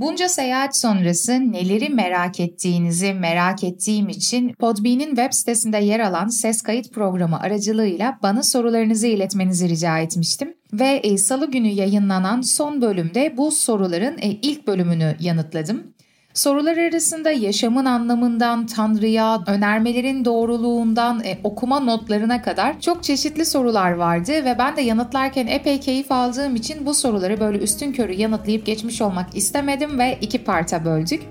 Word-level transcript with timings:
Bunca 0.00 0.28
seyahat 0.28 0.76
sonrası 0.76 1.52
neleri 1.52 1.88
merak 1.88 2.40
ettiğinizi 2.40 3.14
merak 3.14 3.64
ettiğim 3.64 4.08
için 4.08 4.52
Podbean'in 4.52 5.08
web 5.08 5.32
sitesinde 5.32 5.78
yer 5.78 6.00
alan 6.00 6.28
ses 6.28 6.62
kayıt 6.62 6.92
programı 6.92 7.40
aracılığıyla 7.40 8.18
bana 8.22 8.42
sorularınızı 8.42 9.06
iletmenizi 9.06 9.68
rica 9.68 9.98
etmiştim. 9.98 10.54
Ve 10.72 11.00
e, 11.02 11.18
salı 11.18 11.50
günü 11.50 11.68
yayınlanan 11.68 12.40
son 12.40 12.82
bölümde 12.82 13.34
bu 13.36 13.50
soruların 13.50 14.18
e, 14.18 14.28
ilk 14.28 14.66
bölümünü 14.66 15.16
yanıtladım. 15.20 15.94
Sorular 16.34 16.76
arasında 16.76 17.30
yaşamın 17.30 17.84
anlamından 17.84 18.66
Tanrı'ya, 18.66 19.40
önermelerin 19.46 20.24
doğruluğundan 20.24 21.24
e, 21.24 21.38
okuma 21.44 21.80
notlarına 21.80 22.42
kadar 22.42 22.80
çok 22.80 23.04
çeşitli 23.04 23.44
sorular 23.44 23.90
vardı 23.92 24.32
ve 24.32 24.56
ben 24.58 24.76
de 24.76 24.80
yanıtlarken 24.80 25.46
epey 25.46 25.80
keyif 25.80 26.12
aldığım 26.12 26.56
için 26.56 26.86
bu 26.86 26.94
soruları 26.94 27.40
böyle 27.40 27.58
üstün 27.58 27.92
körü 27.92 28.12
yanıtlayıp 28.12 28.66
geçmiş 28.66 29.02
olmak 29.02 29.36
istemedim 29.36 29.98
ve 29.98 30.18
iki 30.20 30.44
parta 30.44 30.84
böldük. 30.84 31.22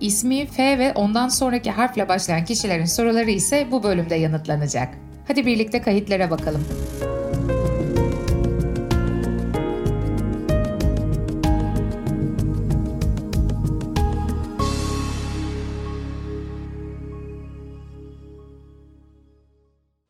İsmi 0.00 0.46
F 0.46 0.78
ve 0.78 0.92
ondan 0.92 1.28
sonraki 1.28 1.70
harfle 1.70 2.08
başlayan 2.08 2.44
kişilerin 2.44 2.84
soruları 2.84 3.30
ise 3.30 3.66
bu 3.70 3.82
bölümde 3.82 4.14
yanıtlanacak. 4.14 4.88
Hadi 5.28 5.46
birlikte 5.46 5.82
kayıtlara 5.82 6.30
bakalım. 6.30 6.64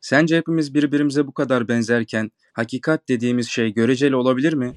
Sence 0.09 0.37
hepimiz 0.37 0.73
birbirimize 0.73 1.27
bu 1.27 1.33
kadar 1.33 1.67
benzerken 1.67 2.31
hakikat 2.53 3.09
dediğimiz 3.09 3.47
şey 3.47 3.73
göreceli 3.73 4.15
olabilir 4.15 4.53
mi? 4.53 4.73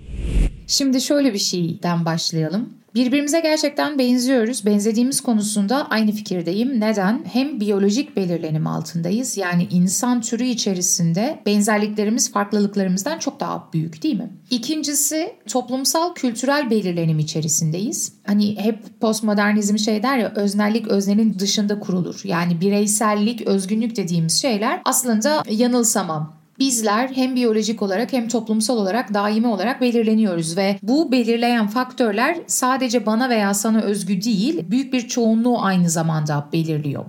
Şimdi 0.67 1.01
şöyle 1.01 1.35
bir 1.35 1.39
şeyden 1.39 2.05
başlayalım. 2.05 2.69
Birbirimize 2.95 3.41
gerçekten 3.41 3.99
benziyoruz. 3.99 4.67
Benzediğimiz 4.67 5.21
konusunda 5.21 5.87
aynı 5.91 6.13
fikirdeyim. 6.13 6.81
Neden? 6.81 7.25
Hem 7.33 7.61
biyolojik 7.61 8.17
belirlenim 8.17 8.67
altındayız. 8.67 9.37
Yani 9.37 9.69
insan 9.71 10.21
türü 10.21 10.45
içerisinde 10.45 11.43
benzerliklerimiz 11.47 12.33
farklılıklarımızdan 12.33 13.19
çok 13.19 13.41
daha 13.41 13.69
büyük 13.73 14.03
değil 14.03 14.17
mi? 14.19 14.31
İkincisi 14.51 15.33
toplumsal 15.49 16.15
kültürel 16.15 16.71
belirlenim 16.71 17.19
içerisindeyiz. 17.19 18.13
Hani 18.27 18.57
hep 18.59 19.01
postmodernizm 19.01 19.79
şey 19.79 20.03
der 20.03 20.19
ya 20.19 20.33
öznellik 20.37 20.89
öznenin 20.89 21.39
dışında 21.39 21.81
kurulur. 21.81 22.21
Yani 22.25 22.61
bireysellik, 22.61 23.41
özgünlük 23.41 23.97
dediğimiz 23.97 24.43
şeyler 24.43 24.81
aslında 24.85 25.43
yanılsamam 25.51 26.42
bizler 26.63 27.09
hem 27.09 27.37
biyolojik 27.37 27.83
olarak 27.83 28.13
hem 28.13 28.29
toplumsal 28.29 28.77
olarak 28.77 29.15
daimi 29.15 29.47
olarak 29.47 29.81
belirleniyoruz 29.81 30.57
ve 30.57 30.79
bu 30.83 31.13
belirleyen 31.13 31.67
faktörler 31.67 32.39
sadece 32.47 33.07
bana 33.07 33.29
veya 33.29 33.55
sana 33.55 33.81
özgü 33.81 34.23
değil, 34.23 34.65
büyük 34.71 34.93
bir 34.93 35.09
çoğunluğu 35.09 35.63
aynı 35.63 35.91
zamanda 35.91 36.49
belirliyor. 36.53 37.05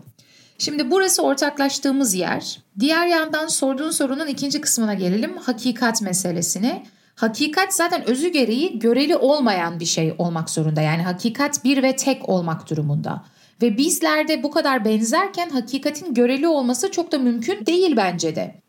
Şimdi 0.58 0.92
burası 0.92 1.24
ortaklaştığımız 1.24 2.14
yer. 2.14 2.60
Diğer 2.80 3.08
yandan 3.08 3.48
sorduğun 3.48 3.92
sorunun 3.92 4.28
ikinci 4.28 4.62
kısmına 4.62 4.94
gelelim. 4.94 5.38
Hakikat 5.38 6.02
meselesine. 6.02 6.84
Hakikat 7.16 7.74
zaten 7.74 8.10
özü 8.10 8.28
gereği 8.28 8.80
göreli 8.80 9.16
olmayan 9.16 9.80
bir 9.80 9.86
şey 9.86 10.16
olmak 10.18 10.50
zorunda. 10.50 10.82
Yani 10.82 11.02
hakikat 11.02 11.64
bir 11.64 11.84
ve 11.84 11.96
tek 11.96 12.30
olmak 12.30 12.70
durumunda. 12.70 13.24
Ve 13.62 13.78
bizlerde 13.78 14.44
bu 14.44 14.52
kadar 14.52 14.86
benzerken 14.86 15.50
hakikatin 15.50 16.14
göreli 16.14 16.48
olması 16.48 16.92
çok 16.92 17.12
da 17.12 17.18
mümkün 17.18 17.66
değil 17.66 17.94
bence 17.98 18.36
de. 18.36 18.63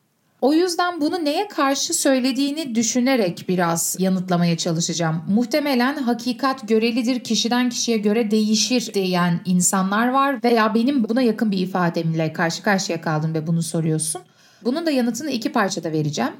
O 0.44 0.52
yüzden 0.52 1.00
bunu 1.00 1.24
neye 1.24 1.48
karşı 1.48 1.94
söylediğini 1.94 2.74
düşünerek 2.74 3.44
biraz 3.48 3.96
yanıtlamaya 3.98 4.56
çalışacağım. 4.56 5.22
Muhtemelen 5.28 5.96
hakikat 5.96 6.68
görelidir, 6.68 7.20
kişiden 7.20 7.68
kişiye 7.68 7.98
göre 7.98 8.30
değişir 8.30 8.94
diyen 8.94 9.40
insanlar 9.44 10.08
var 10.08 10.42
veya 10.44 10.74
benim 10.74 11.08
buna 11.08 11.22
yakın 11.22 11.50
bir 11.50 11.58
ifademle 11.58 12.32
karşı 12.32 12.62
karşıya 12.62 13.00
kaldım 13.00 13.34
ve 13.34 13.46
bunu 13.46 13.62
soruyorsun. 13.62 14.22
Bunun 14.64 14.86
da 14.86 14.90
yanıtını 14.90 15.30
iki 15.30 15.52
parçada 15.52 15.92
vereceğim. 15.92 16.32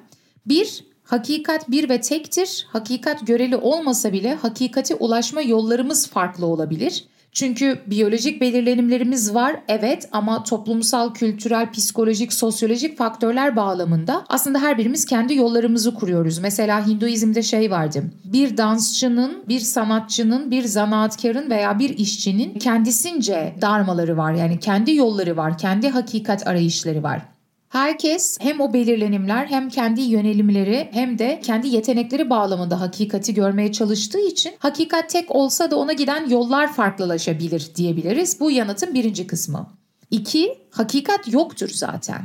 Bir, 0.46 0.84
hakikat 1.04 1.70
bir 1.70 1.88
ve 1.88 2.00
tektir. 2.00 2.66
Hakikat 2.68 3.26
göreli 3.26 3.56
olmasa 3.56 4.12
bile 4.12 4.34
hakikate 4.34 4.94
ulaşma 4.94 5.42
yollarımız 5.42 6.08
farklı 6.08 6.46
olabilir. 6.46 7.04
Çünkü 7.34 7.78
biyolojik 7.86 8.40
belirlenimlerimiz 8.40 9.34
var 9.34 9.56
evet 9.68 10.08
ama 10.12 10.44
toplumsal, 10.44 11.14
kültürel, 11.14 11.72
psikolojik, 11.72 12.32
sosyolojik 12.32 12.98
faktörler 12.98 13.56
bağlamında 13.56 14.24
aslında 14.28 14.58
her 14.62 14.78
birimiz 14.78 15.04
kendi 15.04 15.34
yollarımızı 15.34 15.94
kuruyoruz. 15.94 16.38
Mesela 16.38 16.86
Hinduizm'de 16.86 17.42
şey 17.42 17.70
vardı. 17.70 18.04
Bir 18.24 18.56
dansçının, 18.56 19.44
bir 19.48 19.60
sanatçının, 19.60 20.50
bir 20.50 20.62
zanaatkarın 20.62 21.50
veya 21.50 21.78
bir 21.78 21.98
işçinin 21.98 22.58
kendisince 22.58 23.54
darmaları 23.60 24.16
var. 24.16 24.32
Yani 24.32 24.60
kendi 24.60 24.94
yolları 24.94 25.36
var, 25.36 25.58
kendi 25.58 25.88
hakikat 25.88 26.46
arayışları 26.46 27.02
var. 27.02 27.33
Herkes 27.74 28.38
hem 28.40 28.60
o 28.60 28.72
belirlenimler 28.72 29.46
hem 29.46 29.68
kendi 29.68 30.00
yönelimleri 30.00 30.88
hem 30.92 31.18
de 31.18 31.40
kendi 31.44 31.68
yetenekleri 31.68 32.30
bağlamında 32.30 32.80
hakikati 32.80 33.34
görmeye 33.34 33.72
çalıştığı 33.72 34.18
için 34.18 34.54
hakikat 34.58 35.10
tek 35.10 35.34
olsa 35.34 35.70
da 35.70 35.76
ona 35.76 35.92
giden 35.92 36.28
yollar 36.28 36.72
farklılaşabilir 36.72 37.70
diyebiliriz. 37.74 38.40
Bu 38.40 38.50
yanıtın 38.50 38.94
birinci 38.94 39.26
kısmı. 39.26 39.66
İki, 40.10 40.58
hakikat 40.70 41.32
yoktur 41.32 41.68
zaten. 41.68 42.22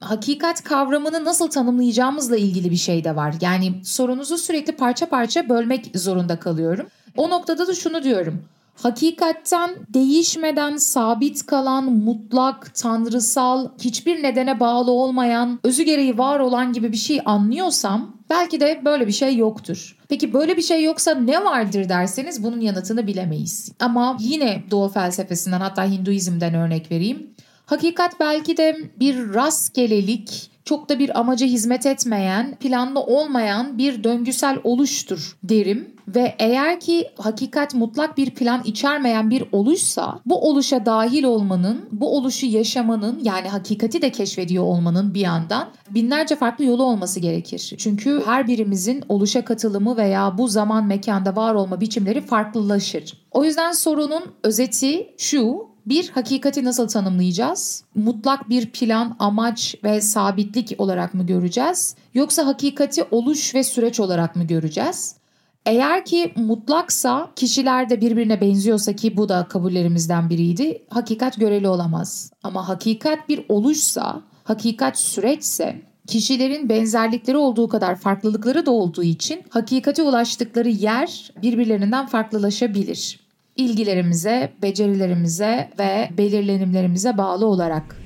Hakikat 0.00 0.64
kavramını 0.64 1.24
nasıl 1.24 1.50
tanımlayacağımızla 1.50 2.36
ilgili 2.36 2.70
bir 2.70 2.76
şey 2.76 3.04
de 3.04 3.16
var. 3.16 3.34
Yani 3.40 3.72
sorunuzu 3.84 4.38
sürekli 4.38 4.72
parça 4.72 5.08
parça 5.08 5.48
bölmek 5.48 5.90
zorunda 5.94 6.38
kalıyorum. 6.38 6.86
O 7.16 7.30
noktada 7.30 7.66
da 7.66 7.74
şunu 7.74 8.02
diyorum 8.02 8.44
hakikatten 8.82 9.70
değişmeden 9.94 10.76
sabit 10.76 11.46
kalan, 11.46 11.84
mutlak, 11.84 12.74
tanrısal, 12.74 13.68
hiçbir 13.80 14.22
nedene 14.22 14.60
bağlı 14.60 14.90
olmayan, 14.90 15.60
özü 15.64 15.82
gereği 15.82 16.18
var 16.18 16.40
olan 16.40 16.72
gibi 16.72 16.92
bir 16.92 16.96
şey 16.96 17.20
anlıyorsam 17.24 18.16
belki 18.30 18.60
de 18.60 18.82
böyle 18.84 19.06
bir 19.06 19.12
şey 19.12 19.36
yoktur. 19.36 19.96
Peki 20.08 20.32
böyle 20.32 20.56
bir 20.56 20.62
şey 20.62 20.84
yoksa 20.84 21.14
ne 21.14 21.44
vardır 21.44 21.88
derseniz 21.88 22.42
bunun 22.42 22.60
yanıtını 22.60 23.06
bilemeyiz. 23.06 23.72
Ama 23.80 24.16
yine 24.20 24.62
Doğu 24.70 24.88
felsefesinden 24.88 25.60
hatta 25.60 25.84
Hinduizm'den 25.84 26.54
örnek 26.54 26.90
vereyim. 26.90 27.30
Hakikat 27.66 28.20
belki 28.20 28.56
de 28.56 28.76
bir 29.00 29.34
rastgelelik, 29.34 30.50
çok 30.68 30.88
da 30.88 30.98
bir 30.98 31.20
amaca 31.20 31.46
hizmet 31.46 31.86
etmeyen, 31.86 32.54
planlı 32.60 33.00
olmayan 33.00 33.78
bir 33.78 34.04
döngüsel 34.04 34.58
oluştur 34.64 35.36
derim. 35.42 35.98
Ve 36.08 36.34
eğer 36.38 36.80
ki 36.80 37.10
hakikat 37.18 37.74
mutlak 37.74 38.18
bir 38.18 38.30
plan 38.30 38.62
içermeyen 38.64 39.30
bir 39.30 39.44
oluşsa 39.52 40.20
bu 40.26 40.48
oluşa 40.48 40.86
dahil 40.86 41.24
olmanın, 41.24 41.88
bu 41.92 42.16
oluşu 42.16 42.46
yaşamanın 42.46 43.20
yani 43.22 43.48
hakikati 43.48 44.02
de 44.02 44.12
keşfediyor 44.12 44.64
olmanın 44.64 45.14
bir 45.14 45.20
yandan 45.20 45.68
binlerce 45.90 46.36
farklı 46.36 46.64
yolu 46.64 46.82
olması 46.82 47.20
gerekir. 47.20 47.74
Çünkü 47.78 48.22
her 48.24 48.46
birimizin 48.46 49.04
oluşa 49.08 49.44
katılımı 49.44 49.96
veya 49.96 50.38
bu 50.38 50.48
zaman 50.48 50.86
mekanda 50.86 51.36
var 51.36 51.54
olma 51.54 51.80
biçimleri 51.80 52.20
farklılaşır. 52.20 53.12
O 53.30 53.44
yüzden 53.44 53.72
sorunun 53.72 54.22
özeti 54.42 55.14
şu, 55.18 55.68
bir, 55.88 56.08
hakikati 56.08 56.64
nasıl 56.64 56.88
tanımlayacağız? 56.88 57.84
Mutlak 57.94 58.48
bir 58.48 58.70
plan, 58.70 59.16
amaç 59.18 59.74
ve 59.84 60.00
sabitlik 60.00 60.74
olarak 60.78 61.14
mı 61.14 61.26
göreceğiz? 61.26 61.94
Yoksa 62.14 62.46
hakikati 62.46 63.04
oluş 63.10 63.54
ve 63.54 63.64
süreç 63.64 64.00
olarak 64.00 64.36
mı 64.36 64.44
göreceğiz? 64.44 65.16
Eğer 65.66 66.04
ki 66.04 66.32
mutlaksa 66.36 67.30
kişiler 67.36 67.90
de 67.90 68.00
birbirine 68.00 68.40
benziyorsa 68.40 68.92
ki 68.92 69.16
bu 69.16 69.28
da 69.28 69.46
kabullerimizden 69.48 70.30
biriydi. 70.30 70.82
Hakikat 70.90 71.36
göreli 71.36 71.68
olamaz. 71.68 72.32
Ama 72.42 72.68
hakikat 72.68 73.28
bir 73.28 73.44
oluşsa, 73.48 74.22
hakikat 74.44 74.98
süreçse 74.98 75.82
kişilerin 76.06 76.68
benzerlikleri 76.68 77.36
olduğu 77.36 77.68
kadar 77.68 77.96
farklılıkları 77.96 78.66
da 78.66 78.70
olduğu 78.70 79.02
için 79.02 79.42
hakikate 79.48 80.02
ulaştıkları 80.02 80.68
yer 80.68 81.32
birbirlerinden 81.42 82.06
farklılaşabilir. 82.06 83.27
İlgilerimize, 83.58 84.52
becerilerimize 84.62 85.70
ve 85.78 86.08
belirlenimlerimize 86.18 87.18
bağlı 87.18 87.46
olarak. 87.46 87.96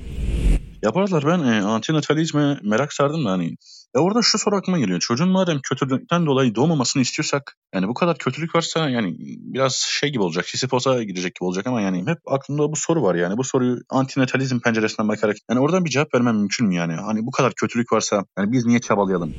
Yaparlar 0.83 1.23
ben 1.25 1.39
e, 1.39 1.61
antinatalizme 1.61 2.59
merak 2.63 2.93
sardım 2.93 3.25
da 3.25 3.31
hani 3.31 3.55
ya 3.95 4.01
orada 4.01 4.21
şu 4.21 4.37
soru 4.37 4.55
aklıma 4.55 4.79
geliyor. 4.79 4.99
Çocuğun 4.99 5.29
madem 5.29 5.59
kötülükten 5.63 6.25
dolayı 6.25 6.55
doğmamasını 6.55 7.01
istiyorsak 7.01 7.57
yani 7.73 7.87
bu 7.87 7.93
kadar 7.93 8.17
kötülük 8.17 8.55
varsa 8.55 8.89
yani 8.89 9.15
biraz 9.53 9.75
şey 9.75 10.11
gibi 10.11 10.23
olacak. 10.23 10.45
Sisyphos'a 10.45 11.03
gidecek 11.03 11.35
gibi 11.35 11.45
olacak 11.45 11.67
ama 11.67 11.81
yani 11.81 12.03
hep 12.07 12.17
aklımda 12.27 12.71
bu 12.71 12.75
soru 12.75 13.03
var 13.03 13.15
yani. 13.15 13.37
Bu 13.37 13.43
soruyu 13.43 13.77
antinatalizm 13.89 14.59
penceresinden 14.59 15.07
bakarak 15.07 15.35
yani 15.49 15.59
oradan 15.59 15.85
bir 15.85 15.89
cevap 15.89 16.13
vermem 16.13 16.35
mümkün 16.35 16.67
mü 16.67 16.75
yani? 16.75 16.93
Hani 16.93 17.25
bu 17.25 17.31
kadar 17.31 17.53
kötülük 17.53 17.91
varsa 17.91 18.25
yani 18.37 18.51
biz 18.51 18.65
niye 18.65 18.79
çabalayalım? 18.79 19.33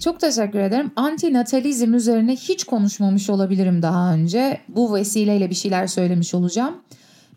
Çok 0.00 0.20
teşekkür 0.20 0.58
ederim. 0.58 0.90
Antinatalizm 0.96 1.94
üzerine 1.94 2.36
hiç 2.36 2.64
konuşmamış 2.64 3.30
olabilirim 3.30 3.82
daha 3.82 4.14
önce. 4.14 4.60
Bu 4.68 4.94
vesileyle 4.94 5.50
bir 5.50 5.54
şeyler 5.54 5.86
söylemiş 5.86 6.34
olacağım. 6.34 6.74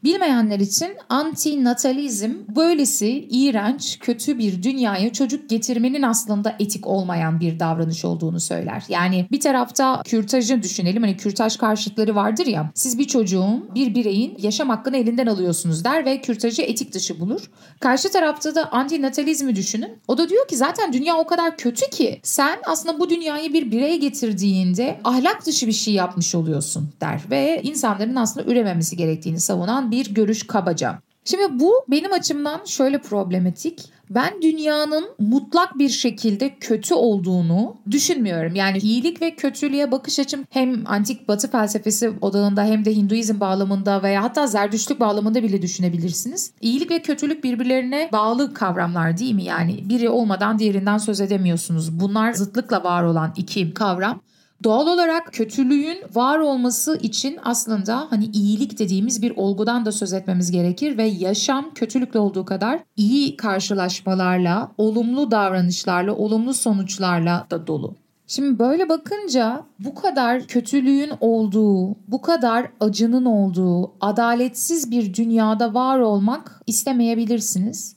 Bilmeyenler 0.04 0.60
için 0.60 0.90
antinatalizm 1.10 2.32
böylesi 2.56 3.28
iğrenç, 3.32 4.00
kötü 4.00 4.40
bir 4.40 4.64
dünyaya 4.64 5.14
çocuk 5.14 5.50
getirmenin 5.50 6.02
aslında 6.02 6.56
etik 6.60 6.88
olmayan 6.88 7.40
bir 7.40 7.60
davranış 7.60 8.06
olduğunu 8.06 8.40
söyler. 8.40 8.84
Yani 8.90 9.28
bir 9.32 9.40
tarafta 9.40 10.02
kürtajı 10.06 10.64
düşünelim. 10.64 11.04
Hani 11.04 11.18
kürtaj 11.18 11.58
karşıtları 11.58 12.16
vardır 12.16 12.46
ya. 12.46 12.72
Siz 12.76 13.00
bir 13.00 13.08
çocuğun, 13.08 13.70
bir 13.76 13.96
bireyin 13.96 14.38
yaşam 14.42 14.70
hakkını 14.70 14.98
elinden 14.98 15.28
alıyorsunuz 15.28 15.84
der 15.84 16.06
ve 16.06 16.22
kürtajı 16.22 16.62
etik 16.62 16.94
dışı 16.94 17.20
bulur. 17.20 17.42
Karşı 17.80 18.12
tarafta 18.12 18.56
da 18.56 18.72
antinatalizmi 18.72 19.56
düşünün. 19.56 20.00
O 20.08 20.18
da 20.18 20.30
diyor 20.30 20.48
ki 20.48 20.58
zaten 20.58 20.94
dünya 20.94 21.18
o 21.18 21.28
kadar 21.28 21.58
kötü 21.58 21.90
ki 21.90 22.20
sen 22.24 22.60
aslında 22.66 23.00
bu 23.00 23.10
dünyayı 23.10 23.54
bir 23.54 23.72
bireye 23.72 23.98
getirdiğinde 23.98 25.00
ahlak 25.04 25.46
dışı 25.46 25.68
bir 25.68 25.72
şey 25.72 25.94
yapmış 25.94 26.36
oluyorsun 26.36 26.90
der 27.02 27.22
ve 27.30 27.62
insanların 27.64 28.16
aslında 28.16 28.52
ürememesi 28.52 28.98
gerektiğini 28.98 29.40
savunan 29.40 29.87
bir 29.92 30.14
görüş 30.14 30.48
kabaca. 30.48 31.00
Şimdi 31.26 31.60
bu 31.60 31.74
benim 31.88 32.14
açımdan 32.14 32.66
şöyle 32.66 32.98
problematik. 33.02 33.92
Ben 34.10 34.42
dünyanın 34.42 35.06
mutlak 35.20 35.80
bir 35.80 35.90
şekilde 35.90 36.56
kötü 36.60 36.94
olduğunu 36.94 37.76
düşünmüyorum. 37.92 38.56
Yani 38.56 38.78
iyilik 38.78 39.22
ve 39.22 39.36
kötülüğe 39.36 39.92
bakış 39.92 40.20
açım 40.20 40.46
hem 40.50 40.84
antik 40.86 41.28
batı 41.28 41.52
felsefesi 41.52 42.12
odağında 42.22 42.64
hem 42.64 42.86
de 42.86 42.96
Hinduizm 42.96 43.40
bağlamında 43.40 44.04
veya 44.04 44.24
hatta 44.24 44.48
Zerdüştlük 44.48 45.00
bağlamında 45.00 45.44
bile 45.44 45.62
düşünebilirsiniz. 45.62 46.52
İyilik 46.62 46.92
ve 46.92 47.02
kötülük 47.02 47.44
birbirlerine 47.44 48.10
bağlı 48.12 48.54
kavramlar 48.54 49.18
değil 49.18 49.36
mi? 49.36 49.44
Yani 49.44 49.90
biri 49.90 50.10
olmadan 50.10 50.60
diğerinden 50.60 50.98
söz 50.98 51.22
edemiyorsunuz. 51.22 52.00
Bunlar 52.00 52.34
zıtlıkla 52.34 52.84
var 52.84 53.04
olan 53.04 53.34
iki 53.38 53.74
kavram. 53.74 54.22
Doğal 54.64 54.88
olarak 54.88 55.34
kötülüğün 55.34 55.98
var 56.14 56.40
olması 56.40 56.98
için 57.02 57.40
aslında 57.44 58.08
hani 58.10 58.26
iyilik 58.26 58.80
dediğimiz 58.80 59.22
bir 59.22 59.34
olgudan 59.36 59.86
da 59.86 59.92
söz 59.92 60.14
etmemiz 60.14 60.52
gerekir 60.52 60.98
ve 60.98 61.04
yaşam 61.04 61.74
kötülükle 61.74 62.20
olduğu 62.20 62.46
kadar 62.46 62.80
iyi 62.96 63.38
karşılaşmalarla, 63.38 64.72
olumlu 64.78 65.32
davranışlarla, 65.32 66.16
olumlu 66.16 66.54
sonuçlarla 66.54 67.48
da 67.52 67.68
dolu. 67.68 67.96
Şimdi 68.28 68.60
böyle 68.60 68.90
bakınca 68.90 69.64
bu 69.80 69.96
kadar 69.96 70.48
kötülüğün 70.48 71.12
olduğu, 71.22 71.96
bu 72.08 72.22
kadar 72.22 72.68
acının 72.80 73.26
olduğu, 73.26 73.92
adaletsiz 74.02 74.92
bir 74.92 75.14
dünyada 75.14 75.74
var 75.74 76.00
olmak 76.00 76.62
istemeyebilirsiniz. 76.68 77.97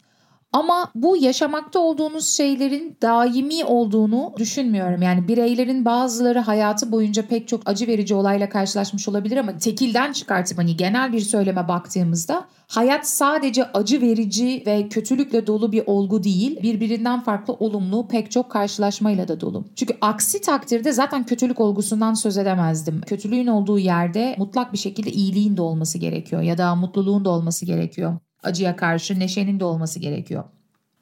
Ama 0.52 0.90
bu 0.94 1.16
yaşamakta 1.16 1.78
olduğunuz 1.78 2.28
şeylerin 2.28 2.96
daimi 3.02 3.64
olduğunu 3.64 4.32
düşünmüyorum. 4.38 5.02
Yani 5.02 5.28
bireylerin 5.28 5.84
bazıları 5.84 6.38
hayatı 6.38 6.92
boyunca 6.92 7.26
pek 7.26 7.48
çok 7.48 7.62
acı 7.66 7.86
verici 7.86 8.14
olayla 8.14 8.48
karşılaşmış 8.48 9.08
olabilir 9.08 9.36
ama 9.36 9.58
tekilden 9.58 10.12
çıkartıp 10.12 10.58
hani 10.58 10.76
genel 10.76 11.12
bir 11.12 11.20
söyleme 11.20 11.68
baktığımızda 11.68 12.46
hayat 12.68 13.08
sadece 13.08 13.64
acı 13.64 14.00
verici 14.00 14.62
ve 14.66 14.88
kötülükle 14.88 15.46
dolu 15.46 15.72
bir 15.72 15.82
olgu 15.86 16.24
değil. 16.24 16.62
Birbirinden 16.62 17.20
farklı 17.20 17.54
olumlu 17.54 18.08
pek 18.08 18.30
çok 18.30 18.50
karşılaşmayla 18.50 19.28
da 19.28 19.40
dolu. 19.40 19.64
Çünkü 19.76 19.96
aksi 20.00 20.40
takdirde 20.40 20.92
zaten 20.92 21.26
kötülük 21.26 21.60
olgusundan 21.60 22.14
söz 22.14 22.38
edemezdim. 22.38 23.00
Kötülüğün 23.00 23.46
olduğu 23.46 23.78
yerde 23.78 24.34
mutlak 24.38 24.72
bir 24.72 24.78
şekilde 24.78 25.10
iyiliğin 25.10 25.56
de 25.56 25.62
olması 25.62 25.98
gerekiyor 25.98 26.42
ya 26.42 26.58
da 26.58 26.74
mutluluğun 26.74 27.24
da 27.24 27.30
olması 27.30 27.66
gerekiyor 27.66 28.16
acıya 28.42 28.76
karşı 28.76 29.18
neşenin 29.18 29.60
de 29.60 29.64
olması 29.64 29.98
gerekiyor. 29.98 30.44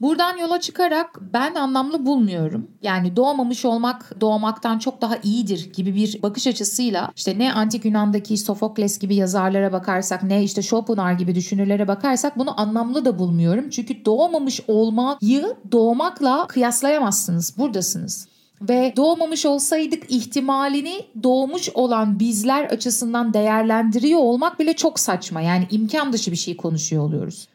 Buradan 0.00 0.36
yola 0.36 0.60
çıkarak 0.60 1.18
ben 1.20 1.54
anlamlı 1.54 2.06
bulmuyorum. 2.06 2.70
Yani 2.82 3.16
doğmamış 3.16 3.64
olmak 3.64 4.20
doğmaktan 4.20 4.78
çok 4.78 5.00
daha 5.00 5.16
iyidir 5.16 5.72
gibi 5.72 5.94
bir 5.94 6.22
bakış 6.22 6.46
açısıyla 6.46 7.12
işte 7.16 7.38
ne 7.38 7.52
antik 7.52 7.84
Yunan'daki 7.84 8.36
Sofokles 8.36 8.98
gibi 8.98 9.14
yazarlara 9.14 9.72
bakarsak 9.72 10.22
ne 10.22 10.42
işte 10.42 10.62
Schopenhauer 10.62 11.12
gibi 11.12 11.34
düşünürlere 11.34 11.88
bakarsak 11.88 12.38
bunu 12.38 12.60
anlamlı 12.60 13.04
da 13.04 13.18
bulmuyorum. 13.18 13.70
Çünkü 13.70 14.04
doğmamış 14.04 14.60
olmayı 14.68 15.56
doğmakla 15.72 16.46
kıyaslayamazsınız. 16.46 17.58
Buradasınız. 17.58 18.28
Ve 18.62 18.92
doğmamış 18.96 19.46
olsaydık 19.46 20.10
ihtimalini 20.10 21.00
doğmuş 21.22 21.68
olan 21.74 22.20
bizler 22.20 22.64
açısından 22.64 23.34
değerlendiriyor 23.34 24.20
olmak 24.20 24.58
bile 24.58 24.72
çok 24.72 25.00
saçma. 25.00 25.40
Yani 25.40 25.66
imkan 25.70 26.12
dışı 26.12 26.30
bir 26.30 26.36
şey 26.36 26.56
konuşuyor 26.56 27.02
oluyoruz. 27.02 27.48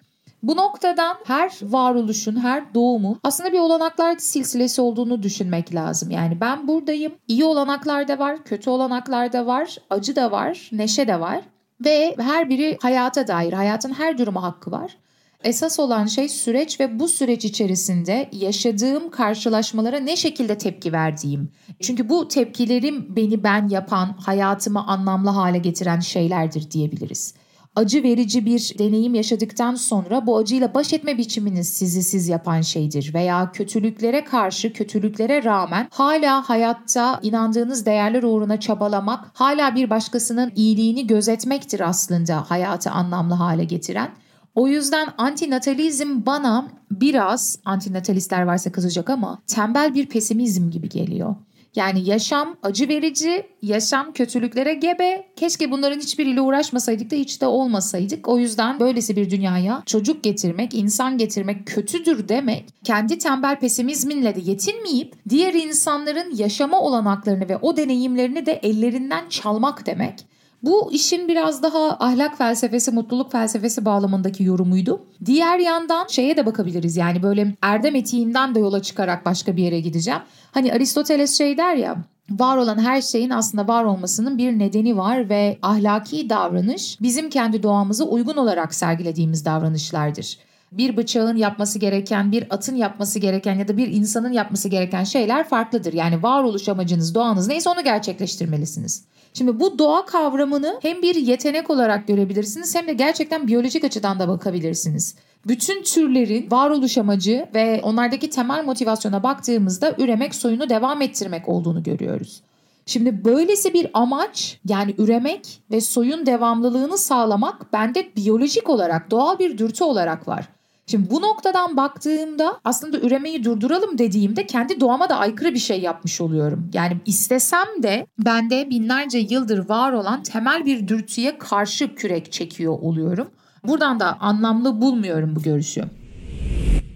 Bu 0.43 0.55
noktadan 0.55 1.17
her 1.23 1.51
varoluşun, 1.61 2.35
her 2.35 2.73
doğumu 2.73 3.19
aslında 3.23 3.51
bir 3.51 3.59
olanaklar 3.59 4.17
silsilesi 4.17 4.81
olduğunu 4.81 5.23
düşünmek 5.23 5.75
lazım. 5.75 6.11
Yani 6.11 6.41
ben 6.41 6.67
buradayım. 6.67 7.13
İyi 7.27 7.45
olanaklar 7.45 8.07
da 8.07 8.19
var, 8.19 8.43
kötü 8.43 8.69
olanaklar 8.69 9.33
da 9.33 9.45
var, 9.45 9.77
acı 9.89 10.15
da 10.15 10.31
var, 10.31 10.69
neşe 10.71 11.07
de 11.07 11.19
var. 11.19 11.41
Ve 11.85 12.15
her 12.19 12.49
biri 12.49 12.77
hayata 12.81 13.27
dair, 13.27 13.53
hayatın 13.53 13.93
her 13.93 14.17
durumu 14.17 14.43
hakkı 14.43 14.71
var. 14.71 14.97
Esas 15.43 15.79
olan 15.79 16.05
şey 16.05 16.29
süreç 16.29 16.79
ve 16.79 16.99
bu 16.99 17.07
süreç 17.07 17.45
içerisinde 17.45 18.29
yaşadığım 18.31 19.11
karşılaşmalara 19.11 19.99
ne 19.99 20.15
şekilde 20.15 20.57
tepki 20.57 20.93
verdiğim. 20.93 21.51
Çünkü 21.81 22.09
bu 22.09 22.27
tepkilerim 22.27 23.15
beni 23.15 23.43
ben 23.43 23.69
yapan, 23.69 24.15
hayatımı 24.19 24.87
anlamlı 24.87 25.29
hale 25.29 25.57
getiren 25.57 25.99
şeylerdir 25.99 26.71
diyebiliriz 26.71 27.33
acı 27.75 28.03
verici 28.03 28.45
bir 28.45 28.75
deneyim 28.79 29.15
yaşadıktan 29.15 29.75
sonra 29.75 30.27
bu 30.27 30.37
acıyla 30.37 30.73
baş 30.73 30.93
etme 30.93 31.17
biçiminiz 31.17 31.69
sizi 31.69 32.03
siz 32.03 32.27
yapan 32.27 32.61
şeydir 32.61 33.13
veya 33.13 33.51
kötülüklere 33.51 34.23
karşı 34.23 34.73
kötülüklere 34.73 35.43
rağmen 35.43 35.87
hala 35.91 36.49
hayatta 36.49 37.19
inandığınız 37.23 37.85
değerler 37.85 38.23
uğruna 38.23 38.59
çabalamak, 38.59 39.31
hala 39.33 39.75
bir 39.75 39.89
başkasının 39.89 40.51
iyiliğini 40.55 41.07
gözetmektir 41.07 41.79
aslında 41.79 42.49
hayatı 42.49 42.91
anlamlı 42.91 43.33
hale 43.33 43.63
getiren. 43.63 44.11
O 44.55 44.67
yüzden 44.67 45.07
antinatalizm 45.17 46.25
bana 46.25 46.67
biraz 46.91 47.59
antinatalistler 47.65 48.41
varsa 48.41 48.71
kızacak 48.71 49.09
ama 49.09 49.41
tembel 49.47 49.93
bir 49.93 50.05
pesimizm 50.05 50.69
gibi 50.69 50.89
geliyor. 50.89 51.35
Yani 51.75 52.09
yaşam 52.09 52.55
acı 52.63 52.89
verici, 52.89 53.47
yaşam 53.61 54.13
kötülüklere 54.13 54.73
gebe. 54.73 55.27
Keşke 55.35 55.71
bunların 55.71 55.99
hiçbiriyle 55.99 56.41
uğraşmasaydık 56.41 57.11
da 57.11 57.15
hiç 57.15 57.41
de 57.41 57.47
olmasaydık. 57.47 58.27
O 58.27 58.39
yüzden 58.39 58.79
böylesi 58.79 59.15
bir 59.15 59.29
dünyaya 59.29 59.83
çocuk 59.85 60.23
getirmek, 60.23 60.73
insan 60.73 61.17
getirmek 61.17 61.67
kötüdür 61.67 62.29
demek. 62.29 62.65
Kendi 62.83 63.17
tembel 63.17 63.59
pesimizminle 63.59 64.35
de 64.35 64.41
yetinmeyip 64.41 65.15
diğer 65.29 65.53
insanların 65.53 66.35
yaşama 66.35 66.81
olanaklarını 66.81 67.49
ve 67.49 67.57
o 67.57 67.77
deneyimlerini 67.77 68.45
de 68.45 68.53
ellerinden 68.53 69.29
çalmak 69.29 69.85
demek. 69.85 70.32
Bu 70.63 70.91
işin 70.91 71.27
biraz 71.27 71.63
daha 71.63 71.97
ahlak 71.99 72.37
felsefesi, 72.37 72.91
mutluluk 72.91 73.31
felsefesi 73.31 73.85
bağlamındaki 73.85 74.43
yorumuydu. 74.43 75.01
Diğer 75.25 75.59
yandan 75.59 76.07
şeye 76.07 76.37
de 76.37 76.45
bakabiliriz 76.45 76.97
yani 76.97 77.23
böyle 77.23 77.55
erdem 77.61 77.95
etiğinden 77.95 78.55
de 78.55 78.59
yola 78.59 78.81
çıkarak 78.81 79.25
başka 79.25 79.57
bir 79.57 79.63
yere 79.63 79.79
gideceğim. 79.79 80.21
Hani 80.51 80.73
Aristoteles 80.73 81.37
şey 81.37 81.57
der 81.57 81.75
ya 81.75 81.97
var 82.29 82.57
olan 82.57 82.79
her 82.79 83.01
şeyin 83.01 83.29
aslında 83.29 83.67
var 83.67 83.83
olmasının 83.83 84.37
bir 84.37 84.59
nedeni 84.59 84.97
var 84.97 85.29
ve 85.29 85.57
ahlaki 85.61 86.29
davranış 86.29 86.97
bizim 87.01 87.29
kendi 87.29 87.63
doğamıza 87.63 88.03
uygun 88.03 88.37
olarak 88.37 88.73
sergilediğimiz 88.73 89.45
davranışlardır 89.45 90.37
bir 90.77 90.97
bıçağın 90.97 91.35
yapması 91.35 91.79
gereken, 91.79 92.31
bir 92.31 92.47
atın 92.49 92.75
yapması 92.75 93.19
gereken 93.19 93.55
ya 93.55 93.67
da 93.67 93.77
bir 93.77 93.87
insanın 93.87 94.31
yapması 94.31 94.69
gereken 94.69 95.03
şeyler 95.03 95.49
farklıdır. 95.49 95.93
Yani 95.93 96.23
varoluş 96.23 96.69
amacınız, 96.69 97.15
doğanız 97.15 97.47
neyse 97.47 97.69
onu 97.69 97.83
gerçekleştirmelisiniz. 97.83 99.03
Şimdi 99.33 99.59
bu 99.59 99.79
doğa 99.79 100.05
kavramını 100.05 100.79
hem 100.81 101.01
bir 101.01 101.15
yetenek 101.15 101.69
olarak 101.69 102.07
görebilirsiniz 102.07 102.75
hem 102.75 102.87
de 102.87 102.93
gerçekten 102.93 103.47
biyolojik 103.47 103.83
açıdan 103.83 104.19
da 104.19 104.27
bakabilirsiniz. 104.27 105.15
Bütün 105.47 105.83
türlerin 105.83 106.51
varoluş 106.51 106.97
amacı 106.97 107.45
ve 107.53 107.81
onlardaki 107.83 108.29
temel 108.29 108.65
motivasyona 108.65 109.23
baktığımızda 109.23 109.95
üremek, 109.97 110.35
soyunu 110.35 110.69
devam 110.69 111.01
ettirmek 111.01 111.49
olduğunu 111.49 111.83
görüyoruz. 111.83 112.41
Şimdi 112.85 113.25
böylesi 113.25 113.73
bir 113.73 113.87
amaç 113.93 114.59
yani 114.65 114.95
üremek 114.97 115.61
ve 115.71 115.81
soyun 115.81 116.25
devamlılığını 116.25 116.97
sağlamak 116.97 117.73
bende 117.73 118.09
biyolojik 118.15 118.69
olarak 118.69 119.11
doğal 119.11 119.39
bir 119.39 119.57
dürtü 119.57 119.83
olarak 119.83 120.27
var. 120.27 120.47
Şimdi 120.87 121.09
bu 121.09 121.21
noktadan 121.21 121.77
baktığımda 121.77 122.59
aslında 122.65 122.99
üremeyi 122.99 123.43
durduralım 123.43 123.97
dediğimde 123.97 124.45
kendi 124.45 124.79
doğama 124.79 125.09
da 125.09 125.17
aykırı 125.17 125.53
bir 125.53 125.59
şey 125.59 125.81
yapmış 125.81 126.21
oluyorum. 126.21 126.69
Yani 126.73 126.97
istesem 127.05 127.67
de 127.83 128.07
bende 128.25 128.69
binlerce 128.69 129.19
yıldır 129.19 129.69
var 129.69 129.93
olan 129.93 130.23
temel 130.23 130.65
bir 130.65 130.87
dürtüye 130.87 131.37
karşı 131.37 131.95
kürek 131.95 132.31
çekiyor 132.31 132.73
oluyorum. 132.81 133.27
Buradan 133.63 133.99
da 133.99 134.17
anlamlı 134.19 134.81
bulmuyorum 134.81 135.35
bu 135.35 135.41
görüşü. 135.41 135.83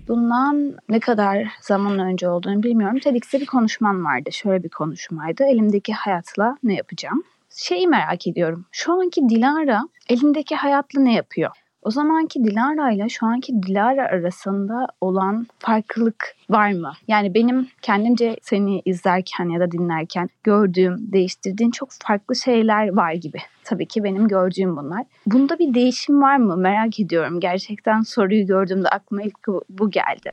Bundan 0.08 0.74
ne 0.90 1.00
kadar 1.00 1.48
zaman 1.62 2.00
önce 2.00 2.30
olduğunu 2.30 2.64
bilmiyorum. 2.64 3.00
TEDx'te 3.00 3.42
bir 3.42 3.46
konuşman 3.46 4.06
vardı. 4.06 4.30
Şöyle 4.32 4.64
bir 4.64 4.70
konuşmaydı. 4.70 5.44
Elimdeki 5.44 5.94
hayatla 5.94 6.58
ne 6.64 6.74
yapacağım? 6.74 7.24
Şeyi 7.50 7.88
merak 7.88 8.28
ediyorum. 8.28 8.66
Şu 8.72 8.94
anki 8.94 9.30
Dilara 9.30 9.82
elindeki 10.10 10.56
hayatla 10.56 11.02
ne 11.02 11.14
yapıyor? 11.14 11.52
O 11.82 11.92
zamanki 11.92 12.44
Dilara 12.44 12.92
ile 12.92 13.10
şu 13.10 13.26
anki 13.26 13.64
Dilara 13.64 14.06
arasında 14.06 14.88
olan 15.02 15.48
farklılık 15.60 16.36
var 16.50 16.72
mı? 16.72 16.94
Yani 17.08 17.34
benim 17.34 17.68
kendimce 17.82 18.38
seni 18.42 18.82
izlerken 18.86 19.50
ya 19.50 19.60
da 19.60 19.72
dinlerken 19.72 20.30
gördüğüm, 20.44 21.12
değiştirdiğin 21.12 21.72
çok 21.72 21.90
farklı 21.92 22.36
şeyler 22.36 22.96
var 22.96 23.14
gibi. 23.14 23.38
Tabii 23.64 23.86
ki 23.86 24.04
benim 24.04 24.28
gördüğüm 24.28 24.78
bunlar. 24.78 25.04
Bunda 25.26 25.60
bir 25.60 25.74
değişim 25.74 26.22
var 26.22 26.38
mı? 26.38 26.58
Merak 26.58 27.00
ediyorum. 27.00 27.40
Gerçekten 27.40 28.02
soruyu 28.02 28.48
gördüğümde 28.48 28.90
aklıma 28.90 29.22
ilk 29.22 29.48
bu 29.70 29.92
geldi. 29.92 30.32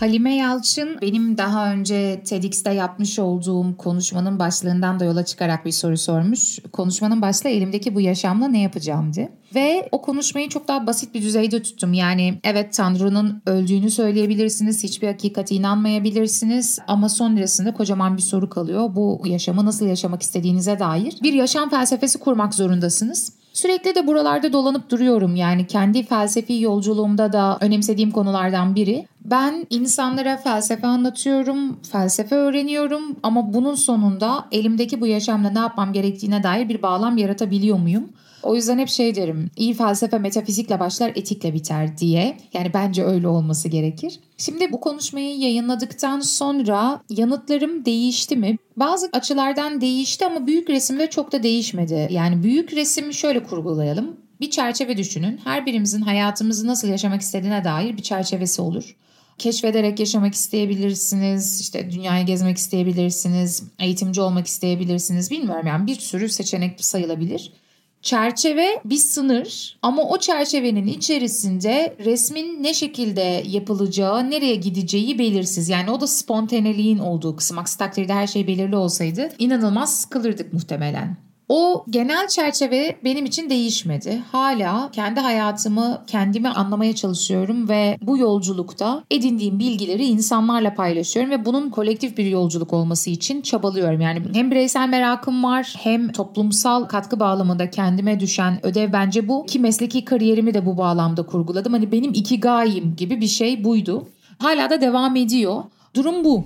Halime 0.00 0.34
Yalçın 0.34 0.98
benim 1.02 1.38
daha 1.38 1.72
önce 1.72 2.22
TEDx'te 2.24 2.72
yapmış 2.72 3.18
olduğum 3.18 3.76
konuşmanın 3.76 4.38
başlığından 4.38 5.00
da 5.00 5.04
yola 5.04 5.24
çıkarak 5.24 5.64
bir 5.64 5.72
soru 5.72 5.96
sormuş. 5.96 6.58
Konuşmanın 6.72 7.22
başlığı 7.22 7.50
elimdeki 7.50 7.94
bu 7.94 8.00
yaşamla 8.00 8.48
ne 8.48 8.60
yapacağımdı. 8.60 9.28
Ve 9.54 9.88
o 9.92 10.02
konuşmayı 10.02 10.48
çok 10.48 10.68
daha 10.68 10.86
basit 10.86 11.14
bir 11.14 11.22
düzeyde 11.22 11.62
tuttum. 11.62 11.92
Yani 11.92 12.40
evet 12.44 12.72
Tanrı'nın 12.72 13.42
öldüğünü 13.46 13.90
söyleyebilirsiniz, 13.90 14.84
hiçbir 14.84 15.06
hakikate 15.06 15.54
inanmayabilirsiniz 15.54 16.78
ama 16.86 17.08
sonrasında 17.08 17.74
kocaman 17.74 18.16
bir 18.16 18.22
soru 18.22 18.48
kalıyor. 18.50 18.94
Bu 18.94 19.22
yaşamı 19.24 19.66
nasıl 19.66 19.86
yaşamak 19.86 20.22
istediğinize 20.22 20.78
dair 20.78 21.16
bir 21.22 21.32
yaşam 21.32 21.70
felsefesi 21.70 22.18
kurmak 22.18 22.54
zorundasınız. 22.54 23.37
Sürekli 23.58 23.94
de 23.94 24.06
buralarda 24.06 24.52
dolanıp 24.52 24.90
duruyorum 24.90 25.36
yani 25.36 25.66
kendi 25.66 26.02
felsefi 26.02 26.60
yolculuğumda 26.60 27.32
da 27.32 27.58
önemsediğim 27.60 28.10
konulardan 28.10 28.74
biri. 28.74 29.06
Ben 29.24 29.66
insanlara 29.70 30.36
felsefe 30.36 30.86
anlatıyorum, 30.86 31.80
felsefe 31.92 32.34
öğreniyorum 32.36 33.16
ama 33.22 33.52
bunun 33.54 33.74
sonunda 33.74 34.44
elimdeki 34.52 35.00
bu 35.00 35.06
yaşamla 35.06 35.50
ne 35.50 35.58
yapmam 35.58 35.92
gerektiğine 35.92 36.42
dair 36.42 36.68
bir 36.68 36.82
bağlam 36.82 37.16
yaratabiliyor 37.16 37.78
muyum? 37.78 38.08
O 38.42 38.54
yüzden 38.54 38.78
hep 38.78 38.88
şey 38.88 39.14
derim. 39.14 39.50
İyi 39.56 39.74
felsefe 39.74 40.18
metafizikle 40.18 40.80
başlar, 40.80 41.12
etikle 41.14 41.54
biter 41.54 41.98
diye. 41.98 42.38
Yani 42.52 42.70
bence 42.74 43.04
öyle 43.04 43.28
olması 43.28 43.68
gerekir. 43.68 44.20
Şimdi 44.36 44.72
bu 44.72 44.80
konuşmayı 44.80 45.38
yayınladıktan 45.38 46.20
sonra 46.20 47.00
yanıtlarım 47.10 47.84
değişti 47.84 48.36
mi? 48.36 48.56
Bazı 48.76 49.08
açılardan 49.12 49.80
değişti 49.80 50.26
ama 50.26 50.46
büyük 50.46 50.70
resimde 50.70 51.10
çok 51.10 51.32
da 51.32 51.42
değişmedi. 51.42 52.08
Yani 52.10 52.42
büyük 52.42 52.72
resimi 52.72 53.14
şöyle 53.14 53.42
kurgulayalım. 53.42 54.16
Bir 54.40 54.50
çerçeve 54.50 54.96
düşünün. 54.96 55.40
Her 55.44 55.66
birimizin 55.66 56.00
hayatımızı 56.00 56.66
nasıl 56.66 56.88
yaşamak 56.88 57.20
istediğine 57.20 57.64
dair 57.64 57.96
bir 57.96 58.02
çerçevesi 58.02 58.62
olur 58.62 58.96
keşfederek 59.38 60.00
yaşamak 60.00 60.34
isteyebilirsiniz. 60.34 61.60
İşte 61.60 61.90
dünyayı 61.90 62.26
gezmek 62.26 62.56
isteyebilirsiniz. 62.56 63.62
Eğitimci 63.78 64.20
olmak 64.20 64.46
isteyebilirsiniz. 64.46 65.30
Bilmiyorum 65.30 65.66
yani 65.66 65.86
bir 65.86 65.94
sürü 65.94 66.28
seçenek 66.28 66.84
sayılabilir. 66.84 67.52
Çerçeve 68.02 68.80
bir 68.84 68.96
sınır 68.96 69.78
ama 69.82 70.02
o 70.02 70.18
çerçevenin 70.18 70.86
içerisinde 70.86 71.96
resmin 72.04 72.62
ne 72.62 72.74
şekilde 72.74 73.42
yapılacağı, 73.46 74.30
nereye 74.30 74.54
gideceği 74.54 75.18
belirsiz. 75.18 75.68
Yani 75.68 75.90
o 75.90 76.00
da 76.00 76.06
spontaneliğin 76.06 76.98
olduğu 76.98 77.36
kısım. 77.36 77.58
Aksi 77.58 77.78
takdirde 77.78 78.12
her 78.12 78.26
şey 78.26 78.46
belirli 78.46 78.76
olsaydı 78.76 79.28
inanılmaz 79.38 80.00
sıkılırdık 80.00 80.52
muhtemelen. 80.52 81.27
O 81.48 81.84
genel 81.90 82.28
çerçeve 82.28 82.96
benim 83.04 83.24
için 83.24 83.50
değişmedi. 83.50 84.22
Hala 84.32 84.90
kendi 84.92 85.20
hayatımı 85.20 86.02
kendimi 86.06 86.48
anlamaya 86.48 86.94
çalışıyorum 86.94 87.68
ve 87.68 87.98
bu 88.02 88.18
yolculukta 88.18 89.04
edindiğim 89.10 89.58
bilgileri 89.58 90.04
insanlarla 90.04 90.74
paylaşıyorum 90.74 91.30
ve 91.30 91.44
bunun 91.44 91.70
kolektif 91.70 92.18
bir 92.18 92.26
yolculuk 92.26 92.72
olması 92.72 93.10
için 93.10 93.42
çabalıyorum. 93.42 94.00
Yani 94.00 94.22
hem 94.34 94.50
bireysel 94.50 94.88
merakım 94.88 95.44
var 95.44 95.74
hem 95.78 96.12
toplumsal 96.12 96.84
katkı 96.84 97.20
bağlamında 97.20 97.70
kendime 97.70 98.20
düşen 98.20 98.66
ödev 98.66 98.92
bence 98.92 99.28
bu 99.28 99.46
ki 99.46 99.58
mesleki 99.58 100.04
kariyerimi 100.04 100.54
de 100.54 100.66
bu 100.66 100.78
bağlamda 100.78 101.22
kurguladım. 101.26 101.72
Hani 101.72 101.92
benim 101.92 102.10
iki 102.14 102.40
gayim 102.40 102.96
gibi 102.96 103.20
bir 103.20 103.26
şey 103.26 103.64
buydu. 103.64 104.08
Hala 104.38 104.70
da 104.70 104.80
devam 104.80 105.16
ediyor. 105.16 105.62
Durum 105.94 106.24
bu 106.24 106.44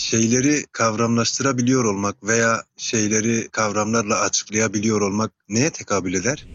şeyleri 0.00 0.64
kavramlaştırabiliyor 0.72 1.84
olmak 1.84 2.24
veya 2.24 2.62
şeyleri 2.76 3.48
kavramlarla 3.48 4.20
açıklayabiliyor 4.20 5.00
olmak 5.00 5.32
neye 5.48 5.70
tekabül 5.70 6.14
eder? 6.14 6.46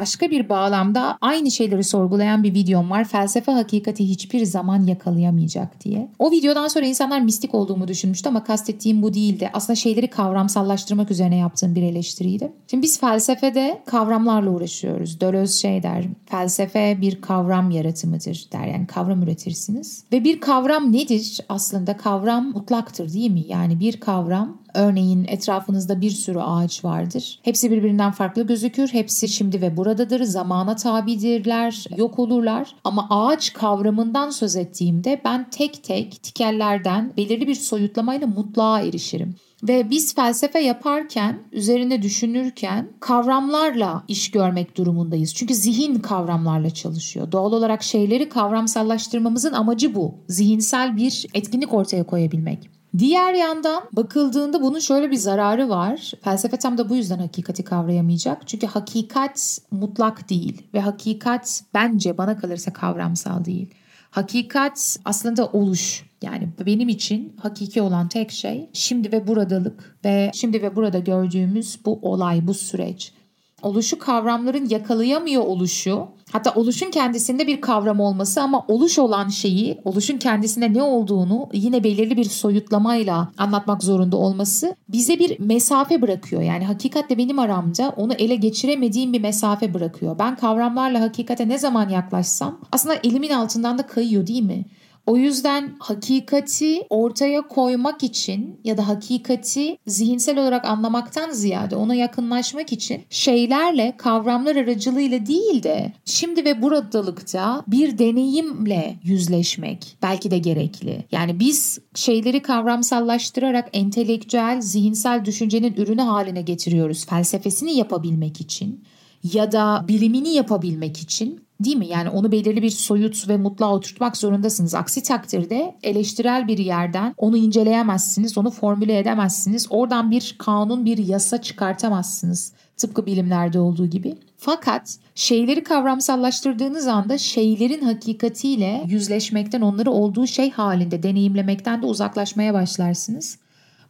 Başka 0.00 0.30
bir 0.30 0.48
bağlamda 0.48 1.18
aynı 1.20 1.50
şeyleri 1.50 1.84
sorgulayan 1.84 2.42
bir 2.42 2.54
videom 2.54 2.90
var. 2.90 3.04
Felsefe 3.04 3.52
hakikati 3.52 4.08
hiçbir 4.08 4.44
zaman 4.44 4.86
yakalayamayacak 4.86 5.84
diye. 5.84 6.08
O 6.18 6.30
videodan 6.30 6.68
sonra 6.68 6.86
insanlar 6.86 7.20
mistik 7.20 7.54
olduğumu 7.54 7.88
düşünmüştü 7.88 8.28
ama 8.28 8.44
kastettiğim 8.44 9.02
bu 9.02 9.14
değildi. 9.14 9.50
Aslında 9.52 9.76
şeyleri 9.76 10.10
kavramsallaştırmak 10.10 11.10
üzerine 11.10 11.36
yaptığım 11.36 11.74
bir 11.74 11.82
eleştiriydi. 11.82 12.52
Şimdi 12.70 12.82
biz 12.82 13.00
felsefede 13.00 13.82
kavramlarla 13.86 14.50
uğraşıyoruz. 14.50 15.20
Deleuze 15.20 15.58
şey 15.58 15.82
der, 15.82 16.04
felsefe 16.26 16.98
bir 17.00 17.20
kavram 17.20 17.70
yaratımıdır 17.70 18.46
der. 18.52 18.66
Yani 18.66 18.86
kavram 18.86 19.22
üretirsiniz. 19.22 20.04
Ve 20.12 20.24
bir 20.24 20.40
kavram 20.40 20.92
nedir? 20.92 21.40
Aslında 21.48 21.96
kavram 21.96 22.50
mutlaktır 22.50 23.12
değil 23.12 23.30
mi? 23.30 23.44
Yani 23.48 23.80
bir 23.80 24.00
kavram 24.00 24.60
Örneğin 24.74 25.24
etrafınızda 25.28 26.00
bir 26.00 26.10
sürü 26.10 26.38
ağaç 26.38 26.84
vardır. 26.84 27.40
Hepsi 27.42 27.70
birbirinden 27.70 28.12
farklı 28.12 28.46
gözükür. 28.46 28.88
Hepsi 28.88 29.28
şimdi 29.28 29.62
ve 29.62 29.76
buradadır. 29.76 30.22
Zamana 30.22 30.76
tabidirler, 30.76 31.84
yok 31.96 32.18
olurlar. 32.18 32.74
Ama 32.84 33.06
ağaç 33.10 33.52
kavramından 33.52 34.30
söz 34.30 34.56
ettiğimde 34.56 35.20
ben 35.24 35.50
tek 35.50 35.84
tek 35.84 36.22
tikellerden 36.22 37.12
belirli 37.16 37.46
bir 37.46 37.54
soyutlamayla 37.54 38.26
mutluğa 38.26 38.80
erişirim. 38.80 39.34
Ve 39.62 39.90
biz 39.90 40.14
felsefe 40.14 40.58
yaparken, 40.58 41.38
üzerine 41.52 42.02
düşünürken 42.02 42.88
kavramlarla 43.00 44.04
iş 44.08 44.30
görmek 44.30 44.76
durumundayız. 44.76 45.34
Çünkü 45.34 45.54
zihin 45.54 45.94
kavramlarla 45.94 46.70
çalışıyor. 46.70 47.32
Doğal 47.32 47.52
olarak 47.52 47.82
şeyleri 47.82 48.28
kavramsallaştırmamızın 48.28 49.52
amacı 49.52 49.94
bu. 49.94 50.14
Zihinsel 50.28 50.96
bir 50.96 51.26
etkinlik 51.34 51.74
ortaya 51.74 52.04
koyabilmek. 52.04 52.79
Diğer 52.98 53.34
yandan 53.34 53.82
bakıldığında 53.92 54.62
bunun 54.62 54.78
şöyle 54.78 55.10
bir 55.10 55.16
zararı 55.16 55.68
var. 55.68 56.12
Felsefe 56.22 56.56
tam 56.56 56.78
da 56.78 56.88
bu 56.88 56.96
yüzden 56.96 57.18
hakikati 57.18 57.64
kavrayamayacak. 57.64 58.48
Çünkü 58.48 58.66
hakikat 58.66 59.58
mutlak 59.70 60.30
değil 60.30 60.62
ve 60.74 60.80
hakikat 60.80 61.62
bence 61.74 62.18
bana 62.18 62.38
kalırsa 62.38 62.72
kavramsal 62.72 63.44
değil. 63.44 63.74
Hakikat 64.10 64.96
aslında 65.04 65.46
oluş. 65.46 66.10
Yani 66.22 66.48
benim 66.66 66.88
için 66.88 67.36
hakiki 67.42 67.82
olan 67.82 68.08
tek 68.08 68.30
şey 68.30 68.70
şimdi 68.72 69.12
ve 69.12 69.26
buradalık 69.26 69.98
ve 70.04 70.30
şimdi 70.34 70.62
ve 70.62 70.76
burada 70.76 70.98
gördüğümüz 70.98 71.78
bu 71.84 71.98
olay, 72.02 72.46
bu 72.46 72.54
süreç 72.54 73.12
oluşu 73.62 73.98
kavramların 73.98 74.68
yakalayamıyor 74.68 75.42
oluşu 75.42 76.08
hatta 76.32 76.54
oluşun 76.54 76.90
kendisinde 76.90 77.46
bir 77.46 77.60
kavram 77.60 78.00
olması 78.00 78.42
ama 78.42 78.64
oluş 78.68 78.98
olan 78.98 79.28
şeyi 79.28 79.80
oluşun 79.84 80.18
kendisinde 80.18 80.72
ne 80.72 80.82
olduğunu 80.82 81.48
yine 81.52 81.84
belirli 81.84 82.16
bir 82.16 82.24
soyutlamayla 82.24 83.32
anlatmak 83.38 83.82
zorunda 83.82 84.16
olması 84.16 84.76
bize 84.88 85.18
bir 85.18 85.40
mesafe 85.40 86.02
bırakıyor. 86.02 86.42
Yani 86.42 86.64
hakikatle 86.64 87.18
benim 87.18 87.38
aramda 87.38 87.94
onu 87.96 88.12
ele 88.12 88.34
geçiremediğim 88.34 89.12
bir 89.12 89.20
mesafe 89.20 89.74
bırakıyor. 89.74 90.18
Ben 90.18 90.36
kavramlarla 90.36 91.00
hakikate 91.00 91.48
ne 91.48 91.58
zaman 91.58 91.88
yaklaşsam 91.88 92.60
aslında 92.72 92.94
elimin 93.04 93.30
altından 93.30 93.78
da 93.78 93.86
kayıyor 93.86 94.26
değil 94.26 94.42
mi? 94.42 94.64
O 95.10 95.16
yüzden 95.16 95.76
hakikati 95.78 96.86
ortaya 96.90 97.42
koymak 97.42 98.02
için 98.02 98.60
ya 98.64 98.76
da 98.76 98.88
hakikati 98.88 99.78
zihinsel 99.86 100.38
olarak 100.38 100.64
anlamaktan 100.64 101.30
ziyade 101.30 101.76
ona 101.76 101.94
yakınlaşmak 101.94 102.72
için 102.72 103.02
şeylerle, 103.10 103.94
kavramlar 103.96 104.56
aracılığıyla 104.56 105.26
değil 105.26 105.62
de 105.62 105.92
şimdi 106.04 106.44
ve 106.44 106.62
buradalıkta 106.62 107.64
bir 107.66 107.98
deneyimle 107.98 108.98
yüzleşmek 109.02 109.96
belki 110.02 110.30
de 110.30 110.38
gerekli. 110.38 111.04
Yani 111.12 111.40
biz 111.40 111.78
şeyleri 111.94 112.42
kavramsallaştırarak 112.42 113.68
entelektüel, 113.72 114.60
zihinsel 114.60 115.24
düşüncenin 115.24 115.74
ürünü 115.74 116.02
haline 116.02 116.42
getiriyoruz 116.42 117.06
felsefesini 117.06 117.76
yapabilmek 117.76 118.40
için 118.40 118.84
ya 119.32 119.52
da 119.52 119.84
bilimini 119.88 120.34
yapabilmek 120.34 120.98
için 120.98 121.49
Değil 121.60 121.76
mi? 121.76 121.86
Yani 121.86 122.10
onu 122.10 122.32
belirli 122.32 122.62
bir 122.62 122.70
soyut 122.70 123.28
ve 123.28 123.36
mutluğa 123.36 123.74
oturtmak 123.74 124.16
zorundasınız. 124.16 124.74
Aksi 124.74 125.02
takdirde 125.02 125.74
eleştirel 125.82 126.48
bir 126.48 126.58
yerden 126.58 127.14
onu 127.16 127.36
inceleyemezsiniz, 127.36 128.38
onu 128.38 128.50
formüle 128.50 128.98
edemezsiniz. 128.98 129.66
Oradan 129.70 130.10
bir 130.10 130.36
kanun, 130.38 130.84
bir 130.84 130.98
yasa 130.98 131.42
çıkartamazsınız. 131.42 132.52
Tıpkı 132.76 133.06
bilimlerde 133.06 133.60
olduğu 133.60 133.86
gibi. 133.86 134.14
Fakat 134.38 134.96
şeyleri 135.14 135.64
kavramsallaştırdığınız 135.64 136.86
anda 136.86 137.18
şeylerin 137.18 137.84
hakikatiyle 137.84 138.84
yüzleşmekten, 138.86 139.60
onları 139.60 139.90
olduğu 139.90 140.26
şey 140.26 140.50
halinde 140.50 141.02
deneyimlemekten 141.02 141.82
de 141.82 141.86
uzaklaşmaya 141.86 142.54
başlarsınız. 142.54 143.38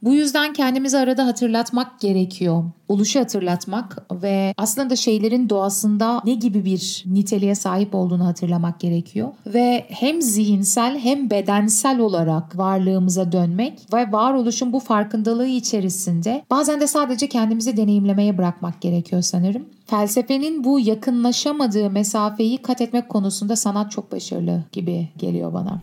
Bu 0.02 0.14
yüzden 0.14 0.52
kendimizi 0.52 0.98
arada 0.98 1.26
hatırlatmak 1.26 2.00
gerekiyor. 2.00 2.64
Oluşu 2.88 3.20
hatırlatmak 3.20 4.06
ve 4.22 4.54
aslında 4.56 4.96
şeylerin 4.96 5.48
doğasında 5.48 6.22
ne 6.24 6.34
gibi 6.34 6.64
bir 6.64 7.04
niteliğe 7.06 7.54
sahip 7.54 7.94
olduğunu 7.94 8.26
hatırlamak 8.26 8.80
gerekiyor. 8.80 9.28
Ve 9.46 9.86
hem 9.88 10.22
zihinsel 10.22 10.98
hem 10.98 11.30
bedensel 11.30 11.98
olarak 11.98 12.58
varlığımıza 12.58 13.32
dönmek 13.32 13.78
ve 13.92 14.12
varoluşun 14.12 14.72
bu 14.72 14.80
farkındalığı 14.80 15.46
içerisinde 15.46 16.44
bazen 16.50 16.80
de 16.80 16.86
sadece 16.86 17.28
kendimizi 17.28 17.76
deneyimlemeye 17.76 18.38
bırakmak 18.38 18.80
gerekiyor 18.80 19.22
sanırım. 19.22 19.64
Felsefenin 19.86 20.64
bu 20.64 20.80
yakınlaşamadığı 20.80 21.90
mesafeyi 21.90 22.58
kat 22.58 22.80
etmek 22.80 23.08
konusunda 23.08 23.56
sanat 23.56 23.90
çok 23.90 24.12
başarılı 24.12 24.64
gibi 24.72 25.08
geliyor 25.18 25.52
bana 25.52 25.80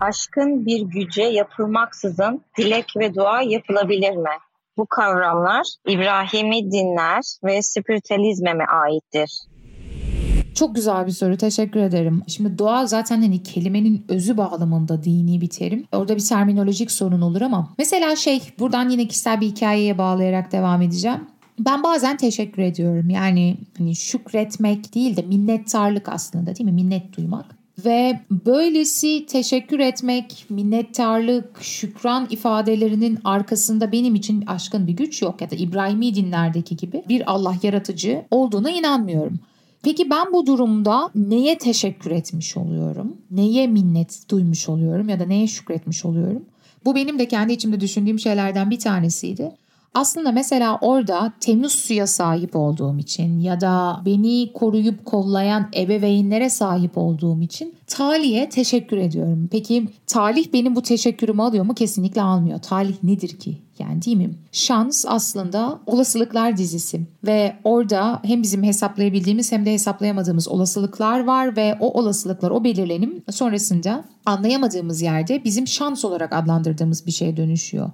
aşkın 0.00 0.66
bir 0.66 0.80
güce 0.80 1.22
yapılmaksızın 1.22 2.44
dilek 2.58 2.96
ve 2.96 3.14
dua 3.14 3.42
yapılabilir 3.42 4.16
mi? 4.16 4.30
Bu 4.76 4.86
kavramlar 4.86 5.66
İbrahimi 5.88 6.72
dinler 6.72 7.22
ve 7.44 7.62
spiritüalizme 7.62 8.54
mi 8.54 8.64
aittir? 8.64 9.30
Çok 10.54 10.74
güzel 10.74 11.06
bir 11.06 11.12
soru. 11.12 11.36
Teşekkür 11.36 11.80
ederim. 11.80 12.22
Şimdi 12.26 12.58
dua 12.58 12.86
zaten 12.86 13.22
hani 13.22 13.42
kelimenin 13.42 14.04
özü 14.08 14.36
bağlamında 14.36 15.02
dini 15.02 15.40
bir 15.40 15.50
terim. 15.50 15.86
Orada 15.92 16.16
bir 16.16 16.24
terminolojik 16.24 16.90
sorun 16.90 17.20
olur 17.20 17.40
ama 17.40 17.68
mesela 17.78 18.16
şey 18.16 18.40
buradan 18.58 18.88
yine 18.88 19.08
kişisel 19.08 19.40
bir 19.40 19.46
hikayeye 19.46 19.98
bağlayarak 19.98 20.52
devam 20.52 20.82
edeceğim. 20.82 21.20
Ben 21.58 21.82
bazen 21.82 22.16
teşekkür 22.16 22.62
ediyorum. 22.62 23.10
Yani 23.10 23.56
hani 23.78 23.96
şükretmek 23.96 24.94
değil 24.94 25.16
de 25.16 25.22
minnettarlık 25.22 26.08
aslında 26.08 26.56
değil 26.56 26.70
mi? 26.70 26.72
Minnet 26.72 27.16
duymak. 27.16 27.59
Ve 27.84 28.20
böylesi 28.30 29.26
teşekkür 29.26 29.78
etmek, 29.78 30.44
minnettarlık, 30.50 31.62
şükran 31.62 32.26
ifadelerinin 32.30 33.18
arkasında 33.24 33.92
benim 33.92 34.14
için 34.14 34.46
aşkın 34.46 34.86
bir 34.86 34.92
güç 34.92 35.22
yok 35.22 35.40
ya 35.40 35.50
da 35.50 35.56
İbrahimi 35.56 36.14
dinlerdeki 36.14 36.76
gibi 36.76 37.02
bir 37.08 37.32
Allah 37.32 37.54
yaratıcı 37.62 38.24
olduğuna 38.30 38.70
inanmıyorum. 38.70 39.38
Peki 39.82 40.10
ben 40.10 40.32
bu 40.32 40.46
durumda 40.46 41.10
neye 41.14 41.58
teşekkür 41.58 42.10
etmiş 42.10 42.56
oluyorum? 42.56 43.16
Neye 43.30 43.66
minnet 43.66 44.30
duymuş 44.30 44.68
oluyorum 44.68 45.08
ya 45.08 45.20
da 45.20 45.26
neye 45.26 45.46
şükretmiş 45.46 46.04
oluyorum? 46.04 46.44
Bu 46.84 46.94
benim 46.94 47.18
de 47.18 47.28
kendi 47.28 47.52
içimde 47.52 47.80
düşündüğüm 47.80 48.18
şeylerden 48.18 48.70
bir 48.70 48.78
tanesiydi. 48.78 49.52
Aslında 49.94 50.32
mesela 50.32 50.78
orada 50.80 51.32
temiz 51.40 51.72
suya 51.72 52.06
sahip 52.06 52.56
olduğum 52.56 52.98
için 52.98 53.40
ya 53.40 53.60
da 53.60 54.02
beni 54.04 54.52
koruyup 54.52 55.04
kollayan 55.04 55.68
ebeveynlere 55.76 56.50
sahip 56.50 56.98
olduğum 56.98 57.40
için 57.40 57.74
Talih'e 57.86 58.48
teşekkür 58.48 58.96
ediyorum. 58.96 59.48
Peki 59.52 59.88
talih 60.06 60.52
benim 60.52 60.76
bu 60.76 60.82
teşekkürümü 60.82 61.42
alıyor 61.42 61.64
mu? 61.64 61.74
Kesinlikle 61.74 62.22
almıyor. 62.22 62.58
Talih 62.58 63.02
nedir 63.02 63.28
ki? 63.28 63.58
Yani 63.78 64.02
değil 64.02 64.16
mi? 64.16 64.30
Şans 64.52 65.04
aslında 65.08 65.80
olasılıklar 65.86 66.56
dizisi 66.56 67.00
ve 67.26 67.56
orada 67.64 68.20
hem 68.24 68.42
bizim 68.42 68.62
hesaplayabildiğimiz 68.62 69.52
hem 69.52 69.66
de 69.66 69.72
hesaplayamadığımız 69.72 70.48
olasılıklar 70.48 71.24
var 71.24 71.56
ve 71.56 71.76
o 71.80 72.00
olasılıklar, 72.00 72.50
o 72.50 72.64
belirlenim 72.64 73.22
sonrasında 73.30 74.04
anlayamadığımız 74.26 75.02
yerde 75.02 75.44
bizim 75.44 75.66
şans 75.66 76.04
olarak 76.04 76.32
adlandırdığımız 76.32 77.06
bir 77.06 77.12
şeye 77.12 77.36
dönüşüyor. 77.36 77.90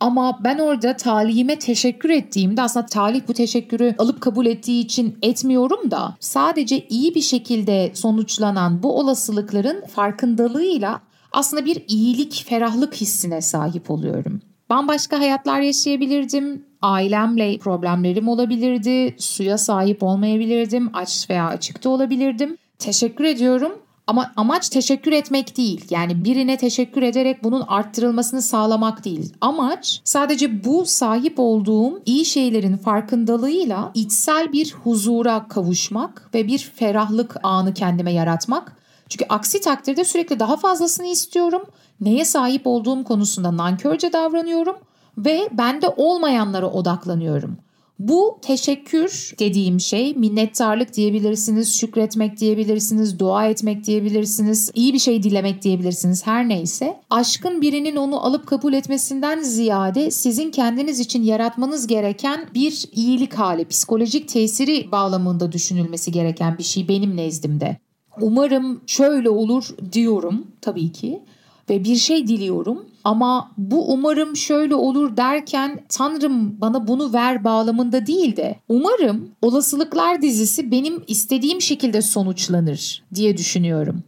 Ama 0.00 0.38
ben 0.44 0.58
orada 0.58 0.96
talihime 0.96 1.58
teşekkür 1.58 2.10
ettiğimde 2.10 2.62
aslında 2.62 2.86
talih 2.86 3.22
bu 3.28 3.34
teşekkürü 3.34 3.94
alıp 3.98 4.20
kabul 4.20 4.46
ettiği 4.46 4.80
için 4.84 5.18
etmiyorum 5.22 5.90
da 5.90 6.16
sadece 6.20 6.86
iyi 6.88 7.14
bir 7.14 7.20
şekilde 7.20 7.90
sonuçlanan 7.94 8.82
bu 8.82 8.98
olasılıkların 8.98 9.86
farkındalığıyla 9.86 11.00
aslında 11.32 11.64
bir 11.64 11.84
iyilik, 11.88 12.44
ferahlık 12.48 12.94
hissine 12.94 13.40
sahip 13.40 13.90
oluyorum. 13.90 14.40
Bambaşka 14.70 15.18
hayatlar 15.18 15.60
yaşayabilirdim. 15.60 16.64
Ailemle 16.82 17.58
problemlerim 17.58 18.28
olabilirdi. 18.28 19.14
Suya 19.18 19.58
sahip 19.58 20.02
olmayabilirdim. 20.02 20.90
Aç 20.92 21.30
veya 21.30 21.46
açıkta 21.46 21.90
olabilirdim. 21.90 22.56
Teşekkür 22.78 23.24
ediyorum 23.24 23.72
ama 24.10 24.32
amaç 24.36 24.68
teşekkür 24.68 25.12
etmek 25.12 25.56
değil. 25.56 25.84
Yani 25.90 26.24
birine 26.24 26.56
teşekkür 26.56 27.02
ederek 27.02 27.44
bunun 27.44 27.60
arttırılmasını 27.60 28.42
sağlamak 28.42 29.04
değil. 29.04 29.32
Amaç 29.40 30.00
sadece 30.04 30.64
bu 30.64 30.86
sahip 30.86 31.34
olduğum 31.36 32.02
iyi 32.06 32.24
şeylerin 32.24 32.76
farkındalığıyla 32.76 33.90
içsel 33.94 34.52
bir 34.52 34.74
huzura 34.84 35.48
kavuşmak 35.48 36.30
ve 36.34 36.46
bir 36.46 36.58
ferahlık 36.58 37.36
anı 37.42 37.74
kendime 37.74 38.12
yaratmak. 38.12 38.76
Çünkü 39.08 39.24
aksi 39.28 39.60
takdirde 39.60 40.04
sürekli 40.04 40.40
daha 40.40 40.56
fazlasını 40.56 41.06
istiyorum. 41.06 41.62
Neye 42.00 42.24
sahip 42.24 42.66
olduğum 42.66 43.04
konusunda 43.04 43.56
nankörce 43.56 44.12
davranıyorum 44.12 44.76
ve 45.18 45.48
bende 45.52 45.88
olmayanlara 45.88 46.70
odaklanıyorum. 46.70 47.56
Bu 48.00 48.38
teşekkür 48.42 49.32
dediğim 49.38 49.80
şey 49.80 50.14
minnettarlık 50.14 50.94
diyebilirsiniz, 50.94 51.76
şükretmek 51.76 52.40
diyebilirsiniz, 52.40 53.18
dua 53.18 53.46
etmek 53.46 53.84
diyebilirsiniz, 53.84 54.70
iyi 54.74 54.94
bir 54.94 54.98
şey 54.98 55.22
dilemek 55.22 55.62
diyebilirsiniz 55.62 56.26
her 56.26 56.48
neyse. 56.48 57.00
Aşkın 57.10 57.62
birinin 57.62 57.96
onu 57.96 58.24
alıp 58.26 58.46
kabul 58.46 58.72
etmesinden 58.72 59.42
ziyade 59.42 60.10
sizin 60.10 60.50
kendiniz 60.50 61.00
için 61.00 61.22
yaratmanız 61.22 61.86
gereken 61.86 62.48
bir 62.54 62.84
iyilik 62.92 63.34
hali, 63.34 63.64
psikolojik 63.64 64.28
tesiri 64.28 64.92
bağlamında 64.92 65.52
düşünülmesi 65.52 66.12
gereken 66.12 66.58
bir 66.58 66.62
şey 66.62 66.88
benim 66.88 67.16
nezdimde. 67.16 67.76
Umarım 68.20 68.80
şöyle 68.86 69.30
olur 69.30 69.68
diyorum 69.92 70.46
tabii 70.60 70.92
ki 70.92 71.22
ve 71.70 71.84
bir 71.84 71.96
şey 71.96 72.28
diliyorum 72.28 72.89
ama 73.04 73.50
bu 73.58 73.92
umarım 73.92 74.36
şöyle 74.36 74.74
olur 74.74 75.16
derken 75.16 75.80
Tanrım 75.88 76.60
bana 76.60 76.88
bunu 76.88 77.12
ver 77.12 77.44
bağlamında 77.44 78.06
değil 78.06 78.36
de 78.36 78.56
umarım 78.68 79.30
olasılıklar 79.42 80.22
dizisi 80.22 80.70
benim 80.70 81.02
istediğim 81.06 81.60
şekilde 81.60 82.02
sonuçlanır 82.02 83.02
diye 83.14 83.36
düşünüyorum. 83.36 84.02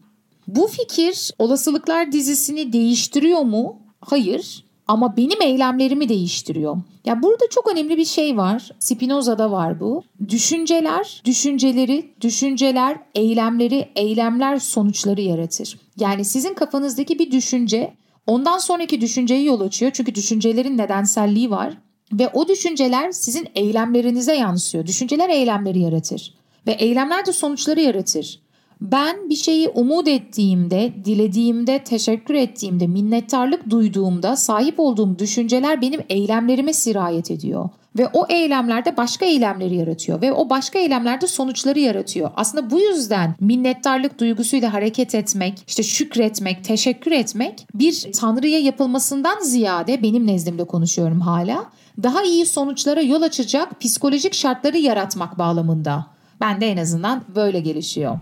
Bu 0.48 0.66
fikir 0.66 1.30
olasılıklar 1.38 2.12
dizisini 2.12 2.72
değiştiriyor 2.72 3.40
mu? 3.40 3.76
Hayır. 4.00 4.64
Ama 4.88 5.16
benim 5.16 5.42
eylemlerimi 5.42 6.08
değiştiriyor. 6.08 6.76
Ya 7.04 7.22
burada 7.22 7.44
çok 7.50 7.72
önemli 7.72 7.96
bir 7.96 8.04
şey 8.04 8.36
var. 8.36 8.70
Spinoza'da 8.78 9.50
var 9.50 9.80
bu. 9.80 10.02
Düşünceler, 10.28 11.22
düşünceleri, 11.24 12.10
düşünceler, 12.20 12.98
eylemleri, 13.14 13.88
eylemler 13.96 14.58
sonuçları 14.58 15.20
yaratır. 15.20 15.78
Yani 15.98 16.24
sizin 16.24 16.54
kafanızdaki 16.54 17.18
bir 17.18 17.30
düşünce 17.30 17.94
ondan 18.26 18.58
sonraki 18.58 19.00
düşünceyi 19.00 19.46
yol 19.46 19.60
açıyor. 19.60 19.92
Çünkü 19.94 20.14
düşüncelerin 20.14 20.78
nedenselliği 20.78 21.50
var. 21.50 21.78
Ve 22.12 22.28
o 22.28 22.48
düşünceler 22.48 23.12
sizin 23.12 23.48
eylemlerinize 23.54 24.34
yansıyor. 24.34 24.86
Düşünceler 24.86 25.28
eylemleri 25.28 25.80
yaratır. 25.80 26.34
Ve 26.66 26.72
eylemler 26.72 27.26
de 27.26 27.32
sonuçları 27.32 27.80
yaratır. 27.80 28.40
Ben 28.80 29.30
bir 29.30 29.34
şeyi 29.34 29.68
umut 29.68 30.08
ettiğimde, 30.08 30.92
dilediğimde, 31.04 31.84
teşekkür 31.84 32.34
ettiğimde, 32.34 32.86
minnettarlık 32.86 33.70
duyduğumda 33.70 34.36
sahip 34.36 34.80
olduğum 34.80 35.18
düşünceler 35.18 35.80
benim 35.80 36.00
eylemlerime 36.08 36.72
sirayet 36.72 37.30
ediyor. 37.30 37.68
Ve 37.98 38.08
o 38.12 38.26
eylemlerde 38.28 38.96
başka 38.96 39.26
eylemleri 39.26 39.76
yaratıyor 39.76 40.22
ve 40.22 40.32
o 40.32 40.50
başka 40.50 40.78
eylemlerde 40.78 41.26
sonuçları 41.26 41.78
yaratıyor. 41.78 42.30
Aslında 42.36 42.70
bu 42.70 42.80
yüzden 42.80 43.34
minnettarlık 43.40 44.20
duygusuyla 44.20 44.72
hareket 44.72 45.14
etmek, 45.14 45.64
işte 45.66 45.82
şükretmek, 45.82 46.64
teşekkür 46.64 47.12
etmek 47.12 47.66
bir 47.74 48.12
tanrıya 48.12 48.58
yapılmasından 48.58 49.40
ziyade 49.40 50.02
benim 50.02 50.26
nezdimde 50.26 50.64
konuşuyorum 50.64 51.20
hala. 51.20 51.64
Daha 52.02 52.22
iyi 52.22 52.46
sonuçlara 52.46 53.02
yol 53.02 53.22
açacak 53.22 53.80
psikolojik 53.80 54.34
şartları 54.34 54.78
yaratmak 54.78 55.38
bağlamında. 55.38 56.06
Ben 56.40 56.60
de 56.60 56.68
en 56.68 56.76
azından 56.76 57.22
böyle 57.34 57.60
gelişiyor. 57.60 58.18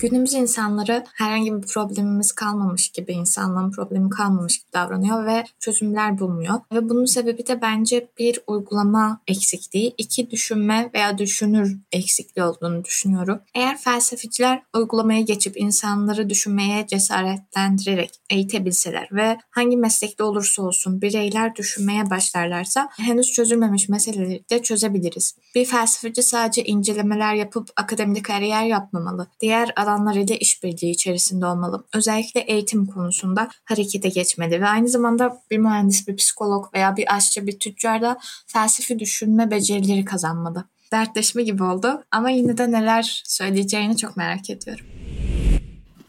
Günümüz 0.00 0.34
insanları 0.34 1.04
herhangi 1.14 1.54
bir 1.54 1.66
problemimiz 1.66 2.32
kalmamış 2.32 2.88
gibi, 2.88 3.12
insanlığın 3.12 3.70
problemi 3.70 4.10
kalmamış 4.10 4.58
gibi 4.58 4.72
davranıyor 4.72 5.26
ve 5.26 5.44
çözümler 5.60 6.18
bulmuyor. 6.18 6.54
Ve 6.72 6.88
bunun 6.88 7.04
sebebi 7.04 7.46
de 7.46 7.62
bence 7.62 8.08
bir 8.18 8.40
uygulama 8.46 9.20
eksikliği, 9.26 9.94
iki 9.98 10.30
düşünme 10.30 10.90
veya 10.94 11.18
düşünür 11.18 11.76
eksikliği 11.92 12.46
olduğunu 12.46 12.84
düşünüyorum. 12.84 13.40
Eğer 13.54 13.78
felsefeciler 13.78 14.62
uygulamaya 14.74 15.20
geçip 15.20 15.56
insanları 15.56 16.30
düşünmeye 16.30 16.86
cesaretlendirerek 16.86 18.10
eğitebilseler 18.30 19.08
ve 19.12 19.38
hangi 19.50 19.76
meslekte 19.76 20.22
olursa 20.22 20.62
olsun 20.62 21.02
bireyler 21.02 21.56
düşünmeye 21.56 22.10
başlarlarsa 22.10 22.88
henüz 22.96 23.32
çözülmemiş 23.32 23.88
meseleleri 23.88 24.44
de 24.50 24.62
çözebiliriz. 24.62 25.34
Bir 25.54 25.64
felsefeci 25.64 26.22
sadece 26.22 26.64
incelemeler 26.64 27.34
yapıp 27.34 27.68
akademik 27.76 28.24
kariyer 28.24 28.64
yapmamalı. 28.64 29.26
Diğer 29.40 29.72
alanlarıyla 29.86 30.36
işbirliği 30.36 30.90
içerisinde 30.90 31.46
olmalı. 31.46 31.84
Özellikle 31.94 32.40
eğitim 32.40 32.86
konusunda 32.86 33.48
harekete 33.64 34.08
geçmeli 34.08 34.60
ve 34.60 34.66
aynı 34.66 34.88
zamanda 34.88 35.42
bir 35.50 35.58
mühendis, 35.58 36.08
bir 36.08 36.16
psikolog 36.16 36.74
veya 36.74 36.96
bir 36.96 37.14
aşçı, 37.16 37.46
bir 37.46 37.58
tüccar 37.58 38.02
da 38.02 38.18
felsefi 38.46 38.98
düşünme 38.98 39.50
becerileri 39.50 40.04
kazanmalı. 40.04 40.64
Dertleşme 40.92 41.42
gibi 41.42 41.62
oldu 41.62 42.02
ama 42.10 42.30
yine 42.30 42.58
de 42.58 42.72
neler 42.72 43.22
söyleyeceğini 43.24 43.96
çok 43.96 44.16
merak 44.16 44.50
ediyorum. 44.50 44.86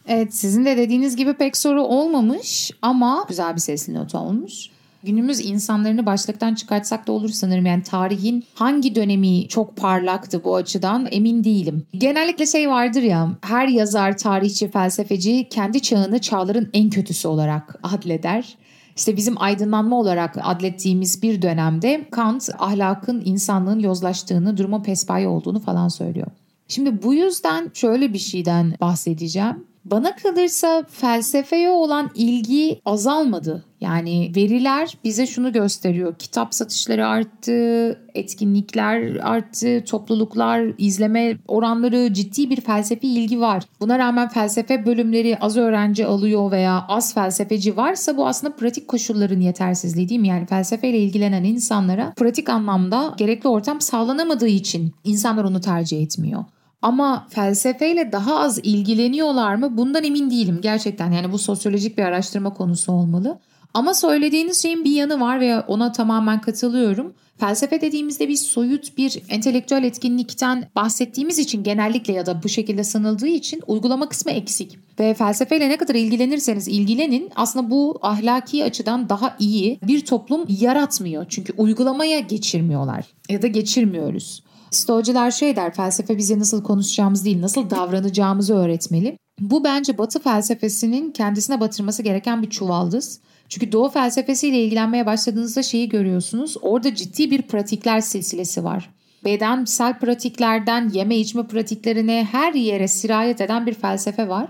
Evet 0.08 0.36
sizin 0.36 0.66
de 0.66 0.78
dediğiniz 0.78 1.16
gibi 1.16 1.34
pek 1.34 1.58
soru 1.58 1.84
olmamış 1.84 2.72
ama 2.82 3.26
güzel 3.30 3.56
bir 3.56 3.62
sesli 3.62 3.94
not 3.94 4.16
olmuş. 4.16 4.70
Günümüz 5.04 5.46
insanlarını 5.46 6.06
başlıktan 6.06 6.56
çıkartsak 6.56 7.08
da 7.08 7.12
olur 7.12 7.30
sanırım. 7.30 7.66
Yani 7.66 7.84
tarihin 7.84 8.44
hangi 8.54 8.96
dönemi 8.96 9.48
çok 9.48 9.76
parlaktı 9.76 10.44
bu 10.44 10.56
açıdan 10.56 11.08
emin 11.12 11.44
değilim. 11.44 11.86
Genellikle 11.94 12.46
şey 12.46 12.70
vardır 12.70 13.02
ya 13.02 13.30
her 13.42 13.68
yazar, 13.68 14.18
tarihçi, 14.18 14.72
felsefeci 14.72 15.48
kendi 15.50 15.82
çağını 15.82 16.20
çağların 16.20 16.70
en 16.74 16.90
kötüsü 16.90 17.28
olarak 17.28 17.80
adleder. 17.84 18.58
İşte 18.98 19.18
bizim 19.18 19.42
aydınlanma 19.42 20.00
olarak 20.00 20.36
adlettiğimiz 20.42 21.24
bir 21.24 21.42
dönemde 21.42 22.06
Kant 22.12 22.50
ahlakın 22.60 23.22
insanlığın 23.26 23.80
yozlaştığını, 23.80 24.58
durumun 24.58 24.84
pespaye 24.84 25.28
olduğunu 25.28 25.60
falan 25.60 25.88
söylüyor. 25.88 26.28
Şimdi 26.68 27.04
bu 27.04 27.14
yüzden 27.14 27.72
şöyle 27.74 28.14
bir 28.14 28.18
şeyden 28.18 28.74
bahsedeceğim. 28.82 29.66
Bana 29.92 30.16
kalırsa 30.16 30.84
felsefeye 30.90 31.70
olan 31.70 32.10
ilgi 32.16 32.82
azalmadı. 32.86 33.64
Yani 33.82 34.32
veriler 34.36 34.98
bize 35.04 35.28
şunu 35.28 35.54
gösteriyor. 35.54 36.16
Kitap 36.16 36.54
satışları 36.54 37.08
arttı, 37.08 38.00
etkinlikler 38.16 39.16
arttı, 39.16 39.84
topluluklar, 39.86 40.74
izleme 40.78 41.38
oranları 41.48 42.14
ciddi 42.14 42.50
bir 42.50 42.62
felsefi 42.62 43.08
ilgi 43.08 43.40
var. 43.40 43.64
Buna 43.80 44.00
rağmen 44.00 44.30
felsefe 44.30 44.86
bölümleri 44.86 45.38
az 45.40 45.58
öğrenci 45.58 46.06
alıyor 46.06 46.52
veya 46.52 46.86
az 46.88 47.14
felsefeci 47.14 47.78
varsa 47.78 48.18
bu 48.18 48.28
aslında 48.28 48.56
pratik 48.56 48.88
koşulların 48.88 49.40
yetersizliği 49.40 50.10
değil 50.10 50.22
mi? 50.22 50.28
Yani 50.28 50.46
felsefeyle 50.46 51.00
ilgilenen 51.00 51.44
insanlara 51.44 52.14
pratik 52.16 52.50
anlamda 52.50 53.14
gerekli 53.18 53.48
ortam 53.48 53.82
sağlanamadığı 53.82 54.48
için 54.48 54.94
insanlar 55.04 55.44
onu 55.44 55.62
tercih 55.62 56.02
etmiyor. 56.02 56.44
Ama 56.82 57.28
felsefeyle 57.30 58.12
daha 58.12 58.40
az 58.40 58.60
ilgileniyorlar 58.64 59.56
mı? 59.56 59.78
Bundan 59.78 60.04
emin 60.04 60.30
değilim 60.30 60.60
gerçekten. 60.62 61.12
Yani 61.12 61.32
bu 61.32 61.38
sosyolojik 61.38 61.98
bir 61.98 62.04
araştırma 62.04 62.54
konusu 62.54 62.92
olmalı. 62.92 63.40
Ama 63.74 63.94
söylediğiniz 63.94 64.62
şeyin 64.62 64.84
bir 64.84 64.92
yanı 64.92 65.20
var 65.20 65.40
ve 65.40 65.60
ona 65.60 65.92
tamamen 65.92 66.42
katılıyorum. 66.42 67.14
Felsefe 67.38 67.82
dediğimizde 67.82 68.28
biz 68.28 68.42
soyut 68.42 68.98
bir 68.98 69.22
entelektüel 69.30 69.84
etkinlikten 69.84 70.70
bahsettiğimiz 70.76 71.40
için 71.40 71.64
genellikle 71.64 72.14
ya 72.14 72.26
da 72.26 72.44
bu 72.44 72.50
şekilde 72.50 72.84
sanıldığı 72.84 73.28
için 73.28 73.64
uygulama 73.68 74.10
kısmı 74.10 74.32
eksik. 74.32 74.78
Ve 75.00 75.14
felsefeyle 75.14 75.70
ne 75.70 75.78
kadar 75.78 75.96
ilgilenirseniz 75.96 76.68
ilgilenin 76.68 77.30
aslında 77.36 77.72
bu 77.72 78.00
ahlaki 78.02 78.64
açıdan 78.64 79.10
daha 79.10 79.36
iyi 79.40 79.80
bir 79.88 80.06
toplum 80.06 80.46
yaratmıyor. 80.48 81.26
Çünkü 81.30 81.54
uygulamaya 81.58 82.20
geçirmiyorlar 82.20 83.06
ya 83.30 83.42
da 83.42 83.48
geçirmiyoruz. 83.48 84.44
Stoacılar 84.72 85.32
şey 85.32 85.56
der 85.56 85.74
felsefe 85.74 86.18
bize 86.18 86.40
nasıl 86.40 86.64
konuşacağımız 86.64 87.26
değil 87.26 87.42
nasıl 87.42 87.70
davranacağımızı 87.70 88.56
öğretmeli. 88.56 89.18
Bu 89.40 89.64
bence 89.64 89.98
batı 89.98 90.20
felsefesinin 90.20 91.12
kendisine 91.12 91.60
batırması 91.60 92.04
gereken 92.04 92.42
bir 92.42 92.50
çuvaldız. 92.50 93.20
Çünkü 93.50 93.72
doğu 93.72 93.90
felsefesiyle 93.90 94.64
ilgilenmeye 94.64 95.06
başladığınızda 95.06 95.64
şeyi 95.64 95.90
görüyorsunuz. 95.90 96.58
Orada 96.62 96.96
ciddi 96.96 97.32
bir 97.32 97.42
pratikler 97.42 98.02
silsilesi 98.02 98.64
var. 98.64 98.90
Bedensel 99.26 100.00
pratiklerden 100.00 100.90
yeme 100.90 101.18
içme 101.18 101.48
pratiklerine 101.48 102.28
her 102.32 102.54
yere 102.54 102.88
sirayet 102.88 103.42
eden 103.42 103.66
bir 103.66 103.74
felsefe 103.74 104.30
var. 104.30 104.48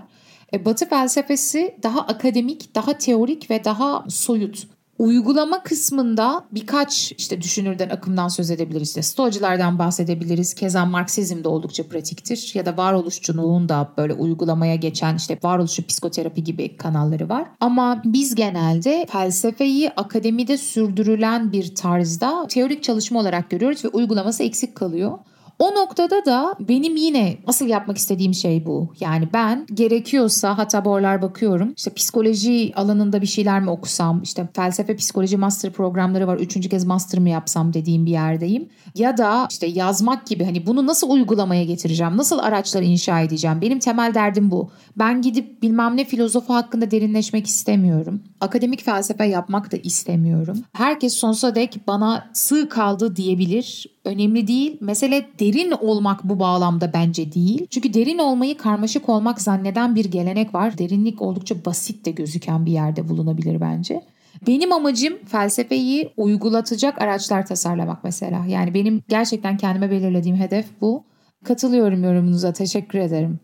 E, 0.52 0.64
batı 0.64 0.88
felsefesi 0.88 1.74
daha 1.82 2.00
akademik, 2.00 2.74
daha 2.74 2.98
teorik 2.98 3.50
ve 3.50 3.64
daha 3.64 4.04
soyut. 4.08 4.66
Uygulama 4.98 5.62
kısmında 5.62 6.44
birkaç 6.52 7.12
işte 7.18 7.42
düşünürden 7.42 7.88
akımdan 7.88 8.28
söz 8.28 8.50
edebiliriz. 8.50 8.88
İşte 8.88 9.02
Stoacılardan 9.02 9.78
bahsedebiliriz. 9.78 10.54
Keza 10.54 10.86
Marksizm 10.86 11.44
de 11.44 11.48
oldukça 11.48 11.88
pratiktir. 11.88 12.50
Ya 12.54 12.66
da 12.66 12.76
varoluşçuluğun 12.76 13.68
da 13.68 13.92
böyle 13.98 14.12
uygulamaya 14.12 14.74
geçen 14.74 15.16
işte 15.16 15.38
varoluşçu 15.42 15.86
psikoterapi 15.86 16.44
gibi 16.44 16.76
kanalları 16.76 17.28
var. 17.28 17.48
Ama 17.60 18.02
biz 18.04 18.34
genelde 18.34 19.06
felsefeyi 19.10 19.90
akademide 19.90 20.58
sürdürülen 20.58 21.52
bir 21.52 21.74
tarzda 21.74 22.46
teorik 22.48 22.82
çalışma 22.82 23.20
olarak 23.20 23.50
görüyoruz 23.50 23.84
ve 23.84 23.88
uygulaması 23.88 24.42
eksik 24.42 24.74
kalıyor. 24.74 25.18
O 25.58 25.74
noktada 25.74 26.24
da 26.24 26.54
benim 26.60 26.96
yine 26.96 27.36
asıl 27.46 27.66
yapmak 27.66 27.98
istediğim 27.98 28.34
şey 28.34 28.66
bu. 28.66 28.92
Yani 29.00 29.28
ben 29.32 29.66
gerekiyorsa 29.74 30.58
hatta 30.58 30.84
bu 30.84 30.94
aralar 30.94 31.22
bakıyorum 31.22 31.72
işte 31.76 31.94
psikoloji 31.94 32.72
alanında 32.76 33.22
bir 33.22 33.26
şeyler 33.26 33.60
mi 33.60 33.70
okusam 33.70 34.22
işte 34.22 34.48
felsefe 34.56 34.96
psikoloji 34.96 35.36
master 35.36 35.72
programları 35.72 36.26
var. 36.26 36.36
Üçüncü 36.36 36.68
kez 36.68 36.84
master 36.84 37.20
mı 37.20 37.28
yapsam 37.28 37.72
dediğim 37.72 38.06
bir 38.06 38.10
yerdeyim. 38.10 38.68
Ya 38.94 39.16
da 39.16 39.46
işte 39.50 39.66
yazmak 39.66 40.26
gibi 40.26 40.44
hani 40.44 40.66
bunu 40.66 40.86
nasıl 40.86 41.10
uygulamaya 41.10 41.64
getireceğim? 41.64 42.16
Nasıl 42.16 42.38
araçları 42.38 42.84
inşa 42.84 43.20
edeceğim? 43.20 43.60
Benim 43.60 43.78
temel 43.78 44.14
derdim 44.14 44.50
bu. 44.50 44.70
Ben 44.96 45.22
gidip 45.22 45.62
bilmem 45.62 45.96
ne 45.96 46.04
filozofu 46.04 46.54
hakkında 46.54 46.90
derinleşmek 46.90 47.46
istemiyorum. 47.46 48.22
Akademik 48.40 48.84
felsefe 48.84 49.24
yapmak 49.24 49.72
da 49.72 49.76
istemiyorum. 49.76 50.64
Herkes 50.72 51.14
sonsuza 51.14 51.54
dek 51.54 51.80
bana 51.86 52.30
sığ 52.32 52.68
kaldı 52.68 53.16
diyebilir 53.16 53.86
önemli 54.08 54.46
değil. 54.46 54.76
Mesele 54.80 55.26
derin 55.40 55.70
olmak 55.70 56.24
bu 56.24 56.40
bağlamda 56.40 56.92
bence 56.92 57.32
değil. 57.32 57.66
Çünkü 57.70 57.94
derin 57.94 58.18
olmayı 58.18 58.56
karmaşık 58.56 59.08
olmak 59.08 59.40
zanneden 59.40 59.94
bir 59.94 60.04
gelenek 60.04 60.54
var. 60.54 60.78
Derinlik 60.78 61.22
oldukça 61.22 61.64
basit 61.64 62.06
de 62.06 62.10
gözüken 62.10 62.66
bir 62.66 62.72
yerde 62.72 63.08
bulunabilir 63.08 63.60
bence. 63.60 64.02
Benim 64.46 64.72
amacım 64.72 65.18
felsefeyi 65.26 66.12
uygulatacak 66.16 67.02
araçlar 67.02 67.46
tasarlamak 67.46 68.04
mesela. 68.04 68.46
Yani 68.46 68.74
benim 68.74 69.02
gerçekten 69.08 69.56
kendime 69.56 69.90
belirlediğim 69.90 70.36
hedef 70.36 70.66
bu. 70.80 71.04
Katılıyorum 71.44 72.04
yorumunuza. 72.04 72.52
Teşekkür 72.52 72.98
ederim. 72.98 73.40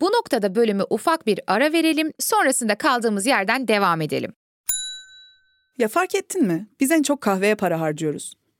Bu 0.00 0.06
noktada 0.06 0.54
bölümü 0.54 0.82
ufak 0.90 1.26
bir 1.26 1.40
ara 1.46 1.72
verelim, 1.72 2.12
sonrasında 2.18 2.74
kaldığımız 2.74 3.26
yerden 3.26 3.68
devam 3.68 4.00
edelim. 4.00 4.32
Ya 5.78 5.88
fark 5.88 6.14
ettin 6.14 6.46
mi? 6.46 6.66
Biz 6.80 6.90
en 6.90 7.02
çok 7.02 7.20
kahveye 7.20 7.54
para 7.54 7.80
harcıyoruz. 7.80 8.34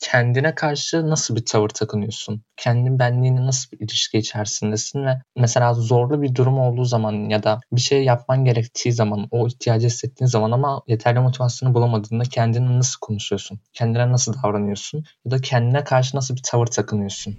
Kendine 0.00 0.54
karşı 0.54 1.10
nasıl 1.10 1.36
bir 1.36 1.44
tavır 1.46 1.68
takınıyorsun? 1.68 2.42
Kendin 2.56 2.98
benliğine 2.98 3.46
nasıl 3.46 3.70
bir 3.72 3.80
ilişki 3.86 4.18
içerisindesin 4.18 5.04
ve 5.06 5.18
mesela 5.36 5.74
zorlu 5.74 6.22
bir 6.22 6.34
durum 6.34 6.58
olduğu 6.58 6.84
zaman 6.84 7.12
ya 7.30 7.42
da 7.42 7.60
bir 7.72 7.80
şey 7.80 8.04
yapman 8.04 8.44
gerektiği 8.44 8.92
zaman, 8.92 9.28
o 9.30 9.46
ihtiyacı 9.48 9.86
hissettiğin 9.86 10.28
zaman 10.28 10.50
ama 10.52 10.82
yeterli 10.86 11.20
motivasyonu 11.20 11.74
bulamadığında 11.74 12.24
kendine 12.24 12.78
nasıl 12.78 12.98
konuşuyorsun? 13.00 13.60
Kendine 13.72 14.12
nasıl 14.12 14.34
davranıyorsun? 14.42 15.04
Ya 15.24 15.30
da 15.30 15.40
kendine 15.40 15.84
karşı 15.84 16.16
nasıl 16.16 16.36
bir 16.36 16.42
tavır 16.44 16.66
takınıyorsun? 16.66 17.38